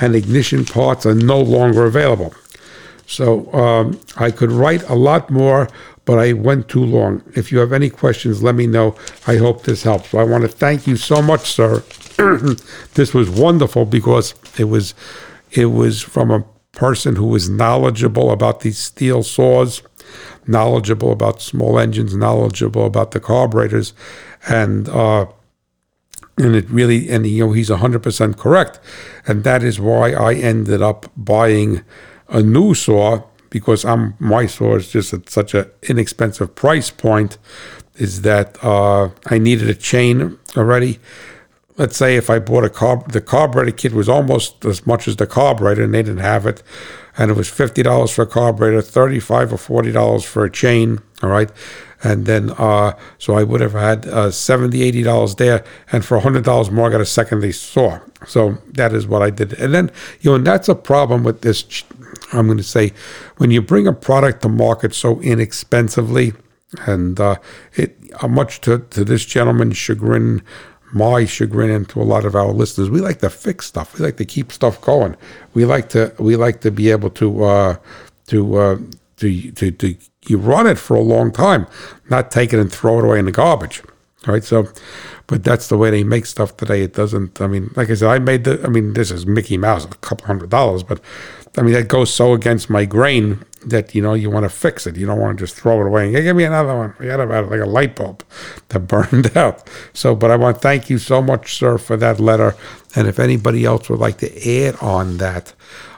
and 0.00 0.14
ignition 0.14 0.64
parts 0.64 1.06
are 1.06 1.14
no 1.14 1.40
longer 1.40 1.84
available. 1.84 2.34
So 3.06 3.52
um, 3.54 3.98
I 4.16 4.30
could 4.30 4.52
write 4.52 4.82
a 4.82 4.94
lot 4.94 5.30
more, 5.30 5.68
but 6.04 6.18
I 6.18 6.34
went 6.34 6.68
too 6.68 6.84
long. 6.84 7.22
If 7.34 7.50
you 7.50 7.58
have 7.58 7.72
any 7.72 7.90
questions, 7.90 8.42
let 8.42 8.54
me 8.54 8.66
know. 8.66 8.96
I 9.26 9.36
hope 9.36 9.62
this 9.62 9.82
helps. 9.82 10.14
I 10.14 10.24
want 10.24 10.42
to 10.42 10.48
thank 10.48 10.86
you 10.86 10.96
so 10.96 11.22
much, 11.22 11.50
sir. 11.50 11.82
this 12.94 13.14
was 13.14 13.30
wonderful 13.30 13.84
because 13.84 14.34
it 14.58 14.64
was 14.64 14.94
it 15.52 15.66
was 15.66 16.02
from 16.02 16.30
a 16.30 16.44
person 16.72 17.16
who 17.16 17.26
was 17.26 17.48
knowledgeable 17.48 18.30
about 18.30 18.60
these 18.60 18.90
Stihl 18.90 19.24
saws, 19.24 19.82
knowledgeable 20.46 21.12
about 21.12 21.40
small 21.40 21.78
engines, 21.78 22.14
knowledgeable 22.16 22.86
about 22.86 23.12
the 23.12 23.20
carburetors, 23.20 23.92
and 24.48 24.88
uh, 24.88 25.26
and 26.36 26.56
it 26.56 26.68
really 26.68 27.08
and 27.08 27.24
you 27.24 27.46
know 27.46 27.52
he's 27.52 27.68
hundred 27.68 28.02
percent 28.02 28.36
correct, 28.36 28.80
and 29.26 29.44
that 29.44 29.62
is 29.62 29.78
why 29.78 30.12
I 30.12 30.34
ended 30.34 30.82
up 30.82 31.06
buying 31.16 31.84
a 32.28 32.42
new 32.42 32.74
saw 32.74 33.22
because 33.48 33.84
I'm 33.84 34.14
my 34.18 34.46
saw 34.46 34.74
is 34.74 34.90
just 34.90 35.14
at 35.14 35.30
such 35.30 35.54
an 35.54 35.70
inexpensive 35.82 36.56
price 36.56 36.90
point. 36.90 37.38
Is 37.94 38.22
that 38.22 38.62
uh, 38.62 39.10
I 39.26 39.38
needed 39.38 39.68
a 39.68 39.74
chain 39.74 40.38
already 40.56 41.00
let's 41.78 41.96
say 41.96 42.16
if 42.16 42.28
I 42.28 42.38
bought 42.38 42.64
a 42.64 42.68
carb, 42.68 43.12
the 43.12 43.20
carburetor 43.20 43.70
kit 43.70 43.92
was 43.92 44.08
almost 44.08 44.64
as 44.64 44.86
much 44.86 45.08
as 45.08 45.16
the 45.16 45.26
carburetor, 45.26 45.84
and 45.84 45.94
they 45.94 46.02
didn't 46.02 46.18
have 46.18 46.44
it, 46.44 46.62
and 47.16 47.30
it 47.30 47.34
was 47.34 47.48
fifty 47.48 47.82
dollars 47.82 48.10
for 48.10 48.22
a 48.22 48.26
carburetor, 48.26 48.82
thirty-five 48.82 49.52
or 49.52 49.56
forty 49.56 49.92
dollars 49.92 50.24
for 50.24 50.44
a 50.44 50.50
chain. 50.50 50.98
All 51.22 51.30
right, 51.30 51.50
and 52.02 52.26
then 52.26 52.50
uh, 52.58 52.96
so 53.18 53.34
I 53.34 53.42
would 53.42 53.60
have 53.60 53.72
had 53.72 54.06
uh, 54.06 54.30
70 54.30 54.82
80 54.82 55.02
dollars 55.02 55.34
there, 55.36 55.64
and 55.90 56.04
for 56.04 56.18
hundred 56.20 56.44
dollars 56.44 56.70
more, 56.70 56.88
I 56.88 56.92
got 56.92 57.00
a 57.00 57.06
secondary 57.06 57.52
saw. 57.52 58.00
So 58.26 58.58
that 58.72 58.92
is 58.92 59.06
what 59.06 59.22
I 59.22 59.30
did, 59.30 59.54
and 59.54 59.72
then 59.72 59.90
you 60.20 60.30
know, 60.30 60.36
and 60.36 60.46
that's 60.46 60.68
a 60.68 60.74
problem 60.74 61.24
with 61.24 61.40
this. 61.42 61.84
I'm 62.32 62.46
going 62.46 62.58
to 62.58 62.64
say, 62.64 62.92
when 63.36 63.50
you 63.50 63.62
bring 63.62 63.86
a 63.86 63.92
product 63.92 64.42
to 64.42 64.48
market 64.48 64.94
so 64.94 65.20
inexpensively, 65.20 66.32
and 66.86 67.18
uh, 67.18 67.36
it 67.74 67.96
uh, 68.20 68.28
much 68.28 68.60
to 68.62 68.78
to 68.78 69.04
this 69.04 69.24
gentleman's 69.24 69.76
chagrin, 69.76 70.42
my 70.92 71.24
chagrin 71.24 71.70
and 71.70 71.88
to 71.90 72.00
a 72.00 72.04
lot 72.04 72.24
of 72.24 72.34
our 72.34 72.48
listeners, 72.52 72.90
we 72.90 73.00
like 73.00 73.20
to 73.20 73.30
fix 73.30 73.66
stuff. 73.66 73.98
We 73.98 74.04
like 74.04 74.16
to 74.16 74.24
keep 74.24 74.52
stuff 74.52 74.80
going. 74.80 75.16
We 75.54 75.64
like 75.64 75.88
to 75.90 76.14
we 76.18 76.36
like 76.36 76.60
to 76.62 76.70
be 76.70 76.90
able 76.90 77.10
to 77.10 77.44
uh, 77.44 77.76
to, 78.28 78.56
uh, 78.56 78.78
to 79.18 79.50
to 79.52 79.70
to 79.70 79.96
you 80.26 80.38
run 80.38 80.66
it 80.66 80.78
for 80.78 80.96
a 80.96 81.00
long 81.00 81.32
time, 81.32 81.66
not 82.10 82.30
take 82.30 82.52
it 82.52 82.58
and 82.58 82.72
throw 82.72 82.98
it 82.98 83.04
away 83.04 83.18
in 83.18 83.24
the 83.24 83.32
garbage. 83.32 83.82
Right. 84.26 84.44
So, 84.44 84.68
but 85.26 85.44
that's 85.44 85.68
the 85.68 85.78
way 85.78 85.90
they 85.90 86.04
make 86.04 86.26
stuff 86.26 86.56
today. 86.56 86.82
It 86.82 86.92
doesn't. 86.92 87.40
I 87.40 87.46
mean, 87.46 87.70
like 87.76 87.88
I 87.88 87.94
said, 87.94 88.08
I 88.08 88.18
made 88.18 88.44
the. 88.44 88.62
I 88.64 88.68
mean, 88.68 88.94
this 88.94 89.10
is 89.10 89.26
Mickey 89.26 89.56
Mouse, 89.56 89.84
a 89.84 89.88
couple 89.88 90.26
hundred 90.26 90.50
dollars, 90.50 90.82
but 90.82 91.00
I 91.56 91.62
mean 91.62 91.72
that 91.74 91.88
goes 91.88 92.12
so 92.12 92.34
against 92.34 92.68
my 92.68 92.84
grain 92.84 93.44
that 93.66 93.94
you 93.94 94.02
know 94.02 94.14
you 94.14 94.30
want 94.30 94.44
to 94.44 94.48
fix 94.48 94.86
it. 94.86 94.96
You 94.96 95.06
don't 95.06 95.18
want 95.18 95.38
to 95.38 95.44
just 95.44 95.56
throw 95.56 95.80
it 95.80 95.86
away 95.86 96.04
and 96.04 96.14
give 96.14 96.36
me 96.36 96.44
another 96.44 96.76
one. 96.76 96.92
Forget 96.92 97.20
about 97.20 97.44
it, 97.44 97.50
like 97.50 97.60
a 97.60 97.66
light 97.66 97.96
bulb 97.96 98.24
that 98.68 98.80
burned 98.80 99.36
out. 99.36 99.68
So, 99.92 100.14
but 100.14 100.30
I 100.30 100.36
want 100.36 100.56
to 100.56 100.60
thank 100.60 100.90
you 100.90 100.98
so 100.98 101.22
much, 101.22 101.56
sir, 101.56 101.78
for 101.78 101.96
that 101.96 102.20
letter. 102.20 102.54
And 102.94 103.06
if 103.06 103.18
anybody 103.18 103.64
else 103.64 103.88
would 103.88 104.00
like 104.00 104.18
to 104.18 104.64
add 104.66 104.76
on 104.76 105.18
that, 105.18 105.54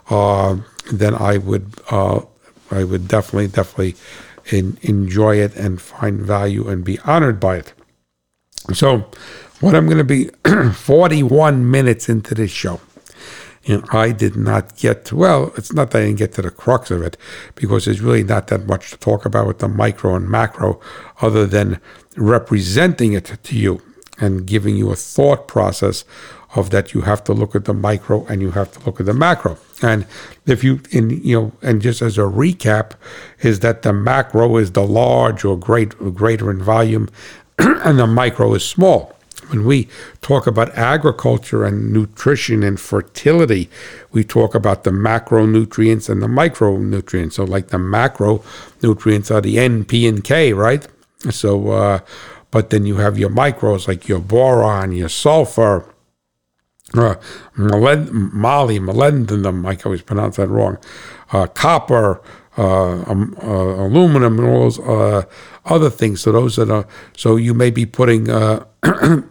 uh, 0.08 0.58
then 0.92 1.14
I 1.14 1.38
would 1.38 1.74
uh, 1.90 2.22
I 2.70 2.84
would 2.84 3.08
definitely 3.08 3.48
definitely 3.48 3.96
in, 4.52 4.78
enjoy 4.82 5.36
it 5.36 5.54
and 5.56 5.80
find 5.80 6.20
value 6.20 6.68
and 6.68 6.84
be 6.84 6.98
honored 7.00 7.40
by 7.40 7.56
it. 7.56 7.72
So, 8.72 9.10
what 9.60 9.74
I'm 9.74 9.86
going 9.86 9.98
to 9.98 10.04
be 10.04 10.30
41 10.72 11.70
minutes 11.70 12.08
into 12.08 12.34
this 12.34 12.50
show 12.50 12.80
and 13.70 13.84
I 13.90 14.12
did 14.12 14.36
not 14.36 14.76
get 14.76 15.04
to, 15.06 15.16
well, 15.16 15.52
it's 15.56 15.72
not 15.72 15.90
that 15.90 15.98
I 15.98 16.06
didn't 16.06 16.18
get 16.18 16.32
to 16.32 16.42
the 16.42 16.50
crux 16.50 16.90
of 16.90 17.02
it 17.02 17.16
because 17.54 17.84
there's 17.84 18.00
really 18.00 18.24
not 18.24 18.48
that 18.48 18.66
much 18.66 18.90
to 18.90 18.98
talk 18.98 19.24
about 19.24 19.46
with 19.46 19.58
the 19.60 19.68
micro 19.68 20.14
and 20.14 20.28
macro 20.28 20.80
other 21.20 21.46
than 21.46 21.80
representing 22.16 23.12
it 23.12 23.36
to 23.42 23.56
you 23.56 23.80
and 24.18 24.46
giving 24.46 24.76
you 24.76 24.90
a 24.90 24.96
thought 24.96 25.48
process 25.48 26.04
of 26.56 26.70
that 26.70 26.92
you 26.92 27.02
have 27.02 27.22
to 27.24 27.32
look 27.32 27.54
at 27.54 27.64
the 27.64 27.74
micro 27.74 28.26
and 28.26 28.42
you 28.42 28.50
have 28.50 28.72
to 28.72 28.80
look 28.84 28.98
at 28.98 29.06
the 29.06 29.14
macro. 29.14 29.56
And 29.82 30.04
if 30.46 30.64
you 30.64 30.80
in 30.90 31.10
you 31.10 31.40
know, 31.40 31.52
and 31.62 31.80
just 31.80 32.02
as 32.02 32.18
a 32.18 32.22
recap, 32.22 32.92
is 33.40 33.60
that 33.60 33.82
the 33.82 33.92
macro 33.92 34.56
is 34.56 34.72
the 34.72 34.82
large 34.82 35.44
or 35.44 35.56
great 35.56 35.96
greater 36.14 36.50
in 36.50 36.60
volume, 36.60 37.08
and 37.58 37.98
the 37.98 38.06
micro 38.06 38.52
is 38.54 38.64
small 38.64 39.16
when 39.50 39.64
we 39.64 39.88
talk 40.20 40.46
about 40.46 40.76
agriculture 40.76 41.64
and 41.64 41.92
nutrition 41.92 42.62
and 42.62 42.78
fertility, 42.80 43.68
we 44.12 44.24
talk 44.24 44.54
about 44.54 44.84
the 44.84 44.90
macronutrients 44.90 46.08
and 46.08 46.22
the 46.22 46.26
micronutrients. 46.26 47.34
So, 47.34 47.44
like 47.44 47.68
the 47.68 47.78
macronutrients 47.78 49.30
are 49.30 49.40
the 49.40 49.58
N, 49.58 49.84
P, 49.84 50.06
and 50.06 50.22
K, 50.22 50.52
right? 50.52 50.86
So, 51.30 51.70
uh, 51.70 52.00
but 52.50 52.70
then 52.70 52.86
you 52.86 52.96
have 52.96 53.18
your 53.18 53.30
micros 53.30 53.86
like 53.86 54.08
your 54.08 54.20
boron, 54.20 54.92
your 54.92 55.08
sulfur, 55.08 55.84
uh, 56.94 57.14
molybdenum, 57.56 58.32
molybdenum, 58.32 59.66
I 59.66 59.80
always 59.84 60.02
pronounce 60.02 60.36
that 60.36 60.48
wrong, 60.48 60.78
uh, 61.32 61.46
copper, 61.46 62.20
uh, 62.58 63.04
um, 63.06 63.36
uh, 63.42 63.86
aluminum, 63.86 64.38
and 64.38 64.48
all 64.48 64.60
those 64.62 64.80
uh, 64.80 65.22
other 65.64 65.90
things. 65.90 66.20
So 66.20 66.32
those 66.32 66.58
are 66.58 66.86
so 67.16 67.36
you 67.36 67.54
may 67.54 67.70
be 67.70 67.86
putting 67.86 68.28
uh, 68.28 68.64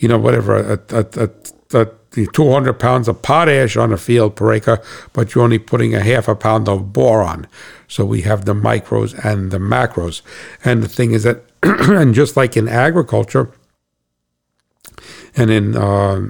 you 0.00 0.08
know, 0.08 0.18
whatever, 0.18 0.56
a, 0.56 0.80
a, 0.90 1.30
a, 1.74 1.80
a 1.80 2.26
200 2.32 2.72
pounds 2.74 3.06
of 3.06 3.22
potash 3.22 3.76
on 3.76 3.92
a 3.92 3.96
field 3.96 4.34
per 4.34 4.52
acre, 4.52 4.82
but 5.12 5.34
you're 5.34 5.44
only 5.44 5.58
putting 5.58 5.94
a 5.94 6.00
half 6.00 6.26
a 6.26 6.34
pound 6.34 6.68
of 6.68 6.92
boron. 6.92 7.46
So 7.86 8.04
we 8.04 8.22
have 8.22 8.46
the 8.46 8.54
micros 8.54 9.18
and 9.24 9.50
the 9.50 9.58
macros. 9.58 10.22
And 10.64 10.82
the 10.82 10.88
thing 10.88 11.12
is 11.12 11.22
that, 11.22 11.44
and 11.62 12.14
just 12.14 12.36
like 12.36 12.56
in 12.56 12.66
agriculture 12.66 13.52
and 15.36 15.50
in 15.50 15.76
uh, 15.76 16.20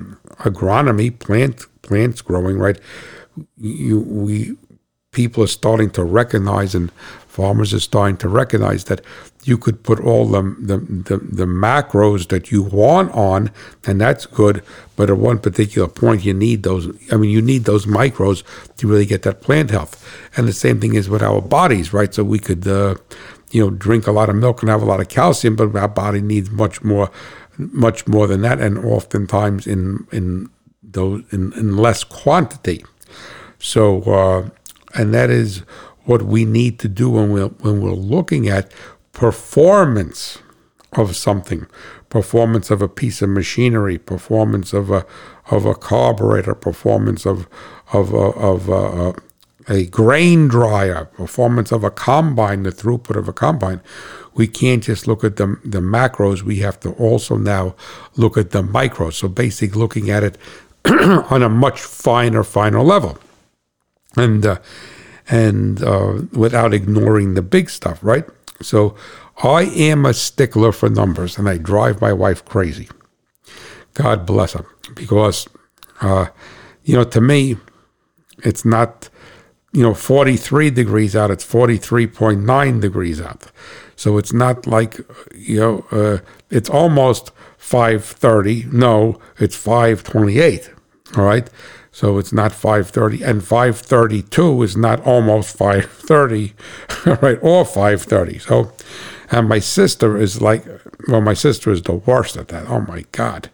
agronomy, 0.40 1.16
plant 1.18 1.66
plants 1.82 2.20
growing, 2.20 2.58
right? 2.58 2.78
You 3.56 4.00
we 4.00 4.56
people 5.12 5.42
are 5.42 5.48
starting 5.48 5.90
to 5.90 6.04
recognize 6.04 6.74
and 6.74 6.92
farmers 7.26 7.72
are 7.72 7.80
starting 7.80 8.16
to 8.18 8.28
recognize 8.28 8.84
that 8.84 9.00
you 9.44 9.56
could 9.56 9.82
put 9.82 10.00
all 10.00 10.26
the, 10.26 10.42
the, 10.60 10.76
the, 10.78 11.16
the, 11.16 11.46
macros 11.46 12.28
that 12.28 12.52
you 12.52 12.62
want 12.62 13.10
on, 13.12 13.50
and 13.86 14.00
that's 14.00 14.26
good. 14.26 14.62
But 14.96 15.08
at 15.08 15.16
one 15.16 15.38
particular 15.38 15.88
point, 15.88 16.24
you 16.24 16.34
need 16.34 16.62
those. 16.62 16.88
I 17.10 17.16
mean, 17.16 17.30
you 17.30 17.40
need 17.40 17.64
those 17.64 17.86
micros 17.86 18.42
to 18.76 18.86
really 18.86 19.06
get 19.06 19.22
that 19.22 19.40
plant 19.40 19.70
health. 19.70 20.04
And 20.36 20.46
the 20.46 20.52
same 20.52 20.78
thing 20.80 20.94
is 20.94 21.08
with 21.08 21.22
our 21.22 21.40
bodies, 21.40 21.92
right? 21.92 22.12
So 22.12 22.22
we 22.22 22.38
could, 22.38 22.68
uh, 22.68 22.96
you 23.50 23.62
know, 23.62 23.70
drink 23.70 24.06
a 24.06 24.12
lot 24.12 24.28
of 24.28 24.36
milk 24.36 24.62
and 24.62 24.70
have 24.70 24.82
a 24.82 24.86
lot 24.86 25.00
of 25.00 25.08
calcium, 25.08 25.56
but 25.56 25.74
our 25.74 25.88
body 25.88 26.20
needs 26.20 26.50
much 26.50 26.82
more, 26.82 27.10
much 27.56 28.06
more 28.06 28.26
than 28.26 28.42
that, 28.42 28.60
and 28.60 28.78
oftentimes 28.78 29.66
in 29.66 30.06
in 30.12 30.50
those 30.82 31.22
in, 31.32 31.52
in 31.54 31.76
less 31.78 32.04
quantity. 32.04 32.84
So, 33.58 34.02
uh, 34.02 34.50
and 34.94 35.14
that 35.14 35.30
is 35.30 35.62
what 36.04 36.22
we 36.22 36.44
need 36.44 36.78
to 36.80 36.88
do 36.88 37.10
when 37.10 37.30
we're 37.32 37.48
when 37.48 37.80
we're 37.80 37.92
looking 37.92 38.48
at 38.48 38.72
performance 39.12 40.38
of 40.92 41.14
something, 41.16 41.66
performance 42.08 42.70
of 42.70 42.82
a 42.82 42.88
piece 42.88 43.22
of 43.22 43.28
machinery, 43.28 43.98
performance 43.98 44.72
of 44.72 44.90
a 44.90 45.06
of 45.50 45.64
a 45.64 45.74
carburetor, 45.74 46.54
performance 46.54 47.26
of 47.26 47.48
of 47.92 48.12
a, 48.12 48.16
of 48.16 48.68
a, 48.68 49.14
a 49.68 49.86
grain 49.86 50.48
dryer, 50.48 51.06
performance 51.06 51.72
of 51.72 51.84
a 51.84 51.90
combine, 51.90 52.62
the 52.62 52.70
throughput 52.70 53.16
of 53.16 53.28
a 53.28 53.32
combine. 53.32 53.80
We 54.34 54.46
can't 54.46 54.82
just 54.82 55.06
look 55.06 55.24
at 55.24 55.36
the 55.36 55.58
the 55.64 55.80
macros. 55.80 56.42
We 56.42 56.56
have 56.56 56.78
to 56.80 56.92
also 56.92 57.36
now 57.36 57.74
look 58.16 58.36
at 58.36 58.50
the 58.50 58.62
micros. 58.62 59.14
So 59.14 59.28
basically, 59.28 59.78
looking 59.78 60.10
at 60.10 60.22
it 60.22 60.38
on 60.84 61.42
a 61.42 61.48
much 61.48 61.80
finer, 61.80 62.42
finer 62.42 62.82
level, 62.82 63.18
and 64.16 64.46
uh, 64.46 64.58
and 65.28 65.82
uh, 65.82 66.22
without 66.32 66.74
ignoring 66.74 67.34
the 67.34 67.42
big 67.42 67.70
stuff, 67.70 67.98
right? 68.02 68.24
So 68.62 68.94
I 69.42 69.62
am 69.64 70.04
a 70.06 70.14
stickler 70.14 70.72
for 70.72 70.88
numbers, 70.88 71.38
and 71.38 71.48
I 71.48 71.56
drive 71.56 72.00
my 72.00 72.12
wife 72.12 72.44
crazy. 72.44 72.88
God 73.94 74.26
bless 74.26 74.52
her, 74.52 74.64
because 74.94 75.48
uh, 76.00 76.26
you 76.84 76.96
know, 76.96 77.04
to 77.04 77.20
me, 77.20 77.56
it's 78.38 78.64
not 78.64 79.08
you 79.72 79.82
know 79.82 79.94
43 79.94 80.70
degrees 80.70 81.16
out; 81.16 81.30
it's 81.30 81.44
43.9 81.44 82.80
degrees 82.80 83.20
out. 83.20 83.50
So 83.96 84.18
it's 84.18 84.32
not 84.32 84.66
like 84.66 85.00
you 85.34 85.60
know, 85.60 85.86
uh, 85.90 86.18
it's 86.50 86.70
almost 86.70 87.32
5:30. 87.58 88.72
No, 88.72 89.18
it's 89.38 89.56
5:28. 89.56 90.70
All 91.16 91.24
right. 91.24 91.48
So 91.92 92.18
it's 92.18 92.32
not 92.32 92.52
5:30 92.52 93.22
and 93.22 93.42
5:32 93.42 94.64
is 94.64 94.76
not 94.76 95.00
almost 95.04 95.56
5:30, 95.58 96.52
right? 97.22 97.38
Or 97.42 97.64
5:30. 97.64 98.40
So 98.40 98.72
and 99.30 99.48
my 99.48 99.58
sister 99.58 100.16
is 100.16 100.40
like 100.40 100.64
well 101.08 101.20
my 101.20 101.34
sister 101.34 101.70
is 101.70 101.82
the 101.82 101.94
worst 101.94 102.36
at 102.36 102.48
that. 102.48 102.68
Oh 102.68 102.80
my 102.80 103.04
god. 103.12 103.50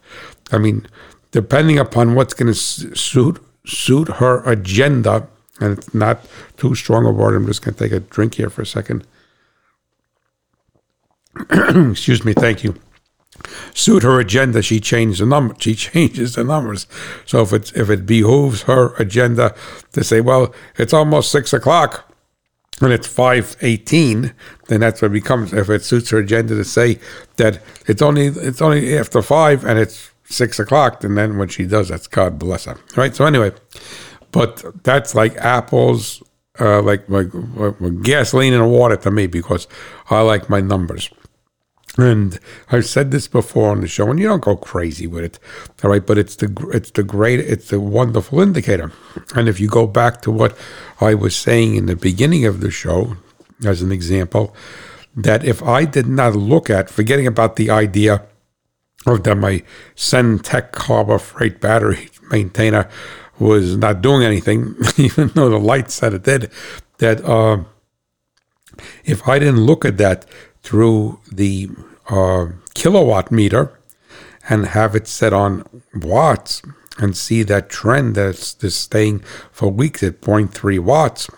I 0.53 0.59
mean, 0.59 0.87
depending 1.33 1.79
upon 1.79 2.15
what's 2.15 2.35
going 2.35 2.53
to 2.53 2.55
suit 2.55 3.43
suit 3.67 4.09
her 4.09 4.43
agenda 4.49 5.27
and 5.61 5.79
it's 5.79 5.95
not 5.95 6.25
too 6.57 6.75
strong 6.75 7.07
a 7.07 7.11
word. 7.11 7.35
I'm 7.35 7.47
just 7.47 7.63
going 7.63 7.75
to 7.75 7.83
take 7.83 7.93
a 7.93 8.01
drink 8.01 8.35
here 8.35 8.51
for 8.51 8.63
a 8.63 8.67
second. 8.67 9.07
Excuse 11.51 12.25
me. 12.25 12.35
Thank 12.35 12.63
you 12.63 12.75
suit 13.75 14.03
her 14.03 14.21
agenda, 14.21 14.63
she 14.63 14.81
changes 14.81 15.19
the 15.19 15.27
number. 15.27 15.55
She 15.59 15.75
changes 15.89 16.35
the 16.35 16.45
numbers. 16.45 16.87
So 17.25 17.43
if 17.43 17.53
it 17.53 17.73
if 17.77 17.91
it 17.91 18.07
behooves 18.07 18.63
her 18.63 18.95
agenda 18.97 19.55
to 19.93 20.05
say, 20.05 20.21
well, 20.21 20.55
it's 20.77 20.93
almost 20.93 21.31
six 21.31 21.53
o'clock 21.53 22.13
and 22.81 22.93
it's 22.93 23.07
five 23.07 23.57
eighteen, 23.63 24.35
then 24.69 24.81
that's 24.81 25.03
what 25.03 25.11
it 25.11 25.15
becomes. 25.15 25.53
If 25.53 25.71
it 25.71 25.83
suits 25.83 26.11
her 26.11 26.19
agenda 26.19 26.55
to 26.55 26.65
say 26.65 26.99
that 27.37 27.61
it's 27.87 28.03
only 28.03 28.27
it's 28.27 28.61
only 28.61 28.97
after 28.97 29.23
five 29.23 29.65
and 29.65 29.79
it's 29.79 30.11
six 30.25 30.59
o'clock, 30.59 31.03
and 31.05 31.17
then 31.17 31.39
when 31.39 31.49
she 31.49 31.67
does, 31.67 31.89
that's 31.89 32.07
God 32.07 32.39
bless 32.39 32.65
her. 32.65 32.79
Right. 32.97 33.15
So 33.15 33.25
anyway, 33.25 33.53
but 34.33 34.65
that's 34.85 35.15
like 35.15 35.37
apples. 35.37 36.23
Uh, 36.59 36.81
like, 36.81 37.07
like 37.11 37.27
gasoline 38.03 38.55
and 38.55 38.71
water 38.71 38.97
to 38.97 39.11
me 39.11 39.27
because 39.27 39.69
I 40.09 40.23
like 40.23 40.49
my 40.49 40.63
numbers. 40.63 41.11
And 41.99 42.39
I've 42.71 42.87
said 42.87 43.11
this 43.11 43.27
before 43.27 43.71
on 43.71 43.81
the 43.81 43.89
show, 43.89 44.11
and 44.11 44.21
you 44.21 44.29
don't 44.29 44.43
go 44.43 44.57
crazy 44.57 45.07
with 45.07 45.25
it, 45.25 45.39
all 45.83 45.91
right? 45.91 46.05
But 46.05 46.19
it's 46.19 46.37
the 46.37 46.71
it's 46.73 46.91
the 46.91 47.03
great 47.03 47.41
it's 47.41 47.73
a 47.73 47.81
wonderful 47.81 48.41
indicator. 48.41 48.93
And 49.35 49.49
if 49.49 49.59
you 49.59 49.69
go 49.69 49.87
back 49.87 50.21
to 50.23 50.31
what 50.31 50.57
I 51.01 51.15
was 51.15 51.35
saying 51.35 51.75
in 51.75 51.87
the 51.87 51.97
beginning 51.97 52.45
of 52.45 52.61
the 52.61 52.71
show, 52.71 53.17
as 53.65 53.81
an 53.81 53.93
example, 53.93 54.55
that 55.17 55.43
if 55.45 55.63
I 55.63 55.87
did 55.87 56.07
not 56.07 56.37
look 56.37 56.69
at, 56.69 56.91
forgetting 56.91 57.27
about 57.27 57.57
the 57.57 57.71
idea 57.71 58.23
of 59.07 59.23
that 59.25 59.37
my 59.37 59.63
Centech 59.95 60.77
Harbor 60.77 61.19
Freight 61.19 61.61
battery 61.61 62.11
maintainer 62.31 62.89
was 63.39 63.77
not 63.77 64.03
doing 64.03 64.23
anything, 64.23 64.75
even 64.99 65.29
though 65.29 65.49
the 65.49 65.59
light 65.59 65.91
said 65.91 66.13
it 66.13 66.25
did, 66.25 66.51
that 66.99 67.25
uh, 67.25 67.65
if 69.05 69.27
I 69.27 69.39
didn't 69.39 69.65
look 69.65 69.85
at 69.85 69.97
that 69.99 70.27
through 70.67 71.21
the 71.31 71.71
uh, 72.09 72.47
kilowatt 72.75 73.31
meter 73.31 73.79
and 74.49 74.67
have 74.67 74.97
it 74.97 75.07
set 75.07 75.33
on 75.33 75.65
watts 75.95 76.61
and 76.99 77.17
see 77.17 77.45
that 77.45 77.71
trend 77.71 78.17
that's 78.17 78.53
just 78.55 78.81
staying 78.81 79.21
for 79.53 79.71
weeks 79.71 80.03
at 80.03 80.21
0.3 80.21 80.81
watts, 80.81 81.31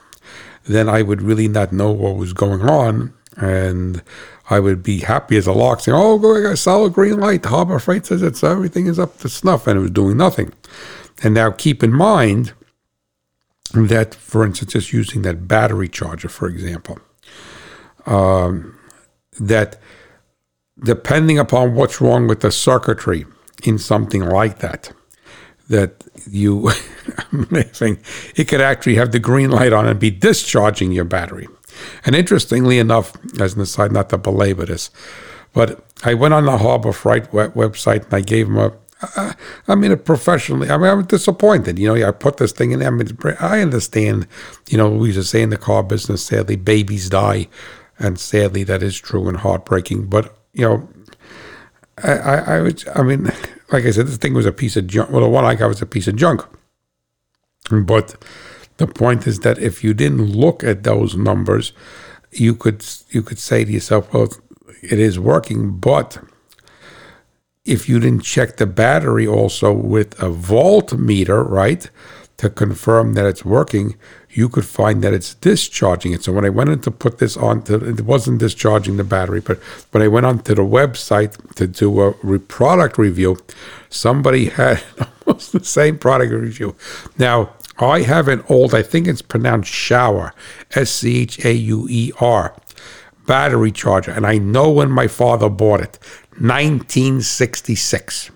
then 0.65 0.89
I 0.89 1.03
would 1.03 1.21
really 1.21 1.47
not 1.47 1.73
know 1.73 1.93
what 1.93 2.17
was 2.17 2.33
going 2.33 2.63
on. 2.63 3.13
And 3.37 4.03
I 4.49 4.61
would 4.61 4.83
be 4.83 5.01
happy 5.01 5.37
as 5.37 5.47
a 5.47 5.53
lark 5.53 5.81
saying, 5.81 5.97
Oh, 5.97 6.51
a 6.51 6.57
solid 6.57 6.95
green 6.95 7.21
light. 7.21 7.45
Harbor 7.45 7.79
Freight 7.79 8.07
says 8.07 8.23
it's 8.23 8.43
everything 8.43 8.87
is 8.87 8.99
up 8.99 9.19
to 9.19 9.29
snuff, 9.29 9.67
and 9.67 9.79
it 9.79 9.83
was 9.83 9.91
doing 9.91 10.17
nothing. 10.17 10.53
And 11.23 11.35
now 11.35 11.51
keep 11.51 11.83
in 11.83 11.93
mind 11.93 12.53
that, 13.75 14.15
for 14.15 14.45
instance, 14.45 14.73
just 14.73 14.93
using 14.93 15.23
that 15.23 15.47
battery 15.47 15.89
charger, 15.89 16.29
for 16.29 16.49
example, 16.49 16.99
um, 18.07 18.78
that 19.39 19.79
depending 20.83 21.39
upon 21.39 21.75
what's 21.75 22.01
wrong 22.01 22.27
with 22.27 22.41
the 22.41 22.53
circuitry 22.53 23.27
in 23.65 23.79
something 23.79 24.23
like 24.23 24.59
that, 24.61 24.93
that 25.69 26.05
you, 26.31 26.71
amazing, 27.33 27.99
it 28.37 28.49
could 28.49 28.61
actually 28.61 28.95
have 28.95 29.13
the 29.13 29.19
green 29.19 29.51
light 29.51 29.73
on 29.73 29.87
and 29.87 29.99
be 29.99 30.11
discharging 30.11 30.93
your 30.93 31.05
battery. 31.05 31.49
And 32.05 32.15
interestingly 32.17 32.79
enough, 32.79 33.13
as 33.41 33.55
an 33.55 33.61
aside, 33.61 33.93
not 33.93 34.11
to 34.11 34.19
belabor 34.19 34.67
this, 34.67 34.91
but 35.53 35.85
I 36.05 36.15
went 36.15 36.35
on 36.35 36.45
the 36.45 36.59
Harbor 36.59 36.93
Freight 36.93 37.31
website 37.31 38.05
and 38.05 38.15
I 38.15 38.21
gave 38.21 38.47
them 38.49 38.59
a 38.59 38.73
I 39.69 39.75
mean, 39.77 39.97
professionally, 39.99 40.71
I 40.71 40.77
mean, 40.77 40.89
I'm 40.89 41.05
disappointed. 41.05 41.79
You 41.79 41.95
know, 41.95 42.09
I 42.09 42.11
put 42.11 42.39
this 42.39 42.51
thing 42.51 42.73
in. 42.73 42.83
I, 42.83 42.91
mean, 42.91 43.09
I 43.39 43.61
understand, 43.61 44.27
you 44.69 44.77
know, 44.77 44.91
we 44.91 45.09
used 45.09 45.19
to 45.19 45.25
say 45.25 45.41
in 45.41 45.51
the 45.51 45.57
car 45.57 45.85
business, 45.85 46.27
sadly, 46.27 46.57
babies 46.57 47.09
die. 47.09 47.47
And 47.99 48.19
sadly, 48.19 48.65
that 48.65 48.83
is 48.83 48.99
true 48.99 49.29
and 49.29 49.39
heartbreaking. 49.39 50.07
But, 50.07 50.37
you 50.53 50.69
know, 50.69 50.89
I, 52.03 52.13
I, 52.13 52.37
I, 52.57 52.61
would, 52.61 52.89
I 52.95 53.03
mean, 53.03 53.25
like 53.73 53.85
I 53.85 53.91
said, 53.91 54.07
this 54.07 54.17
thing 54.17 54.35
was 54.35 54.47
a 54.47 54.53
piece 54.53 54.77
of 54.77 54.87
junk. 54.87 55.11
Well, 55.11 55.23
the 55.23 55.29
one 55.29 55.45
I 55.45 55.55
got 55.55 55.69
was 55.69 55.83
a 55.83 55.87
piece 55.87 56.07
of 56.07 56.17
junk. 56.17 56.43
But 57.71 58.17
the 58.77 58.87
point 58.87 59.27
is 59.27 59.41
that 59.41 59.59
if 59.59 59.83
you 59.85 59.95
didn't 59.95 60.25
look 60.33 60.63
at 60.65 60.85
those 60.85 61.17
numbers, 61.17 61.73
you 62.31 62.55
could 62.55 62.85
you 63.11 63.23
could 63.23 63.39
say 63.39 63.65
to 63.65 63.73
yourself, 63.73 64.13
well, 64.13 64.29
it 64.83 64.99
is 64.99 65.19
working, 65.19 65.79
but 65.79 66.19
if 67.65 67.89
you 67.89 68.01
didn't 68.01 68.23
check 68.23 68.57
the 68.57 68.67
battery 68.67 69.27
also 69.27 69.73
with 69.73 70.15
a 70.23 70.31
voltmeter, 70.31 71.47
right, 71.49 71.91
to 72.39 72.49
confirm 72.49 73.15
that 73.15 73.27
it's 73.27 73.45
working, 73.45 73.97
you 74.31 74.49
could 74.49 74.65
find 74.65 75.03
that 75.03 75.13
it's 75.13 75.35
discharging 75.35 76.13
it. 76.13 76.23
So 76.23 76.33
when 76.33 76.45
I 76.45 76.51
went 76.51 76.71
in 76.71 76.81
to 76.83 76.91
put 76.91 77.19
this 77.19 77.37
on, 77.37 77.63
to, 77.65 77.75
it 77.85 78.03
wasn't 78.03 78.39
discharging 78.39 78.97
the 78.97 79.05
battery, 79.05 79.41
but 79.41 79.59
when 79.91 80.03
I 80.03 80.09
went 80.09 80.25
onto 80.25 80.55
the 80.55 80.63
website 80.63 81.55
to 81.57 81.67
do 81.67 82.01
a 82.01 82.15
re- 82.23 82.39
product 82.39 82.97
review, 82.97 83.39
somebody 83.89 84.47
had 84.51 84.83
almost 85.27 85.53
the 85.53 85.65
same 85.65 85.99
product 85.99 86.33
review. 86.33 86.77
Now, 87.19 87.51
I 87.81 88.03
have 88.03 88.29
an 88.29 88.43
old, 88.49 88.75
I 88.75 88.83
think 88.83 89.07
it's 89.09 89.23
pronounced 89.23 89.73
shower, 89.73 90.33
S 90.75 90.91
C 90.91 91.23
H 91.23 91.45
A 91.45 91.53
U 91.53 91.87
E 91.91 92.13
R, 92.21 92.55
battery 93.27 93.73
charger, 93.73 94.13
and 94.13 94.27
I 94.27 94.39
know 94.39 94.71
when 94.71 94.91
my 94.91 95.07
father 95.09 95.49
bought 95.49 95.81
it. 95.81 95.99
1966. 96.41 98.31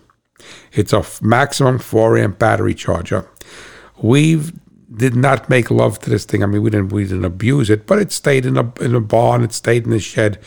It's 0.72 0.92
a 0.92 1.04
maximum 1.20 1.78
4 1.78 2.18
amp 2.18 2.38
battery 2.38 2.74
charger. 2.74 3.28
We 4.02 4.42
did 4.94 5.14
not 5.14 5.48
make 5.48 5.70
love 5.70 5.98
to 6.00 6.10
this 6.10 6.24
thing. 6.24 6.42
I 6.42 6.46
mean, 6.46 6.62
we 6.62 6.70
didn't 6.70 6.92
we 6.92 7.04
didn't 7.04 7.24
abuse 7.24 7.70
it, 7.70 7.86
but 7.86 7.98
it 7.98 8.12
stayed 8.12 8.44
in 8.44 8.56
a 8.56 8.72
in 8.80 8.94
a 8.94 9.00
barn. 9.00 9.42
It 9.42 9.52
stayed 9.52 9.84
in 9.84 9.90
the 9.90 10.00
shed. 10.00 10.38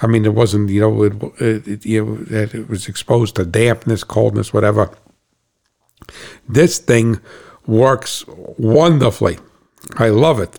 I 0.00 0.06
mean, 0.06 0.24
it 0.24 0.34
wasn't 0.34 0.70
you 0.70 0.80
know 0.80 1.02
it 1.02 1.12
it, 1.40 1.86
it, 1.86 2.54
it 2.54 2.68
was 2.68 2.88
exposed 2.88 3.36
to 3.36 3.44
dampness, 3.44 4.04
coldness, 4.04 4.52
whatever. 4.52 4.90
This 6.48 6.78
thing 6.78 7.20
works 7.66 8.24
wonderfully. 8.26 9.38
I 9.96 10.08
love 10.08 10.40
it. 10.40 10.58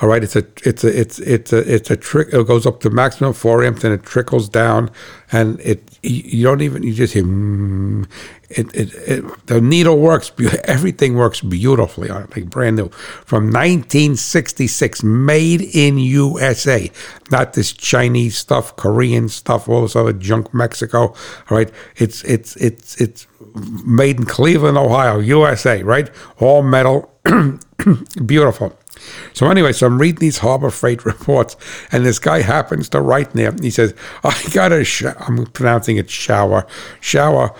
All 0.00 0.08
right, 0.08 0.22
it's 0.22 0.36
a 0.36 0.44
it's 0.62 0.84
a 0.84 1.00
it's 1.00 1.18
it's 1.20 1.52
a 1.52 1.74
it's 1.74 1.90
a 1.90 1.96
trick. 1.96 2.28
It 2.32 2.46
goes 2.46 2.66
up 2.66 2.80
to 2.80 2.90
maximum 2.90 3.32
four 3.32 3.64
amps 3.64 3.82
and 3.84 3.94
it 3.94 4.02
trickles 4.02 4.48
down, 4.48 4.90
and 5.32 5.58
it 5.60 5.98
you 6.02 6.44
don't 6.44 6.60
even 6.60 6.82
you 6.82 6.92
just 6.92 7.14
hear 7.14 7.24
mm, 7.24 8.06
it, 8.58 8.74
it, 8.74 8.94
it 8.94 9.46
the 9.46 9.60
needle 9.60 9.98
works. 9.98 10.32
Everything 10.64 11.14
works 11.14 11.40
beautifully 11.40 12.10
on 12.10 12.22
it, 12.22 12.36
like 12.36 12.50
brand 12.50 12.76
new 12.76 12.88
from 12.88 13.44
1966, 13.46 15.02
made 15.02 15.62
in 15.62 15.98
USA. 15.98 16.90
Not 17.30 17.54
this 17.54 17.72
Chinese 17.72 18.36
stuff, 18.36 18.76
Korean 18.76 19.28
stuff, 19.28 19.68
all 19.68 19.82
this 19.82 19.96
other 19.96 20.12
junk, 20.12 20.54
Mexico. 20.54 21.08
All 21.08 21.16
right, 21.50 21.70
it's 21.96 22.22
it's 22.24 22.56
it's 22.56 23.00
it's 23.00 23.26
made 23.84 24.18
in 24.18 24.26
Cleveland, 24.26 24.78
Ohio, 24.78 25.18
USA. 25.18 25.82
Right, 25.82 26.10
all 26.38 26.62
metal, 26.62 27.12
beautiful. 28.26 28.78
So 29.32 29.50
anyway, 29.50 29.72
so 29.72 29.86
I'm 29.86 30.00
reading 30.00 30.20
these 30.20 30.38
Harbor 30.38 30.70
Freight 30.70 31.04
reports, 31.04 31.56
and 31.92 32.06
this 32.06 32.18
guy 32.18 32.42
happens 32.42 32.88
to 32.90 33.00
write 33.00 33.32
there. 33.32 33.52
He 33.60 33.70
says, 33.70 33.94
"I 34.22 34.40
got 34.52 34.72
a, 34.72 34.84
sh- 34.84 35.04
I'm 35.20 35.46
pronouncing 35.46 35.96
it 35.96 36.10
shower, 36.10 36.66
shower." 37.00 37.54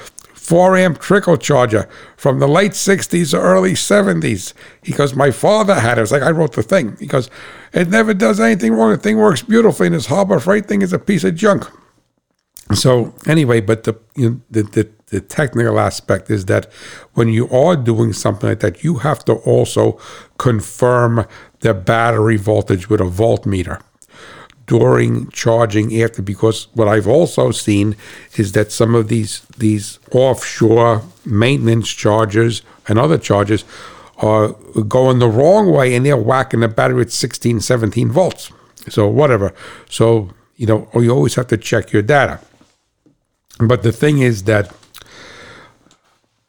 4 0.45 0.77
amp 0.77 0.99
trickle 0.99 1.39
charger 1.39 1.89
from 2.19 2.39
the 2.39 2.47
late 2.47 2.73
60s 2.73 3.33
or 3.33 3.41
early 3.41 3.73
70s. 3.73 4.53
He 4.83 4.93
goes, 4.93 5.15
My 5.15 5.31
father 5.31 5.75
had 5.75 5.97
it. 5.97 6.03
It's 6.03 6.13
like 6.13 6.23
I 6.23 6.33
wrote 6.33 6.53
the 6.53 6.63
thing. 6.63 6.99
He 7.01 7.07
goes, 7.07 7.31
It 7.73 7.89
never 7.89 8.13
does 8.13 8.39
anything 8.39 8.75
wrong. 8.75 8.91
The 8.91 8.99
thing 8.99 9.17
works 9.17 9.41
beautifully, 9.41 9.87
and 9.87 9.97
this 9.97 10.07
Harbor 10.07 10.39
Freight 10.39 10.67
thing 10.67 10.83
is 10.83 10.93
a 10.93 10.99
piece 10.99 11.25
of 11.25 11.35
junk. 11.35 11.65
So, 12.75 13.15
anyway, 13.27 13.63
but 13.63 13.85
the, 13.85 13.99
you 14.17 14.31
know, 14.31 14.41
the, 14.51 14.63
the, 14.65 14.91
the 15.07 15.21
technical 15.23 15.81
aspect 15.81 16.31
is 16.31 16.45
that 16.47 16.71
when 17.15 17.29
you 17.29 17.49
are 17.49 17.75
doing 17.75 18.13
something 18.13 18.51
like 18.51 18.61
that, 18.61 18.85
you 18.85 18.97
have 18.97 19.25
to 19.25 19.35
also 19.35 19.99
confirm 20.37 21.27
the 21.61 21.73
battery 21.73 22.37
voltage 22.37 22.91
with 22.91 23.01
a 23.01 23.05
voltmeter 23.05 23.81
during 24.79 25.31
charging 25.31 26.03
after 26.03 26.21
because 26.21 26.67
what 26.75 26.89
I've 26.89 27.07
also 27.07 27.53
seen 27.53 27.97
is 28.37 28.53
that 28.53 28.73
some 28.73 28.95
of 28.95 29.09
these 29.09 29.41
these 29.57 29.99
offshore 30.11 31.03
maintenance 31.25 31.89
chargers 31.89 32.63
and 32.89 32.99
other 32.99 33.19
chargers 33.19 33.65
are 34.19 34.49
going 34.97 35.19
the 35.21 35.29
wrong 35.29 35.71
way 35.71 35.95
and 35.95 36.05
they're 36.05 36.17
whacking 36.17 36.61
the 36.61 36.69
battery 36.69 37.03
at 37.03 37.13
16 37.13 37.61
17 37.61 38.11
volts 38.11 38.53
so 38.89 39.07
whatever 39.07 39.55
so 39.89 40.31
you 40.57 40.67
know 40.67 40.89
you 40.95 41.11
always 41.11 41.37
have 41.37 41.47
to 41.47 41.57
check 41.57 41.93
your 41.93 42.03
data 42.03 42.41
but 43.61 43.83
the 43.85 43.93
thing 43.93 44.19
is 44.19 44.45
that 44.45 44.73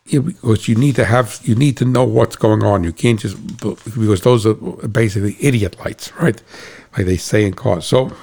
because 0.06 0.68
you 0.68 0.76
need 0.76 0.96
to 0.96 1.06
have 1.06 1.40
you 1.44 1.56
need 1.56 1.78
to 1.78 1.86
know 1.86 2.04
what's 2.04 2.36
going 2.36 2.64
on. 2.64 2.84
You 2.84 2.94
can't 2.94 3.20
just 3.20 3.36
because 3.58 4.22
those 4.22 4.46
are 4.46 4.54
basically 4.54 5.36
idiot 5.40 5.78
lights, 5.80 6.14
right? 6.22 6.42
Like 6.96 7.06
they 7.06 7.18
say 7.18 7.46
in 7.46 7.54
cars. 7.54 7.86
So 7.86 8.16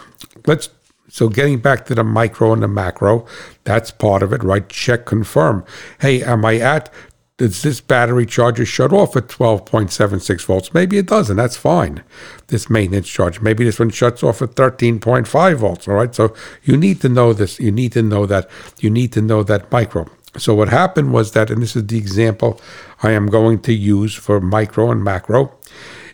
let's 0.46 0.70
so 1.08 1.28
getting 1.28 1.58
back 1.58 1.84
to 1.86 1.94
the 1.94 2.04
micro 2.04 2.54
and 2.54 2.62
the 2.62 2.68
macro, 2.68 3.26
that's 3.64 3.90
part 3.90 4.22
of 4.22 4.32
it, 4.32 4.42
right? 4.42 4.66
Check 4.68 5.04
confirm. 5.04 5.64
Hey, 6.00 6.22
am 6.22 6.44
I 6.44 6.56
at 6.56 6.92
does 7.38 7.62
this 7.62 7.80
battery 7.80 8.24
charger 8.24 8.64
shut 8.64 8.92
off 8.92 9.16
at 9.16 9.26
12.76 9.26 10.44
volts? 10.44 10.72
Maybe 10.72 10.96
it 10.96 11.06
doesn't. 11.06 11.36
That's 11.36 11.56
fine. 11.56 12.04
This 12.46 12.70
maintenance 12.70 13.08
charge. 13.08 13.40
Maybe 13.40 13.64
this 13.64 13.80
one 13.80 13.90
shuts 13.90 14.22
off 14.22 14.42
at 14.42 14.50
13.5 14.50 15.56
volts. 15.56 15.88
All 15.88 15.94
right. 15.94 16.14
So 16.14 16.34
you 16.62 16.76
need 16.76 17.00
to 17.00 17.08
know 17.08 17.32
this. 17.32 17.58
You 17.58 17.72
need 17.72 17.92
to 17.92 18.02
know 18.02 18.26
that. 18.26 18.48
You 18.78 18.90
need 18.90 19.12
to 19.14 19.20
know 19.20 19.42
that 19.42 19.72
micro. 19.72 20.06
So 20.36 20.54
what 20.54 20.68
happened 20.68 21.12
was 21.12 21.32
that, 21.32 21.50
and 21.50 21.60
this 21.60 21.74
is 21.74 21.86
the 21.86 21.98
example 21.98 22.60
I 23.02 23.10
am 23.10 23.26
going 23.26 23.60
to 23.62 23.72
use 23.72 24.14
for 24.14 24.40
micro 24.40 24.90
and 24.90 25.02
macro, 25.02 25.52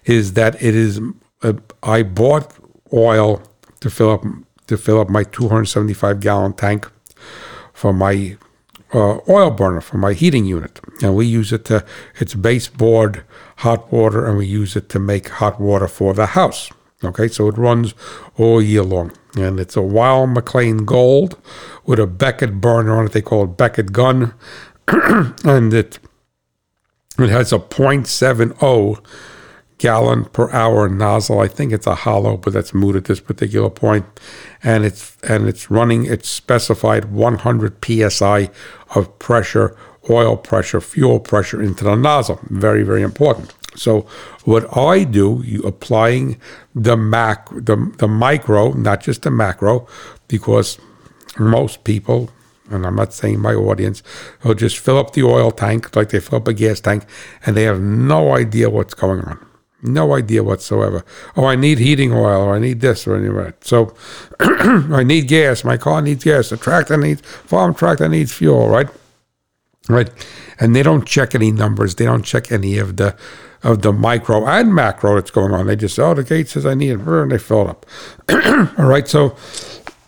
is 0.05 0.33
that 0.33 0.55
it 0.63 0.75
is 0.75 1.01
uh, 1.43 1.55
I 1.82 2.03
bought 2.03 2.53
oil 2.93 3.43
to 3.80 3.91
fill 3.91 4.11
up 4.11 4.24
to 4.66 4.76
fill 4.76 5.01
up 5.01 5.09
my 5.09 5.24
275 5.24 6.20
gallon 6.20 6.53
tank 6.53 6.91
for 7.72 7.93
my 7.93 8.36
uh, 8.93 9.18
oil 9.28 9.51
burner 9.51 9.80
for 9.80 9.99
my 9.99 10.12
heating 10.12 10.45
unit, 10.45 10.80
and 11.03 11.14
we 11.14 11.26
use 11.26 11.53
it 11.53 11.64
to 11.66 11.84
it's 12.16 12.34
baseboard 12.34 13.24
hot 13.59 13.93
water, 13.93 14.26
and 14.26 14.36
we 14.39 14.47
use 14.47 14.76
it 14.76 14.89
to 14.91 14.99
make 14.99 15.28
hot 15.28 15.61
water 15.61 15.89
for 15.89 16.14
the 16.14 16.26
house. 16.26 16.70
Okay, 17.05 17.28
so 17.28 17.47
it 17.49 17.57
runs 17.57 17.95
all 18.36 18.61
year 18.61 18.82
long. 18.82 19.12
And 19.36 19.61
it's 19.61 19.76
a 19.76 19.82
Weil-McLain 19.82 20.84
Gold 20.84 21.39
with 21.86 22.01
a 22.01 22.09
Beckett 22.09 22.61
burner 22.61 22.99
on 22.99 23.07
it. 23.07 23.12
They 23.12 23.22
call 23.22 23.45
it 23.45 23.57
Beckett 23.57 23.93
gun. 23.93 24.34
and 25.45 25.72
it 25.72 26.01
it 27.18 27.30
has 27.30 27.53
a 27.53 27.59
0.70 27.59 29.05
gallon 29.79 30.24
per 30.26 30.51
hour 30.51 30.89
nozzle. 30.89 31.41
I 31.41 31.49
think 31.49 31.72
it's 31.72 31.87
a 31.87 31.95
hollow, 31.95 32.37
but 32.37 32.53
that's 32.53 32.74
moot 32.74 32.97
at 32.97 33.05
this 33.05 33.20
particular 33.20 33.70
point. 33.70 34.05
And 34.62 34.85
it's 34.85 35.16
and 35.22 35.49
it's 35.49 35.70
running 35.70 36.05
its 36.05 36.29
specified 36.29 37.07
100 37.07 37.85
psi 37.85 38.51
of 38.95 39.18
pressure, 39.18 39.76
oil 40.11 40.37
pressure, 40.37 40.81
fuel 40.81 41.20
pressure 41.20 41.62
into 41.62 41.85
the 41.85 41.95
nozzle. 41.95 42.41
Very 42.51 42.83
very 42.83 43.03
important. 43.03 43.55
So 43.76 44.03
what 44.45 44.76
I 44.76 45.05
do, 45.05 45.43
you 45.45 45.62
applying 45.62 46.41
the 46.74 46.97
mac 46.97 47.49
the 47.51 47.93
the 47.99 48.09
micro, 48.09 48.72
not 48.72 49.01
just 49.01 49.22
the 49.22 49.31
macro, 49.31 49.87
because 50.26 50.79
most 51.39 51.85
people 51.85 52.31
and 52.70 52.85
I'm 52.85 52.97
not 52.97 53.14
saying 53.14 53.41
my 53.41 53.55
audience, 53.55 54.03
will 54.45 54.55
just 54.55 54.79
fill 54.79 54.99
up 54.99 55.14
the 55.14 55.22
oil 55.22 55.51
tank 55.51 55.97
like 55.97 56.11
they 56.11 56.20
fill 56.20 56.37
up 56.37 56.49
a 56.49 56.53
gas 56.53 56.81
tank, 56.81 57.05
and 57.47 57.57
they 57.57 57.62
have 57.62 57.81
no 57.81 58.35
idea 58.35 58.68
what's 58.68 58.93
going 58.93 59.20
on. 59.20 59.48
No 59.81 60.14
idea 60.14 60.43
whatsoever. 60.43 61.05
Oh, 61.37 61.45
I 61.45 61.55
need 61.55 61.79
heating 61.79 62.12
oil, 62.12 62.43
or 62.43 62.57
I 62.57 62.59
need 62.59 62.81
this, 62.81 63.07
or 63.07 63.14
any. 63.16 63.53
So 63.61 63.95
I 64.41 65.05
need 65.05 65.29
gas. 65.29 65.62
My 65.62 65.76
car 65.76 66.03
needs 66.03 66.24
gas. 66.24 66.51
The 66.51 66.57
tractor 66.57 66.97
needs 66.97 67.20
farm 67.20 67.74
tractor 67.74 68.09
needs 68.09 68.33
fuel, 68.33 68.68
right? 68.68 68.89
Right. 69.89 70.11
And 70.59 70.74
they 70.74 70.83
don't 70.83 71.07
check 71.07 71.35
any 71.35 71.53
numbers. 71.53 71.95
They 71.95 72.05
don't 72.05 72.24
check 72.24 72.51
any 72.51 72.79
of 72.79 72.97
the 72.97 73.16
of 73.62 73.83
the 73.83 73.93
micro 73.93 74.47
and 74.47 74.74
macro 74.74 75.14
that's 75.14 75.31
going 75.31 75.53
on. 75.53 75.66
They 75.66 75.76
just 75.76 75.95
say, 75.95 76.03
oh, 76.03 76.14
the 76.14 76.24
gate 76.24 76.49
says 76.49 76.66
I 76.66 76.74
need 76.74 76.91
it, 76.91 77.01
and 77.01 77.31
they 77.31 77.39
fill 77.39 77.62
it 77.62 77.68
up. 77.68 77.87
All 78.79 78.87
right. 78.87 79.07
So 79.07 79.37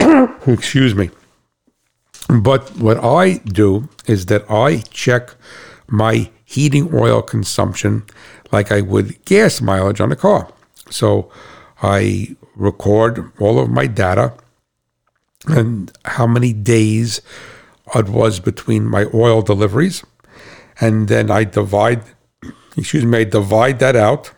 excuse 0.48 0.96
me. 0.96 1.10
But 2.28 2.76
what 2.76 2.98
I 2.98 3.34
do 3.38 3.88
is 4.06 4.26
that 4.26 4.50
I 4.50 4.78
check 4.90 5.34
my 5.86 6.30
heating 6.44 6.92
oil 6.92 7.22
consumption 7.22 8.04
like 8.52 8.72
I 8.72 8.80
would 8.80 9.24
gas 9.24 9.60
mileage 9.60 10.00
on 10.00 10.12
a 10.12 10.16
car. 10.16 10.52
So 10.90 11.30
I 11.82 12.36
record 12.56 13.32
all 13.40 13.58
of 13.58 13.70
my 13.70 13.86
data 13.86 14.34
and 15.46 15.90
how 16.04 16.26
many 16.26 16.52
days 16.52 17.20
it 17.94 18.08
was 18.08 18.40
between 18.40 18.86
my 18.86 19.06
oil 19.14 19.42
deliveries. 19.42 20.04
And 20.80 21.08
then 21.08 21.30
I 21.30 21.44
divide, 21.44 22.02
excuse 22.76 23.04
me, 23.04 23.18
I 23.18 23.24
divide 23.24 23.78
that 23.80 23.96
out 23.96 24.32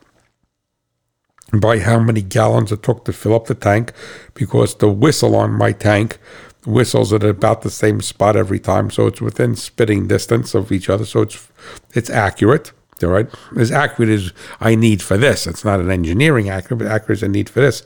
by 1.52 1.80
how 1.80 1.98
many 1.98 2.22
gallons 2.22 2.72
it 2.72 2.82
took 2.82 3.04
to 3.04 3.12
fill 3.12 3.34
up 3.34 3.46
the 3.46 3.54
tank 3.54 3.92
because 4.34 4.76
the 4.76 4.88
whistle 4.88 5.36
on 5.36 5.52
my 5.52 5.72
tank 5.72 6.18
whistles 6.66 7.12
at 7.12 7.24
about 7.24 7.62
the 7.62 7.70
same 7.70 8.00
spot 8.00 8.36
every 8.36 8.58
time, 8.58 8.90
so 8.90 9.06
it's 9.06 9.20
within 9.20 9.56
spitting 9.56 10.06
distance 10.06 10.54
of 10.54 10.72
each 10.72 10.88
other. 10.88 11.04
So 11.04 11.22
it's 11.22 11.48
it's 11.94 12.10
accurate, 12.10 12.72
all 13.02 13.10
right, 13.10 13.28
as 13.56 13.70
accurate 13.70 14.10
as 14.10 14.32
I 14.60 14.74
need 14.74 15.02
for 15.02 15.16
this. 15.16 15.46
It's 15.46 15.64
not 15.64 15.80
an 15.80 15.90
engineering 15.90 16.48
accurate, 16.48 16.80
but 16.80 16.88
accurate 16.88 17.18
as 17.18 17.24
I 17.24 17.28
need 17.28 17.48
for 17.48 17.60
this. 17.60 17.82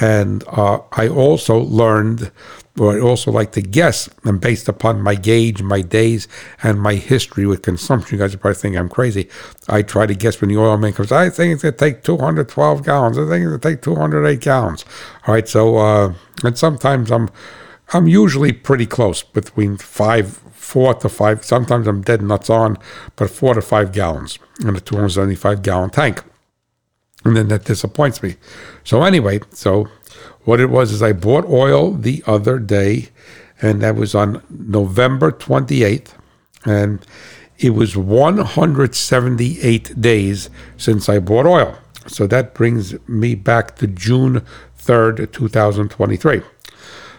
And 0.00 0.44
uh, 0.46 0.80
I 0.92 1.08
also 1.08 1.58
learned, 1.58 2.30
or 2.78 2.96
I 2.96 3.00
also 3.00 3.32
like 3.32 3.52
to 3.52 3.62
guess, 3.62 4.08
and 4.24 4.40
based 4.40 4.68
upon 4.68 5.02
my 5.02 5.16
gauge, 5.16 5.62
my 5.62 5.80
days, 5.80 6.28
and 6.62 6.80
my 6.80 6.94
history 6.94 7.46
with 7.46 7.62
consumption, 7.62 8.16
you 8.16 8.22
guys 8.22 8.34
are 8.34 8.38
probably 8.38 8.56
thinking 8.56 8.78
I'm 8.78 8.88
crazy. 8.88 9.28
I 9.68 9.82
try 9.82 10.06
to 10.06 10.14
guess 10.14 10.40
when 10.40 10.50
the 10.50 10.56
oil 10.56 10.76
man 10.76 10.92
comes. 10.92 11.10
I 11.10 11.30
think 11.30 11.54
it's 11.54 11.62
going 11.62 11.74
to 11.74 11.78
take 11.78 12.04
212 12.04 12.84
gallons. 12.84 13.18
I 13.18 13.22
think 13.22 13.44
it's 13.44 13.48
going 13.48 13.60
to 13.60 13.68
take 13.68 13.82
208 13.82 14.40
gallons. 14.40 14.84
All 15.26 15.34
right, 15.34 15.48
so 15.48 15.76
uh, 15.78 16.14
and 16.44 16.56
sometimes 16.56 17.10
I'm 17.10 17.28
I'm 17.92 18.06
usually 18.06 18.52
pretty 18.52 18.86
close 18.86 19.22
between 19.22 19.78
five, 19.78 20.40
four 20.68 20.92
to 20.92 21.08
five. 21.08 21.44
Sometimes 21.44 21.86
I'm 21.86 22.02
dead 22.02 22.20
nuts 22.20 22.50
on, 22.50 22.76
but 23.16 23.30
four 23.30 23.54
to 23.54 23.62
five 23.62 23.90
gallons 23.90 24.38
in 24.60 24.76
a 24.76 24.80
275 24.80 25.62
gallon 25.62 25.88
tank. 25.88 26.22
And 27.24 27.34
then 27.34 27.48
that 27.48 27.64
disappoints 27.64 28.22
me. 28.22 28.36
So, 28.84 29.02
anyway, 29.02 29.40
so 29.50 29.88
what 30.44 30.60
it 30.60 30.66
was 30.66 30.92
is 30.92 31.02
I 31.02 31.12
bought 31.12 31.46
oil 31.46 31.92
the 31.92 32.22
other 32.26 32.58
day, 32.58 33.08
and 33.62 33.80
that 33.80 33.96
was 33.96 34.14
on 34.14 34.42
November 34.50 35.32
28th. 35.32 36.12
And 36.66 37.04
it 37.58 37.70
was 37.70 37.96
178 37.96 40.00
days 40.00 40.50
since 40.76 41.08
I 41.08 41.18
bought 41.18 41.46
oil. 41.46 41.78
So 42.06 42.26
that 42.26 42.52
brings 42.52 42.94
me 43.08 43.34
back 43.34 43.76
to 43.76 43.86
June 43.86 44.42
3rd, 44.78 45.32
2023. 45.32 46.42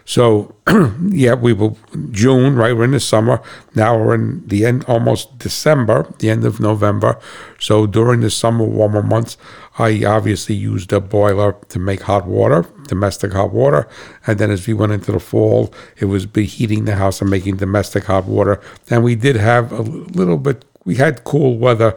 So, 0.10 0.56
yeah, 1.12 1.36
we 1.36 1.54
were 1.54 1.74
June, 2.10 2.56
right? 2.56 2.76
We're 2.76 2.86
in 2.86 2.92
the 2.98 3.00
summer. 3.00 3.44
Now 3.76 3.96
we're 3.96 4.16
in 4.16 4.42
the 4.48 4.66
end, 4.66 4.84
almost 4.86 5.38
December, 5.38 6.12
the 6.18 6.32
end 6.32 6.44
of 6.46 6.60
November. 6.60 7.20
So 7.60 7.86
during 7.86 8.22
the 8.22 8.32
summer, 8.32 8.66
warmer 8.66 9.04
months, 9.04 9.38
I 9.78 10.04
obviously 10.04 10.56
used 10.56 10.92
a 10.94 11.00
boiler 11.00 11.56
to 11.70 11.78
make 11.78 12.02
hot 12.02 12.26
water, 12.26 12.66
domestic 12.88 13.34
hot 13.34 13.54
water. 13.54 13.88
And 14.26 14.40
then 14.40 14.50
as 14.50 14.66
we 14.66 14.74
went 14.74 14.94
into 14.94 15.12
the 15.12 15.20
fall, 15.20 15.72
it 15.98 16.06
was 16.06 16.26
be 16.26 16.46
heating 16.46 16.86
the 16.86 16.96
house 16.96 17.22
and 17.22 17.30
making 17.30 17.58
domestic 17.58 18.06
hot 18.06 18.26
water. 18.26 18.60
And 18.90 19.04
we 19.04 19.14
did 19.14 19.36
have 19.36 19.72
a 19.72 19.84
little 19.84 20.38
bit, 20.38 20.66
we 20.86 20.96
had 20.96 21.24
cool 21.24 21.60
weather 21.60 21.96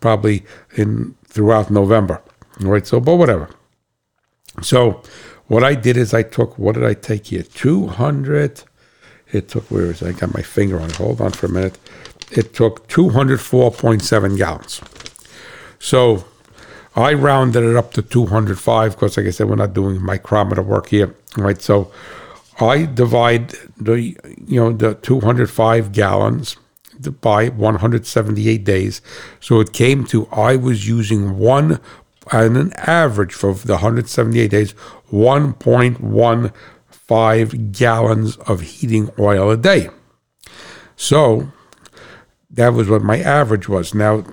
probably 0.00 0.44
in 0.74 1.14
throughout 1.26 1.70
November, 1.70 2.20
right? 2.58 2.84
So, 2.84 2.98
but 2.98 3.14
whatever. 3.14 3.48
So, 4.62 5.02
what 5.52 5.62
I 5.62 5.74
did 5.74 5.98
is 5.98 6.14
I 6.14 6.22
took, 6.22 6.58
what 6.58 6.76
did 6.76 6.84
I 6.84 6.94
take 6.94 7.26
here? 7.26 7.42
200. 7.42 8.64
It 9.32 9.48
took, 9.50 9.70
where 9.70 9.90
is 9.90 10.00
it? 10.00 10.08
I 10.08 10.12
got 10.18 10.32
my 10.32 10.40
finger 10.40 10.80
on 10.80 10.88
it. 10.88 10.96
Hold 10.96 11.20
on 11.20 11.30
for 11.32 11.44
a 11.44 11.50
minute. 11.50 11.78
It 12.30 12.54
took 12.54 12.88
204.7 12.88 14.38
gallons. 14.38 14.80
So 15.78 16.24
I 16.96 17.12
rounded 17.12 17.64
it 17.64 17.76
up 17.76 17.92
to 17.92 18.00
205 18.00 18.92
because, 18.92 19.18
like 19.18 19.26
I 19.26 19.30
said, 19.30 19.46
we're 19.46 19.56
not 19.56 19.74
doing 19.74 20.02
micrometer 20.02 20.62
work 20.62 20.88
here, 20.88 21.14
right? 21.36 21.60
So 21.60 21.92
I 22.58 22.86
divide 22.86 23.50
the, 23.76 24.00
you 24.46 24.58
know, 24.58 24.72
the 24.72 24.94
205 24.94 25.92
gallons 25.92 26.56
by 27.20 27.50
178 27.50 28.64
days. 28.64 29.02
So 29.40 29.60
it 29.60 29.74
came 29.74 30.06
to 30.06 30.26
I 30.32 30.56
was 30.56 30.88
using 30.88 31.36
one, 31.36 31.78
on 32.30 32.56
an 32.56 32.72
average 32.74 33.32
for 33.32 33.54
the 33.54 33.72
178 33.74 34.50
days, 34.50 34.74
1.15 35.10 37.72
gallons 37.72 38.36
of 38.36 38.60
heating 38.60 39.10
oil 39.18 39.50
a 39.50 39.56
day. 39.56 39.88
So 40.96 41.50
that 42.50 42.74
was 42.74 42.88
what 42.88 43.02
my 43.02 43.18
average 43.18 43.68
was. 43.68 43.94
Now, 43.94 44.24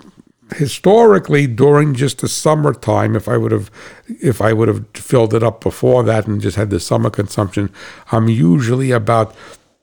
historically, 0.56 1.48
during 1.48 1.94
just 1.94 2.20
the 2.20 2.28
summertime, 2.28 3.16
if 3.16 3.28
I 3.28 3.38
would 3.38 3.52
have, 3.52 3.72
if 4.08 4.42
I 4.42 4.54
would 4.54 4.68
have 4.68 4.88
filled 4.94 5.34
it 5.34 5.44
up 5.44 5.62
before 5.62 6.04
that 6.04 6.28
and 6.28 6.42
just 6.42 6.58
had 6.58 6.70
the 6.70 6.80
summer 6.80 7.10
consumption, 7.10 7.72
I'm 8.12 8.30
usually 8.30 8.92
about, 8.92 9.36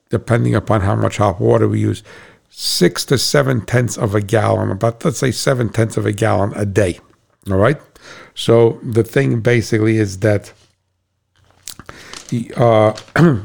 depending 0.09 0.55
upon 0.55 0.81
how 0.81 0.95
much 0.95 1.17
hot 1.17 1.39
water 1.39 1.67
we 1.67 1.79
use, 1.79 2.03
six 2.49 3.05
to 3.05 3.17
seven 3.17 3.65
tenths 3.65 3.97
of 3.97 4.15
a 4.15 4.21
gallon, 4.21 4.71
about 4.71 5.03
let's 5.03 5.19
say 5.19 5.31
seven 5.31 5.69
tenths 5.69 5.97
of 5.97 6.05
a 6.05 6.11
gallon 6.11 6.53
a 6.55 6.65
day. 6.65 6.99
All 7.49 7.57
right. 7.57 7.79
So 8.35 8.79
the 8.83 9.03
thing 9.03 9.41
basically 9.41 9.97
is 9.97 10.19
that 10.19 10.53
uh, 12.55 12.93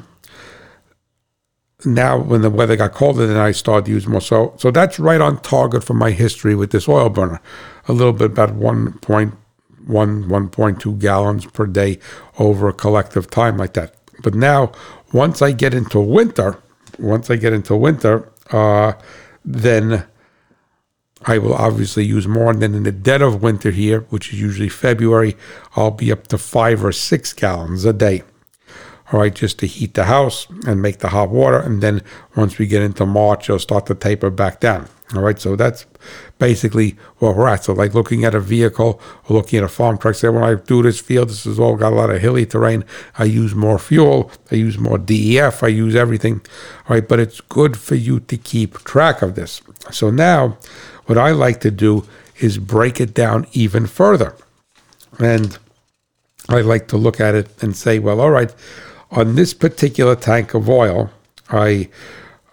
now 1.85 2.19
when 2.19 2.43
the 2.43 2.51
weather 2.51 2.77
got 2.77 2.93
colder, 2.93 3.27
then 3.27 3.37
I 3.37 3.53
started 3.53 3.87
to 3.87 3.93
use 3.93 4.07
more. 4.07 4.21
So, 4.21 4.55
so 4.59 4.71
that's 4.71 4.99
right 4.99 5.21
on 5.21 5.41
target 5.43 5.85
for 5.85 5.95
my 5.95 6.11
history 6.11 6.55
with 6.55 6.71
this 6.73 6.89
oil 6.89 7.09
burner. 7.09 7.41
A 7.89 7.93
little 7.93 8.13
bit 8.13 8.33
about 8.33 8.51
1.1, 8.51 9.33
1.2 9.87 10.99
gallons 10.99 11.47
per 11.47 11.67
day 11.67 11.99
over 12.39 12.69
a 12.69 12.73
collective 12.73 13.31
time 13.31 13.57
like 13.57 13.75
that. 13.75 13.95
But 14.23 14.35
now, 14.35 14.73
once 15.13 15.43
I 15.43 15.53
get 15.53 15.75
into 15.75 16.01
winter, 16.01 16.59
once 16.99 17.31
I 17.31 17.37
get 17.37 17.53
into 17.53 17.77
winter, 17.77 18.31
uh, 18.51 18.93
then 19.45 20.07
I 21.25 21.39
will 21.39 21.55
obviously 21.55 22.05
use 22.05 22.27
more. 22.27 22.53
than 22.53 22.75
in 22.75 22.83
the 22.83 22.93
dead 22.93 23.23
of 23.23 23.43
winter 23.43 23.71
here, 23.71 24.01
which 24.11 24.33
is 24.33 24.41
usually 24.41 24.69
February, 24.69 25.37
I'll 25.77 25.91
be 25.91 26.13
up 26.13 26.27
to 26.29 26.39
five 26.39 26.85
or 26.85 26.93
six 26.93 27.33
gallons 27.33 27.85
a 27.85 27.93
day 27.93 28.23
all 29.13 29.21
right, 29.21 29.35
just 29.35 29.59
to 29.59 29.67
heat 29.67 29.95
the 29.95 30.05
house 30.05 30.47
and 30.67 30.81
make 30.81 30.99
the 30.99 31.09
hot 31.09 31.29
water. 31.29 31.59
And 31.59 31.83
then 31.83 32.03
once 32.35 32.59
we 32.59 32.67
get 32.67 32.83
into 32.83 33.05
March, 33.05 33.51
I'll 33.51 33.59
start 33.59 33.87
to 33.87 33.95
taper 33.95 34.31
back 34.31 34.59
down. 34.61 34.89
All 35.15 35.21
right, 35.21 35.39
so 35.39 35.57
that's 35.57 35.85
basically 36.39 36.97
where 37.19 37.33
we're 37.33 37.47
at. 37.47 37.65
So, 37.65 37.75
like 37.75 37.93
looking 37.93 38.25
at 38.25 38.35
a 38.35 38.41
vehicle 38.41 38.99
or 39.29 39.37
looking 39.37 39.59
at 39.59 39.65
a 39.65 39.69
farm 39.69 39.99
truck, 39.99 40.15
say, 40.15 40.31
when 40.31 40.43
I 40.43 40.55
do 40.55 40.83
this 40.83 41.01
field, 41.01 41.29
this 41.29 41.45
has 41.45 41.59
all 41.59 41.77
got 41.77 41.93
a 41.93 41.97
lot 41.97 42.09
of 42.09 42.23
hilly 42.23 42.47
terrain. 42.47 42.87
I 43.19 43.25
use 43.25 43.55
more 43.55 43.79
fuel, 43.79 44.31
I 44.51 44.55
use 44.55 44.79
more 44.79 44.97
DEF, 44.97 45.63
I 45.63 45.67
use 45.67 45.95
everything. 45.95 46.41
All 46.89 46.97
right, 46.97 47.07
but 47.07 47.21
it's 47.21 47.43
good 47.43 47.77
for 47.77 47.95
you 47.95 48.21
to 48.21 48.39
keep 48.39 48.79
track 48.85 49.21
of 49.21 49.35
this. 49.35 49.61
So, 49.91 50.11
now 50.11 50.57
what 51.07 51.19
I 51.19 51.31
like 51.31 51.61
to 51.61 51.71
do 51.71 52.07
is 52.41 52.59
break 52.59 53.01
it 53.01 53.15
down 53.15 53.47
even 53.53 53.87
further. 53.87 54.35
And 55.19 55.59
I 56.49 56.61
like 56.61 56.89
to 56.89 56.97
look 56.97 57.21
at 57.21 57.35
it 57.35 57.49
and 57.63 57.77
say, 57.77 57.99
well, 57.99 58.21
all 58.21 58.31
right, 58.31 58.55
on 59.11 59.35
this 59.35 59.55
particular 59.55 60.17
tank 60.17 60.55
of 60.55 60.69
oil, 60.69 61.11
I 61.51 61.89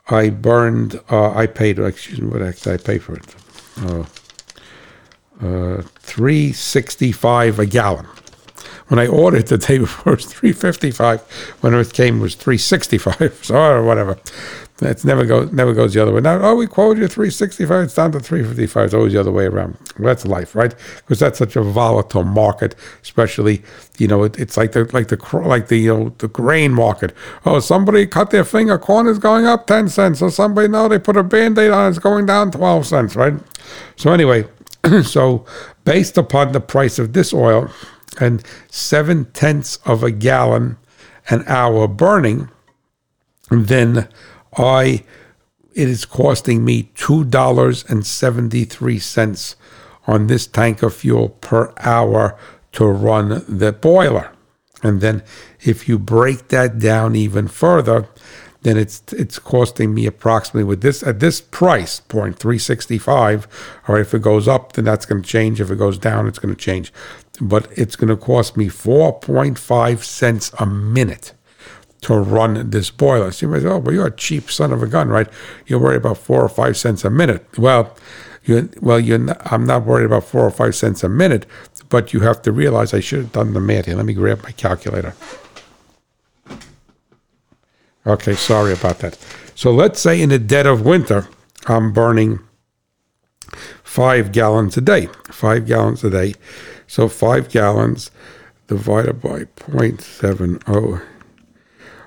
I 0.10 0.30
burned, 0.32 1.00
uh, 1.12 1.32
I 1.32 1.46
paid, 1.46 1.78
excuse 1.78 2.20
me, 2.20 2.28
what 2.28 2.42
I 2.42 2.78
pay 2.78 2.98
for 2.98 3.16
it? 3.16 3.36
Uh, 3.78 4.06
uh, 5.42 5.82
365 6.00 7.60
a 7.60 7.66
gallon. 7.66 8.08
When 8.88 9.00
I 9.00 9.06
ordered 9.06 9.48
the 9.48 9.60
day 9.60 9.78
before, 9.86 10.14
it 10.14 10.16
was 10.18 10.26
355. 10.26 11.22
When 11.62 11.74
it 11.76 11.94
came, 11.94 12.18
it 12.18 12.22
was 12.22 12.36
365. 12.36 13.40
So, 13.44 13.84
whatever. 13.84 14.18
It 14.82 15.04
never 15.04 15.26
goes 15.26 15.52
never 15.52 15.74
goes 15.74 15.94
the 15.94 16.02
other 16.02 16.14
way. 16.14 16.22
Now, 16.22 16.40
oh, 16.42 16.56
we 16.56 16.66
quoted 16.66 17.02
you 17.02 17.08
365. 17.08 17.84
It's 17.84 17.94
down 17.94 18.12
to 18.14 18.20
355. 18.20 18.86
It's 18.86 18.94
always 18.94 19.14
the 19.14 19.20
other 19.20 19.32
way 19.32 19.46
around. 19.46 19.78
That's 19.98 20.26
life, 20.26 20.56
right? 20.56 20.74
Because 20.98 21.20
that's 21.20 21.38
such 21.38 21.56
a 21.56 21.62
volatile 21.62 22.24
market, 22.24 22.76
especially 23.02 23.62
you 23.98 24.08
know 24.08 24.24
it, 24.24 24.40
it's 24.40 24.56
like 24.56 24.72
the 24.72 24.90
like 24.94 25.10
the 25.10 25.42
like 25.46 25.68
the 25.68 25.78
you 25.78 25.94
know 25.94 26.16
the 26.20 26.30
grain 26.30 26.74
market. 26.74 27.14
Oh, 27.46 27.60
somebody 27.60 28.08
cut 28.08 28.32
their 28.32 28.46
finger. 28.46 28.78
Corn 28.78 29.08
is 29.08 29.20
going 29.20 29.46
up 29.46 29.68
10 29.68 29.90
cents. 29.90 30.22
Or 30.22 30.32
somebody 30.32 30.68
no, 30.68 30.88
they 30.88 31.00
put 31.00 31.18
a 31.18 31.24
band-aid 31.24 31.72
on. 31.72 31.90
It's 31.90 32.00
going 32.00 32.26
down 32.26 32.52
12 32.52 32.86
cents, 32.86 33.16
right? 33.16 33.34
So 33.98 34.14
anyway, 34.14 34.46
so 35.04 35.46
based 35.84 36.18
upon 36.18 36.54
the 36.54 36.62
price 36.62 37.00
of 37.00 37.14
this 37.14 37.34
oil 37.34 37.70
and 38.20 38.44
seven 38.70 39.26
tenths 39.32 39.78
of 39.86 40.04
a 40.04 40.12
gallon 40.12 40.78
an 41.30 41.44
hour 41.48 41.88
burning, 41.88 42.50
then 43.50 44.08
I 44.58 45.04
it 45.74 45.88
is 45.88 46.06
costing 46.06 46.66
me 46.66 46.92
two 46.96 47.24
dollars 47.24 47.86
and 47.88 48.06
seventy 48.06 48.66
three 48.66 49.00
cents 49.00 49.56
on 50.08 50.28
this 50.28 50.48
tank 50.48 50.82
of 50.82 50.96
fuel 50.96 51.30
per 51.30 51.74
hour 51.78 52.38
to 52.74 52.86
run 52.86 53.44
the 53.48 53.72
boiler. 53.72 54.32
And 54.82 55.02
then 55.02 55.24
if 55.62 55.88
you 55.88 56.00
break 56.00 56.48
that 56.50 56.80
down 56.80 57.16
even 57.16 57.48
further, 57.48 58.08
then 58.62 58.78
it's 58.78 59.02
it's 59.14 59.40
costing 59.40 59.94
me 59.94 60.06
approximately 60.06 60.64
with 60.64 60.82
this 60.82 61.02
at 61.04 61.20
this 61.20 61.40
price 61.40 62.02
point 62.02 62.38
365 62.38 63.48
or 63.88 64.00
if 64.00 64.14
it 64.14 64.22
goes 64.22 64.48
up 64.48 64.74
then 64.74 64.86
that's 64.86 65.06
going 65.06 65.22
to 65.22 65.28
change. 65.28 65.62
If 65.62 65.72
it 65.72 65.78
goes 65.78 65.98
down 65.98 66.28
it's 66.28 66.40
going 66.40 66.54
to 66.54 66.60
change. 66.60 66.92
But 67.42 67.70
it's 67.78 67.96
going 67.96 68.10
to 68.10 68.18
cost 68.18 68.58
me 68.58 68.68
4.5 68.68 70.04
cents 70.04 70.52
a 70.60 70.66
minute 70.66 71.34
to 72.02 72.18
run 72.18 72.70
this 72.70 72.90
boiler. 72.90 73.32
So 73.32 73.46
you 73.46 73.52
might 73.52 73.62
say, 73.62 73.68
oh, 73.68 73.78
well, 73.78 73.94
you're 73.94 74.08
a 74.08 74.16
cheap 74.16 74.50
son 74.50 74.72
of 74.72 74.82
a 74.82 74.88
gun, 74.88 75.10
right? 75.10 75.28
You're 75.68 75.80
worried 75.80 75.98
about 75.98 76.18
four 76.18 76.42
or 76.42 76.50
five 76.50 76.78
cents 76.78 77.04
a 77.04 77.10
minute. 77.10 77.46
Well, 77.58 77.96
you 78.44 78.70
well, 78.82 79.00
you're 79.00 79.20
not, 79.20 79.52
I'm 79.52 79.66
not 79.66 79.86
worried 79.86 80.06
about 80.06 80.24
four 80.24 80.46
or 80.46 80.52
five 80.52 80.76
cents 80.76 81.04
a 81.04 81.10
minute, 81.10 81.46
but 81.90 82.14
you 82.14 82.22
have 82.22 82.42
to 82.44 82.52
realize 82.52 82.94
I 82.94 83.00
should 83.00 83.20
have 83.20 83.32
done 83.32 83.54
the 83.54 83.60
math 83.60 83.86
here. 83.86 83.96
Let 83.96 84.06
me 84.06 84.14
grab 84.14 84.44
my 84.44 84.52
calculator. 84.52 85.14
Okay, 88.08 88.34
sorry 88.34 88.74
about 88.74 89.00
that. 89.00 89.18
So 89.56 89.72
let's 89.72 90.00
say 90.00 90.22
in 90.22 90.30
the 90.30 90.40
dead 90.40 90.66
of 90.66 90.86
winter, 90.86 91.28
I'm 91.68 91.92
burning 91.92 92.40
five 93.84 94.32
gallons 94.32 94.78
a 94.78 94.82
day. 94.82 95.08
Five 95.30 95.68
gallons 95.68 96.04
a 96.04 96.10
day. 96.10 96.36
So 96.88 97.10
five 97.10 97.50
gallons 97.50 98.10
divided 98.68 99.22
by 99.22 99.44
0.70. 99.44 101.02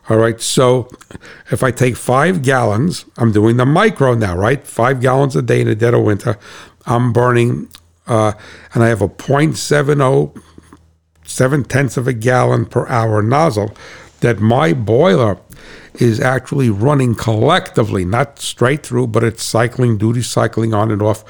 All 0.08 0.16
right, 0.16 0.40
so 0.40 0.88
if 1.52 1.62
I 1.62 1.70
take 1.70 1.96
five 1.96 2.42
gallons, 2.42 3.04
I'm 3.16 3.30
doing 3.30 3.56
the 3.56 3.66
micro 3.66 4.14
now, 4.14 4.36
right? 4.36 4.66
Five 4.66 5.00
gallons 5.00 5.36
a 5.36 5.42
day 5.42 5.60
in 5.60 5.68
the 5.68 5.76
dead 5.76 5.94
of 5.94 6.02
winter. 6.02 6.38
I'm 6.86 7.12
burning, 7.12 7.68
uh, 8.08 8.32
and 8.74 8.82
I 8.82 8.88
have 8.88 9.00
a 9.00 9.08
0.70, 9.08 10.42
seven 11.24 11.64
tenths 11.64 11.96
of 11.96 12.08
a 12.08 12.12
gallon 12.12 12.66
per 12.66 12.86
hour 12.88 13.22
nozzle 13.22 13.76
that 14.20 14.40
my 14.40 14.72
boiler 14.72 15.38
is 15.94 16.20
actually 16.20 16.70
running 16.70 17.14
collectively, 17.14 18.04
not 18.04 18.40
straight 18.40 18.84
through, 18.84 19.06
but 19.06 19.22
it's 19.22 19.42
cycling, 19.42 19.98
duty 19.98 20.22
cycling 20.22 20.74
on 20.74 20.90
and 20.90 21.02
off 21.02 21.24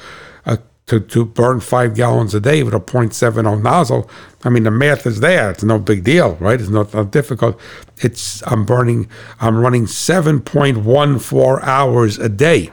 to, 0.93 1.05
to 1.07 1.25
burn 1.25 1.59
five 1.59 1.95
gallons 1.95 2.35
a 2.35 2.39
day 2.39 2.61
with 2.63 2.73
a 2.73 2.79
0.70 2.79 3.61
nozzle. 3.61 4.09
I 4.43 4.49
mean, 4.49 4.63
the 4.63 4.71
math 4.71 5.05
is 5.05 5.19
there. 5.19 5.49
It's 5.49 5.63
no 5.63 5.79
big 5.79 6.03
deal, 6.03 6.35
right? 6.35 6.59
It's 6.59 6.69
not, 6.69 6.93
not 6.93 7.11
difficult. 7.11 7.59
It's 7.97 8.45
I'm 8.47 8.65
burning, 8.65 9.09
I'm 9.39 9.57
running 9.57 9.85
7.14 9.85 11.63
hours 11.63 12.17
a 12.19 12.29
day 12.29 12.71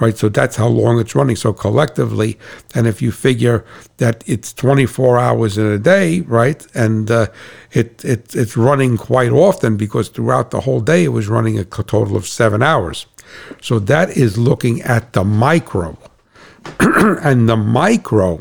right? 0.00 0.18
So 0.18 0.28
that's 0.28 0.56
how 0.56 0.66
long 0.66 0.98
it's 0.98 1.14
running. 1.14 1.36
So 1.36 1.52
collectively, 1.52 2.36
and 2.74 2.88
if 2.88 3.00
you 3.00 3.12
figure 3.12 3.64
that 3.98 4.24
it's 4.26 4.52
24 4.52 5.18
hours 5.18 5.58
in 5.58 5.66
a 5.66 5.78
day, 5.78 6.22
right, 6.22 6.66
and 6.74 7.08
uh, 7.08 7.26
it, 7.70 8.04
it 8.04 8.34
it's 8.34 8.56
running 8.56 8.96
quite 8.96 9.30
often 9.30 9.76
because 9.76 10.08
throughout 10.08 10.50
the 10.50 10.62
whole 10.62 10.80
day 10.80 11.04
it 11.04 11.08
was 11.10 11.28
running 11.28 11.56
a 11.56 11.64
total 11.64 12.16
of 12.16 12.26
seven 12.26 12.62
hours. 12.64 13.06
So 13.60 13.78
that 13.78 14.16
is 14.16 14.36
looking 14.36 14.82
at 14.82 15.12
the 15.12 15.22
micro, 15.22 15.96
and 16.80 17.48
the 17.48 17.56
micro 17.56 18.40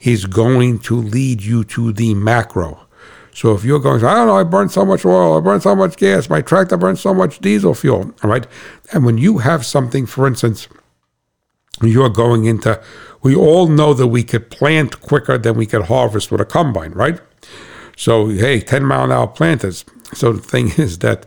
is 0.00 0.26
going 0.26 0.78
to 0.80 0.96
lead 0.96 1.42
you 1.42 1.64
to 1.64 1.92
the 1.92 2.14
macro. 2.14 2.80
So 3.32 3.52
if 3.54 3.64
you're 3.64 3.80
going, 3.80 4.04
I 4.04 4.14
don't 4.14 4.28
know, 4.28 4.36
I 4.36 4.44
burned 4.44 4.70
so 4.70 4.84
much 4.84 5.04
oil, 5.04 5.36
I 5.36 5.40
burned 5.40 5.62
so 5.62 5.74
much 5.74 5.96
gas, 5.96 6.30
my 6.30 6.40
tractor 6.40 6.76
burned 6.76 6.98
so 6.98 7.12
much 7.12 7.40
diesel 7.40 7.74
fuel, 7.74 8.14
all 8.22 8.30
right? 8.30 8.46
And 8.92 9.04
when 9.04 9.18
you 9.18 9.38
have 9.38 9.66
something, 9.66 10.06
for 10.06 10.26
instance, 10.26 10.68
you're 11.82 12.10
going 12.10 12.44
into, 12.44 12.80
we 13.22 13.34
all 13.34 13.66
know 13.66 13.92
that 13.94 14.06
we 14.06 14.22
could 14.22 14.50
plant 14.50 15.00
quicker 15.00 15.36
than 15.36 15.56
we 15.56 15.66
could 15.66 15.86
harvest 15.86 16.30
with 16.30 16.40
a 16.40 16.44
combine, 16.44 16.92
right? 16.92 17.20
So, 17.96 18.28
hey, 18.28 18.60
10 18.60 18.84
mile 18.84 19.04
an 19.04 19.12
hour 19.12 19.26
planters. 19.26 19.84
So 20.12 20.32
the 20.32 20.42
thing 20.42 20.68
is 20.76 20.98
that, 21.00 21.26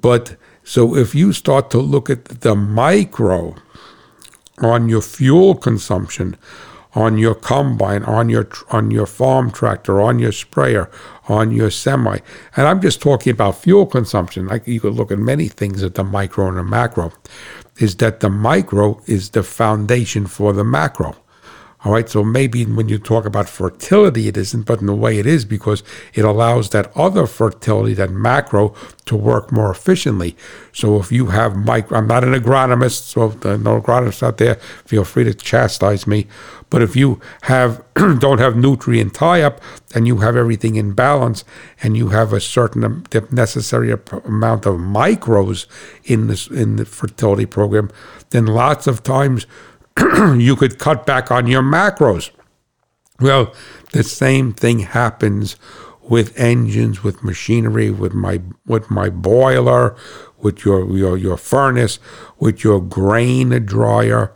but 0.00 0.36
so 0.64 0.96
if 0.96 1.14
you 1.14 1.32
start 1.32 1.70
to 1.70 1.78
look 1.78 2.10
at 2.10 2.24
the 2.26 2.54
micro 2.56 3.54
on 4.64 4.88
your 4.88 5.02
fuel 5.02 5.54
consumption, 5.54 6.36
on 6.94 7.18
your 7.18 7.34
combine, 7.34 8.02
on 8.04 8.28
your 8.28 8.48
on 8.70 8.90
your 8.90 9.06
farm 9.06 9.50
tractor, 9.50 10.00
on 10.00 10.18
your 10.18 10.32
sprayer, 10.32 10.90
on 11.28 11.50
your 11.50 11.70
semi. 11.70 12.18
And 12.56 12.66
I'm 12.66 12.80
just 12.80 13.00
talking 13.00 13.30
about 13.30 13.58
fuel 13.58 13.86
consumption. 13.86 14.46
Like 14.46 14.66
you 14.66 14.80
could 14.80 14.94
look 14.94 15.12
at 15.12 15.18
many 15.18 15.48
things 15.48 15.82
at 15.82 15.94
the 15.94 16.04
micro 16.04 16.48
and 16.48 16.56
the 16.56 16.62
macro. 16.62 17.12
Is 17.78 17.94
that 17.96 18.20
the 18.20 18.30
micro 18.30 19.00
is 19.06 19.30
the 19.30 19.42
foundation 19.42 20.26
for 20.26 20.52
the 20.52 20.64
macro. 20.64 21.14
All 21.84 21.92
right, 21.92 22.08
so 22.08 22.24
maybe 22.24 22.64
when 22.64 22.88
you 22.88 22.98
talk 22.98 23.24
about 23.24 23.48
fertility, 23.48 24.26
it 24.26 24.36
isn't, 24.36 24.66
but 24.66 24.80
in 24.80 24.88
a 24.88 24.96
way 24.96 25.18
it 25.18 25.26
is 25.26 25.44
because 25.44 25.84
it 26.12 26.24
allows 26.24 26.70
that 26.70 26.90
other 26.96 27.24
fertility, 27.24 27.94
that 27.94 28.10
macro, 28.10 28.74
to 29.04 29.14
work 29.14 29.52
more 29.52 29.70
efficiently. 29.70 30.36
So 30.72 30.98
if 30.98 31.12
you 31.12 31.26
have 31.26 31.54
micro, 31.54 31.96
I'm 31.96 32.08
not 32.08 32.24
an 32.24 32.34
agronomist, 32.34 33.02
so 33.02 33.26
if 33.26 33.44
no 33.44 33.80
agronomists 33.80 34.24
out 34.24 34.38
there, 34.38 34.56
feel 34.84 35.04
free 35.04 35.22
to 35.22 35.34
chastise 35.34 36.04
me. 36.04 36.26
But 36.68 36.82
if 36.82 36.96
you 36.96 37.20
have 37.42 37.84
don't 37.94 38.38
have 38.38 38.56
nutrient 38.56 39.14
tie-up 39.14 39.60
and 39.94 40.06
you 40.08 40.18
have 40.18 40.34
everything 40.34 40.74
in 40.74 40.94
balance 40.94 41.44
and 41.80 41.96
you 41.96 42.08
have 42.08 42.32
a 42.32 42.40
certain 42.40 43.04
necessary 43.30 43.92
amount 43.92 44.66
of 44.66 44.74
micros 44.76 45.66
in 46.04 46.26
this 46.26 46.48
in 46.48 46.74
the 46.74 46.84
fertility 46.84 47.46
program, 47.46 47.88
then 48.30 48.46
lots 48.46 48.88
of 48.88 49.04
times 49.04 49.46
you 50.38 50.56
could 50.56 50.78
cut 50.78 51.06
back 51.06 51.30
on 51.30 51.46
your 51.46 51.62
macros. 51.62 52.30
Well, 53.20 53.52
the 53.92 54.02
same 54.02 54.52
thing 54.52 54.80
happens 54.80 55.56
with 56.02 56.38
engines, 56.38 57.02
with 57.02 57.22
machinery, 57.22 57.90
with 57.90 58.14
my 58.14 58.40
with 58.66 58.90
my 58.90 59.10
boiler, 59.10 59.96
with 60.38 60.64
your 60.64 60.96
your, 60.96 61.16
your 61.16 61.36
furnace, 61.36 61.98
with 62.38 62.64
your 62.64 62.80
grain 62.80 63.50
dryer, 63.66 64.32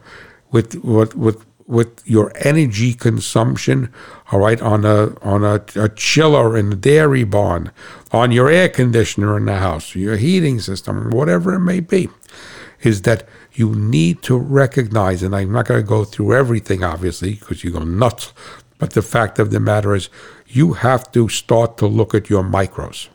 with 0.50 0.74
with 0.84 1.14
with 1.14 1.46
with 1.66 2.02
your 2.06 2.32
energy 2.44 2.92
consumption, 2.92 3.92
all 4.30 4.40
right, 4.40 4.60
on 4.60 4.84
a 4.84 5.18
on 5.22 5.44
a, 5.44 5.64
a 5.76 5.88
chiller 5.88 6.56
in 6.56 6.70
the 6.70 6.76
dairy 6.76 7.24
barn, 7.24 7.72
on 8.10 8.32
your 8.32 8.50
air 8.50 8.68
conditioner 8.68 9.36
in 9.36 9.46
the 9.46 9.56
house, 9.56 9.94
your 9.94 10.16
heating 10.16 10.60
system, 10.60 11.10
whatever 11.10 11.54
it 11.54 11.60
may 11.60 11.80
be, 11.80 12.08
is 12.82 13.02
that 13.02 13.26
you 13.54 13.74
need 13.74 14.22
to 14.22 14.36
recognize, 14.36 15.22
and 15.22 15.34
I'm 15.34 15.52
not 15.52 15.66
going 15.66 15.80
to 15.80 15.86
go 15.86 16.04
through 16.04 16.34
everything, 16.34 16.82
obviously, 16.82 17.34
because 17.34 17.64
you 17.64 17.70
go 17.72 17.84
nuts, 17.84 18.32
but 18.78 18.92
the 18.92 19.02
fact 19.02 19.38
of 19.38 19.50
the 19.50 19.60
matter 19.60 19.94
is, 19.94 20.08
you 20.46 20.74
have 20.74 21.10
to 21.12 21.28
start 21.28 21.76
to 21.78 21.86
look 21.86 22.14
at 22.14 22.28
your 22.28 22.42
micros. 22.42 23.08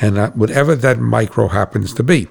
And 0.00 0.16
that, 0.16 0.36
whatever 0.36 0.74
that 0.76 0.98
micro 0.98 1.48
happens 1.48 1.92
to 1.94 2.02
be. 2.02 2.28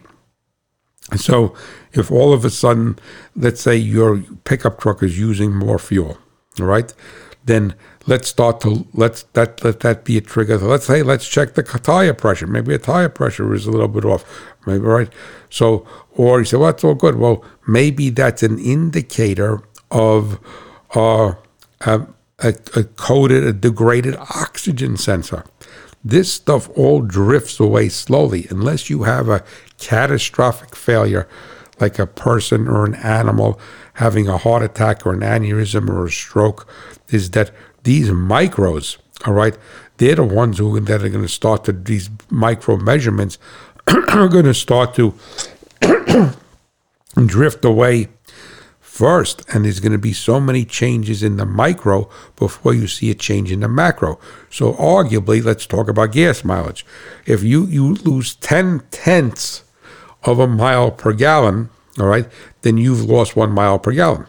And 1.12 1.20
So, 1.20 1.56
if 1.94 2.12
all 2.12 2.34
of 2.34 2.46
a 2.46 2.50
sudden, 2.50 2.98
let's 3.36 3.62
say 3.62 3.76
your 3.76 4.24
pickup 4.44 4.80
truck 4.80 5.04
is 5.04 5.20
using 5.20 5.54
more 5.54 5.80
fuel, 5.80 6.18
all 6.60 6.66
right, 6.66 6.94
then 7.46 7.76
let's 8.08 8.28
start 8.28 8.62
to 8.62 8.88
let's 8.94 9.24
that 9.34 9.64
let 9.64 9.82
that 9.82 10.04
be 10.04 10.18
a 10.18 10.22
trigger. 10.22 10.58
Let's 10.58 10.86
say 10.86 11.04
let's 11.04 11.28
check 11.28 11.54
the 11.54 11.64
tire 11.64 12.14
pressure. 12.14 12.48
Maybe 12.48 12.74
a 12.74 12.80
tire 12.80 13.10
pressure 13.10 13.54
is 13.54 13.66
a 13.66 13.72
little 13.72 13.88
bit 13.88 14.06
off. 14.06 14.24
Maybe 14.66 14.80
right. 14.80 15.10
So 15.50 15.86
or 16.12 16.40
you 16.40 16.46
say, 16.46 16.58
well, 16.58 16.72
that's 16.72 16.84
all 16.84 16.96
good. 16.96 17.16
Well, 17.16 17.44
maybe 17.68 18.10
that's 18.10 18.44
an 18.44 18.60
indicator 18.60 19.62
of 19.90 20.40
uh, 20.96 21.34
a, 21.82 22.08
a, 22.40 22.56
a 22.76 22.84
coated, 22.84 23.44
a 23.44 23.54
degraded 23.54 24.16
oxygen 24.18 24.98
sensor. 24.98 25.46
This 26.04 26.34
stuff 26.34 26.70
all 26.76 27.02
drifts 27.02 27.60
away 27.60 27.90
slowly 27.90 28.48
unless 28.50 28.90
you 28.90 29.04
have 29.04 29.30
a 29.30 29.44
catastrophic 29.78 30.76
failure, 30.76 31.28
like 31.80 32.00
a 32.00 32.08
person 32.08 32.68
or 32.68 32.86
an 32.86 32.96
animal 32.96 33.60
having 33.96 34.28
a 34.28 34.38
heart 34.38 34.64
attack 34.64 35.06
or 35.06 35.14
an 35.14 35.20
aneurysm 35.20 35.90
or 35.90 36.06
a 36.06 36.12
stroke, 36.12 36.68
is 37.10 37.32
that 37.32 37.52
these 37.84 38.10
micros, 38.10 38.98
all 39.26 39.34
right, 39.34 39.58
they're 39.98 40.16
the 40.16 40.24
ones 40.24 40.58
who 40.58 40.80
that 40.80 41.04
are 41.04 41.10
going 41.10 41.24
to 41.24 41.30
start 41.30 41.64
to 41.66 41.72
these 41.72 42.10
micro 42.30 42.78
measurements 42.78 43.38
are 43.88 44.28
going 44.28 44.46
to 44.46 44.54
start 44.54 44.96
to 44.96 45.14
drift 47.26 47.64
away 47.66 48.08
first. 48.80 49.44
And 49.54 49.66
there's 49.66 49.80
going 49.80 49.92
to 49.92 49.98
be 49.98 50.14
so 50.14 50.40
many 50.40 50.66
changes 50.66 51.24
in 51.24 51.38
the 51.38 51.46
micro 51.46 52.10
before 52.36 52.74
you 52.74 52.88
see 52.88 53.12
a 53.12 53.16
change 53.16 53.52
in 53.52 53.62
the 53.62 53.68
macro. 53.68 54.20
So, 54.50 54.74
arguably, 54.74 55.44
let's 55.44 55.66
talk 55.66 55.88
about 55.88 56.14
gas 56.14 56.44
mileage. 56.44 56.86
If 57.26 57.44
you, 57.44 57.66
you 57.66 57.94
lose 57.96 58.36
10 58.36 58.84
tenths 58.92 59.64
of 60.24 60.40
a 60.40 60.48
mile 60.48 60.92
per 60.92 61.14
gallon, 61.14 61.70
all 62.00 62.08
right, 62.08 62.28
then 62.62 62.78
you've 62.78 63.04
lost 63.04 63.36
one 63.36 63.52
mile 63.52 63.80
per 63.80 63.92
gallon. 63.92 64.28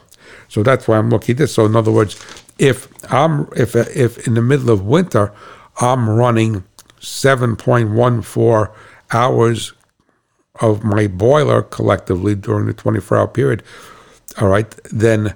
So 0.48 0.62
that's 0.62 0.86
why 0.86 0.98
I'm 0.98 1.10
looking 1.10 1.34
at 1.34 1.38
this. 1.38 1.54
So 1.54 1.66
in 1.66 1.76
other 1.76 1.90
words, 1.90 2.14
if 2.62 2.88
I'm 3.12 3.48
if 3.56 3.74
if 3.74 4.26
in 4.26 4.34
the 4.34 4.40
middle 4.40 4.70
of 4.70 4.86
winter 4.86 5.32
I'm 5.80 6.08
running 6.08 6.62
7.14 7.00 8.72
hours 9.12 9.72
of 10.60 10.84
my 10.84 11.08
boiler 11.08 11.62
collectively 11.62 12.36
during 12.36 12.66
the 12.66 12.72
24 12.72 13.18
hour 13.18 13.26
period, 13.26 13.64
all 14.40 14.46
right, 14.48 14.70
then 14.92 15.34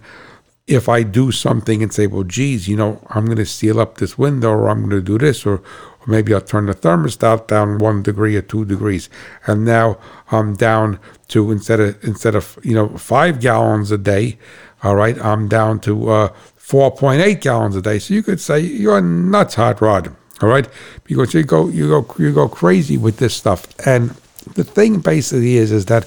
if 0.68 0.88
I 0.88 1.02
do 1.02 1.32
something 1.32 1.82
and 1.82 1.92
say, 1.92 2.06
well, 2.06 2.22
geez, 2.22 2.68
you 2.68 2.76
know, 2.76 3.04
I'm 3.10 3.24
going 3.24 3.38
to 3.38 3.46
seal 3.46 3.80
up 3.80 3.98
this 3.98 4.16
window 4.16 4.50
or 4.50 4.68
I'm 4.68 4.80
going 4.80 4.90
to 4.90 5.02
do 5.02 5.18
this 5.18 5.44
or, 5.44 5.62
maybe 6.06 6.32
I'll 6.32 6.40
turn 6.40 6.66
the 6.66 6.74
thermostat 6.74 7.48
down 7.48 7.78
one 7.78 8.02
degree 8.02 8.36
or 8.36 8.42
two 8.42 8.64
degrees. 8.64 9.08
And 9.46 9.64
now 9.64 9.98
I'm 10.30 10.54
down 10.54 11.00
to 11.28 11.50
instead 11.50 11.80
of 11.80 12.02
instead 12.04 12.34
of 12.34 12.58
you 12.62 12.74
know 12.74 12.88
five 12.96 13.40
gallons 13.40 13.90
a 13.90 13.98
day, 13.98 14.38
all 14.82 14.94
right, 14.94 15.18
I'm 15.24 15.48
down 15.48 15.80
to 15.80 16.10
uh, 16.10 16.28
4.8 16.66 17.40
gallons 17.40 17.76
a 17.76 17.82
day. 17.82 17.98
So 18.00 18.12
you 18.14 18.22
could 18.22 18.40
say 18.40 18.58
you're 18.58 19.00
nuts, 19.00 19.54
hot 19.54 19.80
rod. 19.80 20.14
All 20.42 20.48
right, 20.48 20.68
because 21.04 21.32
you 21.32 21.44
go 21.44 21.68
you 21.68 21.88
go 21.88 22.14
you 22.18 22.32
go 22.32 22.48
crazy 22.48 22.98
with 22.98 23.18
this 23.18 23.34
stuff. 23.34 23.66
And 23.86 24.10
the 24.54 24.64
thing 24.64 24.98
basically 25.00 25.56
is 25.56 25.70
is 25.70 25.86
that 25.86 26.06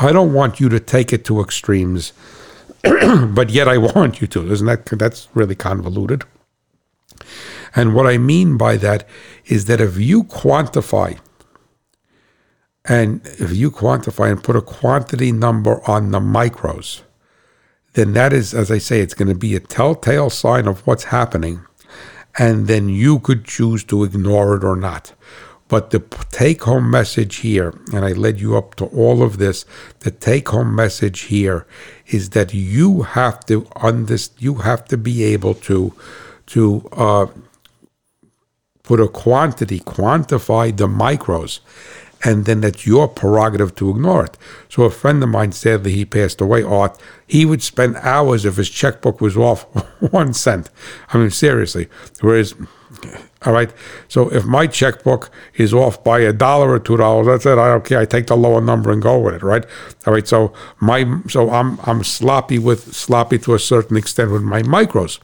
I 0.00 0.12
don't 0.12 0.34
want 0.34 0.58
you 0.58 0.68
to 0.68 0.80
take 0.80 1.12
it 1.12 1.24
to 1.26 1.40
extremes, 1.40 2.12
but 2.82 3.50
yet 3.50 3.68
I 3.68 3.78
want 3.94 4.20
you 4.20 4.26
to. 4.26 4.50
Isn't 4.50 4.66
that 4.66 4.84
that's 4.86 5.28
really 5.32 5.54
convoluted? 5.54 6.24
And 7.76 7.94
what 7.94 8.06
I 8.06 8.18
mean 8.18 8.56
by 8.56 8.76
that 8.78 9.06
is 9.46 9.64
that 9.66 9.80
if 9.80 9.96
you 9.98 10.24
quantify 10.24 11.18
and 12.84 13.24
if 13.24 13.52
you 13.52 13.70
quantify 13.70 14.30
and 14.30 14.42
put 14.42 14.56
a 14.56 14.60
quantity 14.60 15.32
number 15.32 15.88
on 15.88 16.10
the 16.10 16.20
micros, 16.20 17.02
then 17.94 18.12
that 18.12 18.32
is, 18.32 18.52
as 18.52 18.70
I 18.70 18.78
say, 18.78 19.00
it's 19.00 19.14
going 19.14 19.28
to 19.28 19.34
be 19.34 19.56
a 19.56 19.60
telltale 19.60 20.30
sign 20.30 20.66
of 20.66 20.86
what's 20.86 21.04
happening. 21.04 21.64
And 22.36 22.66
then 22.66 22.88
you 22.88 23.20
could 23.20 23.44
choose 23.44 23.84
to 23.84 24.02
ignore 24.02 24.56
it 24.56 24.64
or 24.64 24.76
not. 24.76 25.12
But 25.68 25.90
the 25.90 26.00
take 26.30 26.64
home 26.64 26.90
message 26.90 27.36
here, 27.36 27.72
and 27.92 28.04
I 28.04 28.12
led 28.12 28.40
you 28.40 28.56
up 28.56 28.74
to 28.76 28.86
all 28.86 29.22
of 29.22 29.38
this, 29.38 29.64
the 30.00 30.10
take 30.10 30.48
home 30.48 30.74
message 30.74 31.22
here 31.22 31.66
is 32.08 32.30
that 32.30 32.52
you 32.52 33.02
have 33.02 33.46
to 33.46 33.66
understand, 33.76 34.42
you 34.42 34.56
have 34.56 34.84
to 34.86 34.98
be 34.98 35.22
able 35.24 35.54
to, 35.54 35.94
to 36.46 36.88
uh, 36.92 37.26
put 38.82 39.00
a 39.00 39.08
quantity, 39.08 39.80
quantify 39.80 40.76
the 40.76 40.86
micros 40.86 41.60
and 42.24 42.46
then 42.46 42.62
that's 42.62 42.86
your 42.86 43.06
prerogative 43.06 43.74
to 43.76 43.90
ignore 43.90 44.24
it. 44.24 44.38
So 44.68 44.84
a 44.84 44.90
friend 44.90 45.22
of 45.22 45.28
mine, 45.28 45.52
sadly, 45.52 45.92
he 45.92 46.04
passed 46.04 46.40
away, 46.40 46.62
Art, 46.62 46.98
he 47.26 47.44
would 47.44 47.62
spend 47.62 47.96
hours 47.96 48.44
if 48.44 48.56
his 48.56 48.70
checkbook 48.70 49.20
was 49.20 49.36
off 49.36 49.62
one 50.12 50.32
cent. 50.32 50.70
I 51.12 51.18
mean, 51.18 51.30
seriously. 51.30 51.88
Whereas, 52.20 52.54
all 53.42 53.52
right, 53.52 53.70
so 54.08 54.32
if 54.32 54.46
my 54.46 54.66
checkbook 54.66 55.30
is 55.56 55.74
off 55.74 56.02
by 56.02 56.20
a 56.20 56.32
dollar 56.32 56.70
or 56.70 56.78
two 56.78 56.96
dollars, 56.96 57.26
that's 57.26 57.44
it. 57.44 57.58
I 57.58 57.68
don't 57.68 57.84
care. 57.84 58.00
I 58.00 58.06
take 58.06 58.28
the 58.28 58.36
lower 58.36 58.62
number 58.62 58.90
and 58.90 59.02
go 59.02 59.18
with 59.18 59.34
it, 59.34 59.42
right? 59.42 59.66
All 60.06 60.14
right, 60.14 60.26
so 60.26 60.54
my 60.80 61.20
so 61.28 61.50
I'm 61.50 61.78
I'm 61.82 62.02
sloppy 62.04 62.58
with 62.58 62.94
sloppy 62.94 63.38
to 63.40 63.54
a 63.54 63.58
certain 63.58 63.98
extent 63.98 64.30
with 64.30 64.42
my 64.42 64.62
micros. 64.62 65.18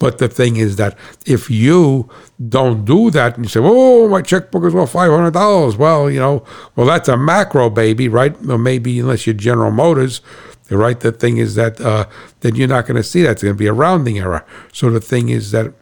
But 0.00 0.16
the 0.16 0.28
thing 0.28 0.56
is 0.56 0.76
that 0.76 0.98
if 1.26 1.50
you 1.50 2.08
don't 2.48 2.84
do 2.86 3.10
that 3.10 3.36
and 3.36 3.44
you 3.44 3.50
say, 3.50 3.60
oh, 3.62 4.08
my 4.08 4.22
checkbook 4.22 4.64
is 4.64 4.74
worth 4.74 4.92
$500, 4.92 5.76
well, 5.76 6.10
you 6.10 6.18
know, 6.18 6.42
well, 6.74 6.86
that's 6.86 7.08
a 7.08 7.18
macro 7.18 7.68
baby, 7.68 8.08
right? 8.08 8.34
Or 8.48 8.56
maybe 8.56 8.98
unless 8.98 9.26
you're 9.26 9.34
General 9.34 9.70
Motors, 9.70 10.22
right? 10.70 10.98
The 10.98 11.12
thing 11.12 11.36
is 11.36 11.54
that 11.56 11.80
uh, 11.82 12.06
then 12.40 12.56
you're 12.56 12.66
not 12.66 12.86
going 12.86 12.96
to 12.96 13.02
see 13.02 13.22
that. 13.22 13.32
It's 13.32 13.42
going 13.42 13.54
to 13.54 13.58
be 13.58 13.66
a 13.66 13.74
rounding 13.74 14.18
error. 14.18 14.44
So 14.72 14.90
the 14.90 15.02
thing 15.02 15.28
is 15.28 15.50
that 15.50 15.74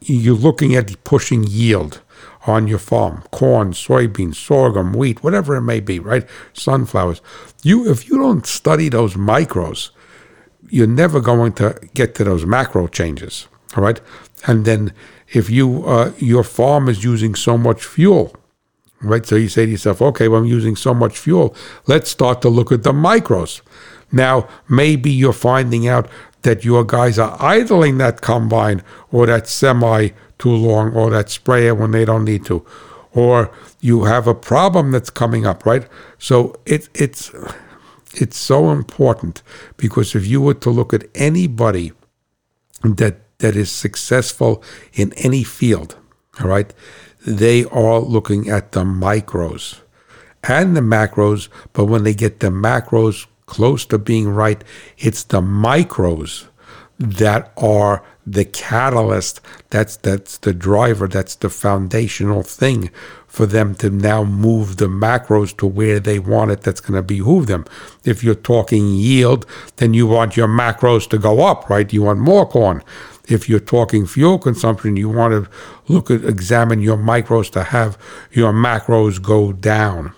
you're 0.00 0.34
looking 0.34 0.74
at 0.74 1.04
pushing 1.04 1.44
yield 1.44 2.00
on 2.46 2.66
your 2.68 2.78
farm 2.78 3.22
corn 3.32 3.72
soybeans 3.72 4.36
sorghum 4.36 4.92
wheat 4.92 5.22
whatever 5.24 5.56
it 5.56 5.60
may 5.60 5.80
be 5.80 5.98
right 5.98 6.24
sunflowers 6.52 7.20
you 7.64 7.90
if 7.90 8.08
you 8.08 8.16
don't 8.16 8.46
study 8.46 8.88
those 8.88 9.14
micros 9.14 9.90
you're 10.70 10.86
never 10.86 11.20
going 11.20 11.52
to 11.52 11.78
get 11.94 12.14
to 12.14 12.22
those 12.22 12.46
macro 12.46 12.86
changes 12.86 13.48
all 13.78 13.84
right. 13.84 14.00
And 14.46 14.64
then 14.64 14.92
if 15.32 15.48
you 15.48 15.86
uh, 15.86 16.12
your 16.18 16.42
farm 16.42 16.88
is 16.88 17.04
using 17.04 17.34
so 17.36 17.56
much 17.56 17.84
fuel, 17.84 18.34
right? 19.00 19.24
So 19.24 19.36
you 19.36 19.48
say 19.48 19.66
to 19.66 19.70
yourself, 19.70 20.02
okay, 20.02 20.26
well, 20.26 20.40
I'm 20.40 20.46
using 20.46 20.74
so 20.74 20.94
much 20.94 21.16
fuel. 21.16 21.54
Let's 21.86 22.10
start 22.10 22.42
to 22.42 22.48
look 22.48 22.72
at 22.72 22.82
the 22.82 22.92
micros. 22.92 23.60
Now, 24.10 24.48
maybe 24.68 25.10
you're 25.10 25.32
finding 25.32 25.86
out 25.86 26.08
that 26.42 26.64
your 26.64 26.84
guys 26.84 27.18
are 27.18 27.36
idling 27.40 27.98
that 27.98 28.20
combine 28.20 28.82
or 29.12 29.26
that 29.26 29.46
semi 29.46 30.08
too 30.38 30.54
long 30.54 30.92
or 30.94 31.10
that 31.10 31.30
sprayer 31.30 31.74
when 31.74 31.92
they 31.92 32.04
don't 32.04 32.24
need 32.24 32.44
to, 32.46 32.64
or 33.12 33.52
you 33.80 34.04
have 34.04 34.26
a 34.26 34.34
problem 34.34 34.90
that's 34.90 35.10
coming 35.10 35.46
up, 35.46 35.64
right? 35.64 35.86
So 36.18 36.56
it, 36.66 36.88
it's 36.94 37.30
it's 38.14 38.38
so 38.38 38.70
important 38.70 39.42
because 39.76 40.14
if 40.14 40.26
you 40.26 40.40
were 40.40 40.54
to 40.54 40.70
look 40.70 40.92
at 40.94 41.04
anybody 41.14 41.92
that 42.82 43.27
that 43.38 43.54
is 43.54 43.70
successful 43.70 44.62
in 44.92 45.12
any 45.14 45.44
field, 45.44 45.96
all 46.40 46.48
right, 46.48 46.74
they 47.26 47.64
are 47.66 48.00
looking 48.00 48.48
at 48.48 48.72
the 48.72 48.82
micros 48.82 49.80
and 50.42 50.76
the 50.76 50.80
macros, 50.80 51.48
but 51.72 51.86
when 51.86 52.04
they 52.04 52.14
get 52.14 52.40
the 52.40 52.48
macros 52.48 53.26
close 53.46 53.84
to 53.86 53.98
being 53.98 54.28
right, 54.28 54.62
it's 54.98 55.22
the 55.24 55.40
micros 55.40 56.46
that 56.98 57.52
are 57.56 58.04
the 58.26 58.44
catalyst. 58.44 59.40
That's 59.70 59.96
that's 59.96 60.38
the 60.38 60.52
driver. 60.52 61.06
That's 61.06 61.34
the 61.36 61.48
foundational 61.48 62.42
thing 62.42 62.90
for 63.26 63.46
them 63.46 63.74
to 63.76 63.90
now 63.90 64.24
move 64.24 64.78
the 64.78 64.86
macros 64.86 65.56
to 65.58 65.66
where 65.66 66.00
they 66.00 66.18
want 66.18 66.50
it 66.50 66.62
that's 66.62 66.80
going 66.80 66.96
to 66.96 67.02
behoove 67.02 67.46
them. 67.46 67.64
If 68.04 68.24
you're 68.24 68.34
talking 68.34 68.88
yield 68.94 69.46
then 69.76 69.94
you 69.94 70.06
want 70.06 70.36
your 70.36 70.48
macros 70.48 71.08
to 71.10 71.18
go 71.18 71.46
up 71.46 71.68
right? 71.68 71.92
You 71.92 72.02
want 72.02 72.20
more 72.20 72.48
corn 72.48 72.82
if 73.28 73.48
you're 73.48 73.60
talking 73.60 74.06
fuel 74.06 74.38
consumption, 74.38 74.96
you 74.96 75.08
want 75.08 75.32
to 75.32 75.50
look 75.92 76.10
at 76.10 76.24
examine 76.24 76.80
your 76.80 76.96
micros 76.96 77.50
to 77.52 77.62
have 77.62 77.98
your 78.30 78.52
macros 78.52 79.22
go 79.22 79.52
down. 79.52 80.12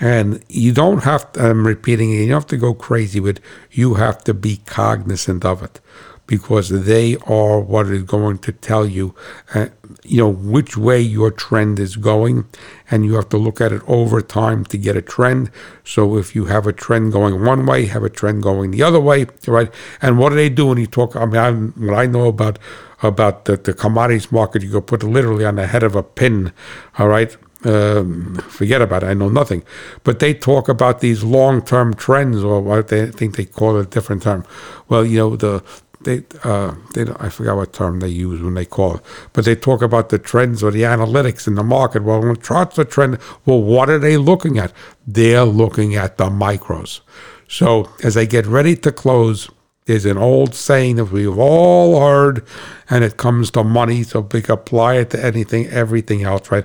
And 0.00 0.44
you 0.48 0.72
don't 0.72 1.04
have 1.04 1.32
to, 1.32 1.50
I'm 1.50 1.66
repeating 1.66 2.10
it, 2.12 2.16
you 2.16 2.28
don't 2.28 2.42
have 2.42 2.46
to 2.48 2.56
go 2.56 2.74
crazy 2.74 3.20
with 3.20 3.40
you 3.70 3.94
have 3.94 4.24
to 4.24 4.34
be 4.34 4.58
cognizant 4.66 5.44
of 5.44 5.62
it 5.62 5.80
because 6.26 6.68
they 6.70 7.16
are 7.26 7.60
what 7.60 7.86
is 7.86 8.02
going 8.02 8.38
to 8.38 8.52
tell 8.52 8.86
you, 8.86 9.14
uh, 9.54 9.66
you 10.02 10.18
know, 10.18 10.28
which 10.28 10.76
way 10.76 11.00
your 11.00 11.30
trend 11.30 11.78
is 11.78 11.96
going, 11.96 12.46
and 12.90 13.04
you 13.04 13.14
have 13.14 13.28
to 13.28 13.36
look 13.36 13.60
at 13.60 13.72
it 13.72 13.82
over 13.86 14.20
time 14.22 14.64
to 14.66 14.78
get 14.78 14.96
a 14.96 15.02
trend. 15.02 15.50
So 15.84 16.16
if 16.16 16.34
you 16.34 16.46
have 16.46 16.66
a 16.66 16.72
trend 16.72 17.12
going 17.12 17.44
one 17.44 17.66
way, 17.66 17.86
have 17.86 18.04
a 18.04 18.10
trend 18.10 18.42
going 18.42 18.70
the 18.70 18.82
other 18.82 19.00
way, 19.00 19.26
right? 19.46 19.72
And 20.00 20.18
what 20.18 20.30
do 20.30 20.36
they 20.36 20.48
do 20.48 20.66
when 20.66 20.78
you 20.78 20.86
talk? 20.86 21.14
I 21.16 21.26
mean, 21.26 21.36
I, 21.36 21.52
what 21.52 21.98
I 21.98 22.06
know 22.06 22.28
about 22.28 22.58
about 23.02 23.44
the, 23.44 23.56
the 23.56 23.74
commodities 23.74 24.32
market, 24.32 24.62
you 24.62 24.70
go 24.70 24.80
put 24.80 25.02
literally 25.02 25.44
on 25.44 25.56
the 25.56 25.66
head 25.66 25.82
of 25.82 25.94
a 25.94 26.02
pin, 26.02 26.52
all 26.98 27.08
right? 27.08 27.36
Um, 27.64 28.34
forget 28.48 28.82
about 28.82 29.02
it. 29.02 29.06
I 29.06 29.14
know 29.14 29.28
nothing. 29.28 29.62
But 30.04 30.18
they 30.18 30.34
talk 30.34 30.68
about 30.68 31.00
these 31.00 31.24
long 31.24 31.62
term 31.62 31.94
trends, 31.94 32.44
or 32.44 32.60
what 32.60 32.88
they 32.88 33.10
think 33.10 33.36
they 33.36 33.46
call 33.46 33.78
it 33.78 33.86
a 33.86 33.88
different 33.88 34.22
term. 34.22 34.44
Well, 34.88 35.04
you 35.04 35.18
know, 35.18 35.36
the 35.36 35.64
they, 36.04 36.24
uh, 36.44 36.74
they 36.94 37.06
I 37.18 37.28
forgot 37.28 37.56
what 37.56 37.72
term 37.72 38.00
they 38.00 38.08
use 38.08 38.40
when 38.42 38.54
they 38.54 38.64
call 38.64 38.96
it, 38.96 39.02
but 39.32 39.44
they 39.44 39.56
talk 39.56 39.82
about 39.82 40.08
the 40.08 40.18
trends 40.18 40.62
or 40.62 40.70
the 40.70 40.82
analytics 40.82 41.46
in 41.46 41.54
the 41.54 41.64
market. 41.64 42.02
Well, 42.02 42.20
when 42.20 42.36
charts 42.36 42.76
the 42.76 42.84
trend, 42.84 43.18
well, 43.44 43.62
what 43.62 43.90
are 43.90 43.98
they 43.98 44.16
looking 44.16 44.58
at? 44.58 44.72
They're 45.06 45.44
looking 45.44 45.94
at 45.96 46.16
the 46.18 46.30
micros. 46.30 47.00
So 47.48 47.90
as 48.02 48.16
I 48.16 48.24
get 48.24 48.46
ready 48.46 48.76
to 48.76 48.92
close, 48.92 49.50
There's 49.86 50.06
an 50.06 50.16
old 50.16 50.54
saying 50.54 50.96
that 50.96 51.06
we've 51.06 51.38
all 51.38 52.00
heard, 52.00 52.46
and 52.88 53.04
it 53.04 53.18
comes 53.18 53.50
to 53.50 53.62
money, 53.62 54.02
so 54.02 54.20
we 54.20 54.40
can 54.40 54.54
apply 54.54 54.94
it 54.94 55.10
to 55.10 55.22
anything, 55.22 55.66
everything 55.66 56.22
else, 56.22 56.50
right? 56.50 56.64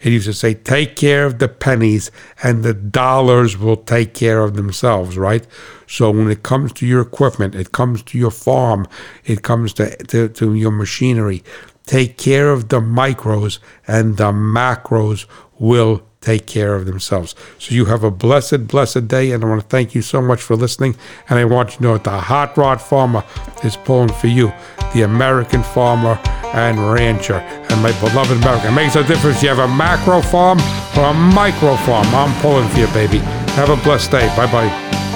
It 0.00 0.12
used 0.12 0.26
to 0.26 0.32
say, 0.32 0.54
take 0.54 0.94
care 0.94 1.26
of 1.26 1.40
the 1.40 1.48
pennies, 1.48 2.12
and 2.44 2.62
the 2.62 2.72
dollars 2.72 3.58
will 3.58 3.76
take 3.76 4.14
care 4.14 4.44
of 4.44 4.54
themselves, 4.54 5.18
right? 5.18 5.44
So 5.88 6.12
when 6.12 6.30
it 6.30 6.44
comes 6.44 6.72
to 6.74 6.86
your 6.86 7.00
equipment, 7.00 7.56
it 7.56 7.72
comes 7.72 8.04
to 8.04 8.16
your 8.16 8.30
farm, 8.30 8.86
it 9.24 9.42
comes 9.42 9.72
to, 9.74 9.96
to, 10.04 10.28
to 10.28 10.54
your 10.54 10.70
machinery, 10.70 11.42
take 11.86 12.18
care 12.18 12.52
of 12.52 12.68
the 12.68 12.80
micros, 12.80 13.58
and 13.88 14.16
the 14.16 14.30
macros 14.30 15.26
will 15.58 16.02
take 16.20 16.46
care 16.46 16.74
of 16.74 16.86
themselves. 16.86 17.34
So 17.58 17.74
you 17.74 17.86
have 17.86 18.04
a 18.04 18.10
blessed, 18.10 18.66
blessed 18.66 19.08
day, 19.08 19.32
and 19.32 19.42
I 19.42 19.48
want 19.48 19.62
to 19.62 19.66
thank 19.66 19.94
you 19.94 20.02
so 20.02 20.20
much 20.20 20.42
for 20.42 20.54
listening. 20.56 20.96
And 21.28 21.38
I 21.38 21.44
want 21.44 21.70
you 21.70 21.76
to 21.78 21.82
know 21.82 21.92
that 21.94 22.04
the 22.04 22.10
Hot 22.10 22.56
Rod 22.56 22.80
Farmer 22.80 23.24
is 23.64 23.76
pulling 23.76 24.12
for 24.12 24.26
you, 24.26 24.52
the 24.94 25.02
American 25.02 25.62
farmer 25.62 26.18
and 26.52 26.92
rancher, 26.92 27.36
and 27.36 27.82
my 27.82 27.98
beloved 28.00 28.36
America. 28.42 28.68
It 28.68 28.72
makes 28.72 28.96
a 28.96 29.04
difference. 29.04 29.42
You 29.42 29.48
have 29.48 29.58
a 29.58 29.68
macro 29.68 30.20
farm 30.20 30.58
or 30.96 31.04
a 31.04 31.14
micro 31.14 31.76
farm. 31.76 32.06
I'm 32.08 32.34
pulling 32.42 32.68
for 32.68 32.78
you, 32.80 32.86
baby. 32.88 33.18
Have 33.54 33.70
a 33.70 33.76
blessed 33.82 34.10
day. 34.10 34.26
Bye 34.36 34.50
bye. 34.50 35.09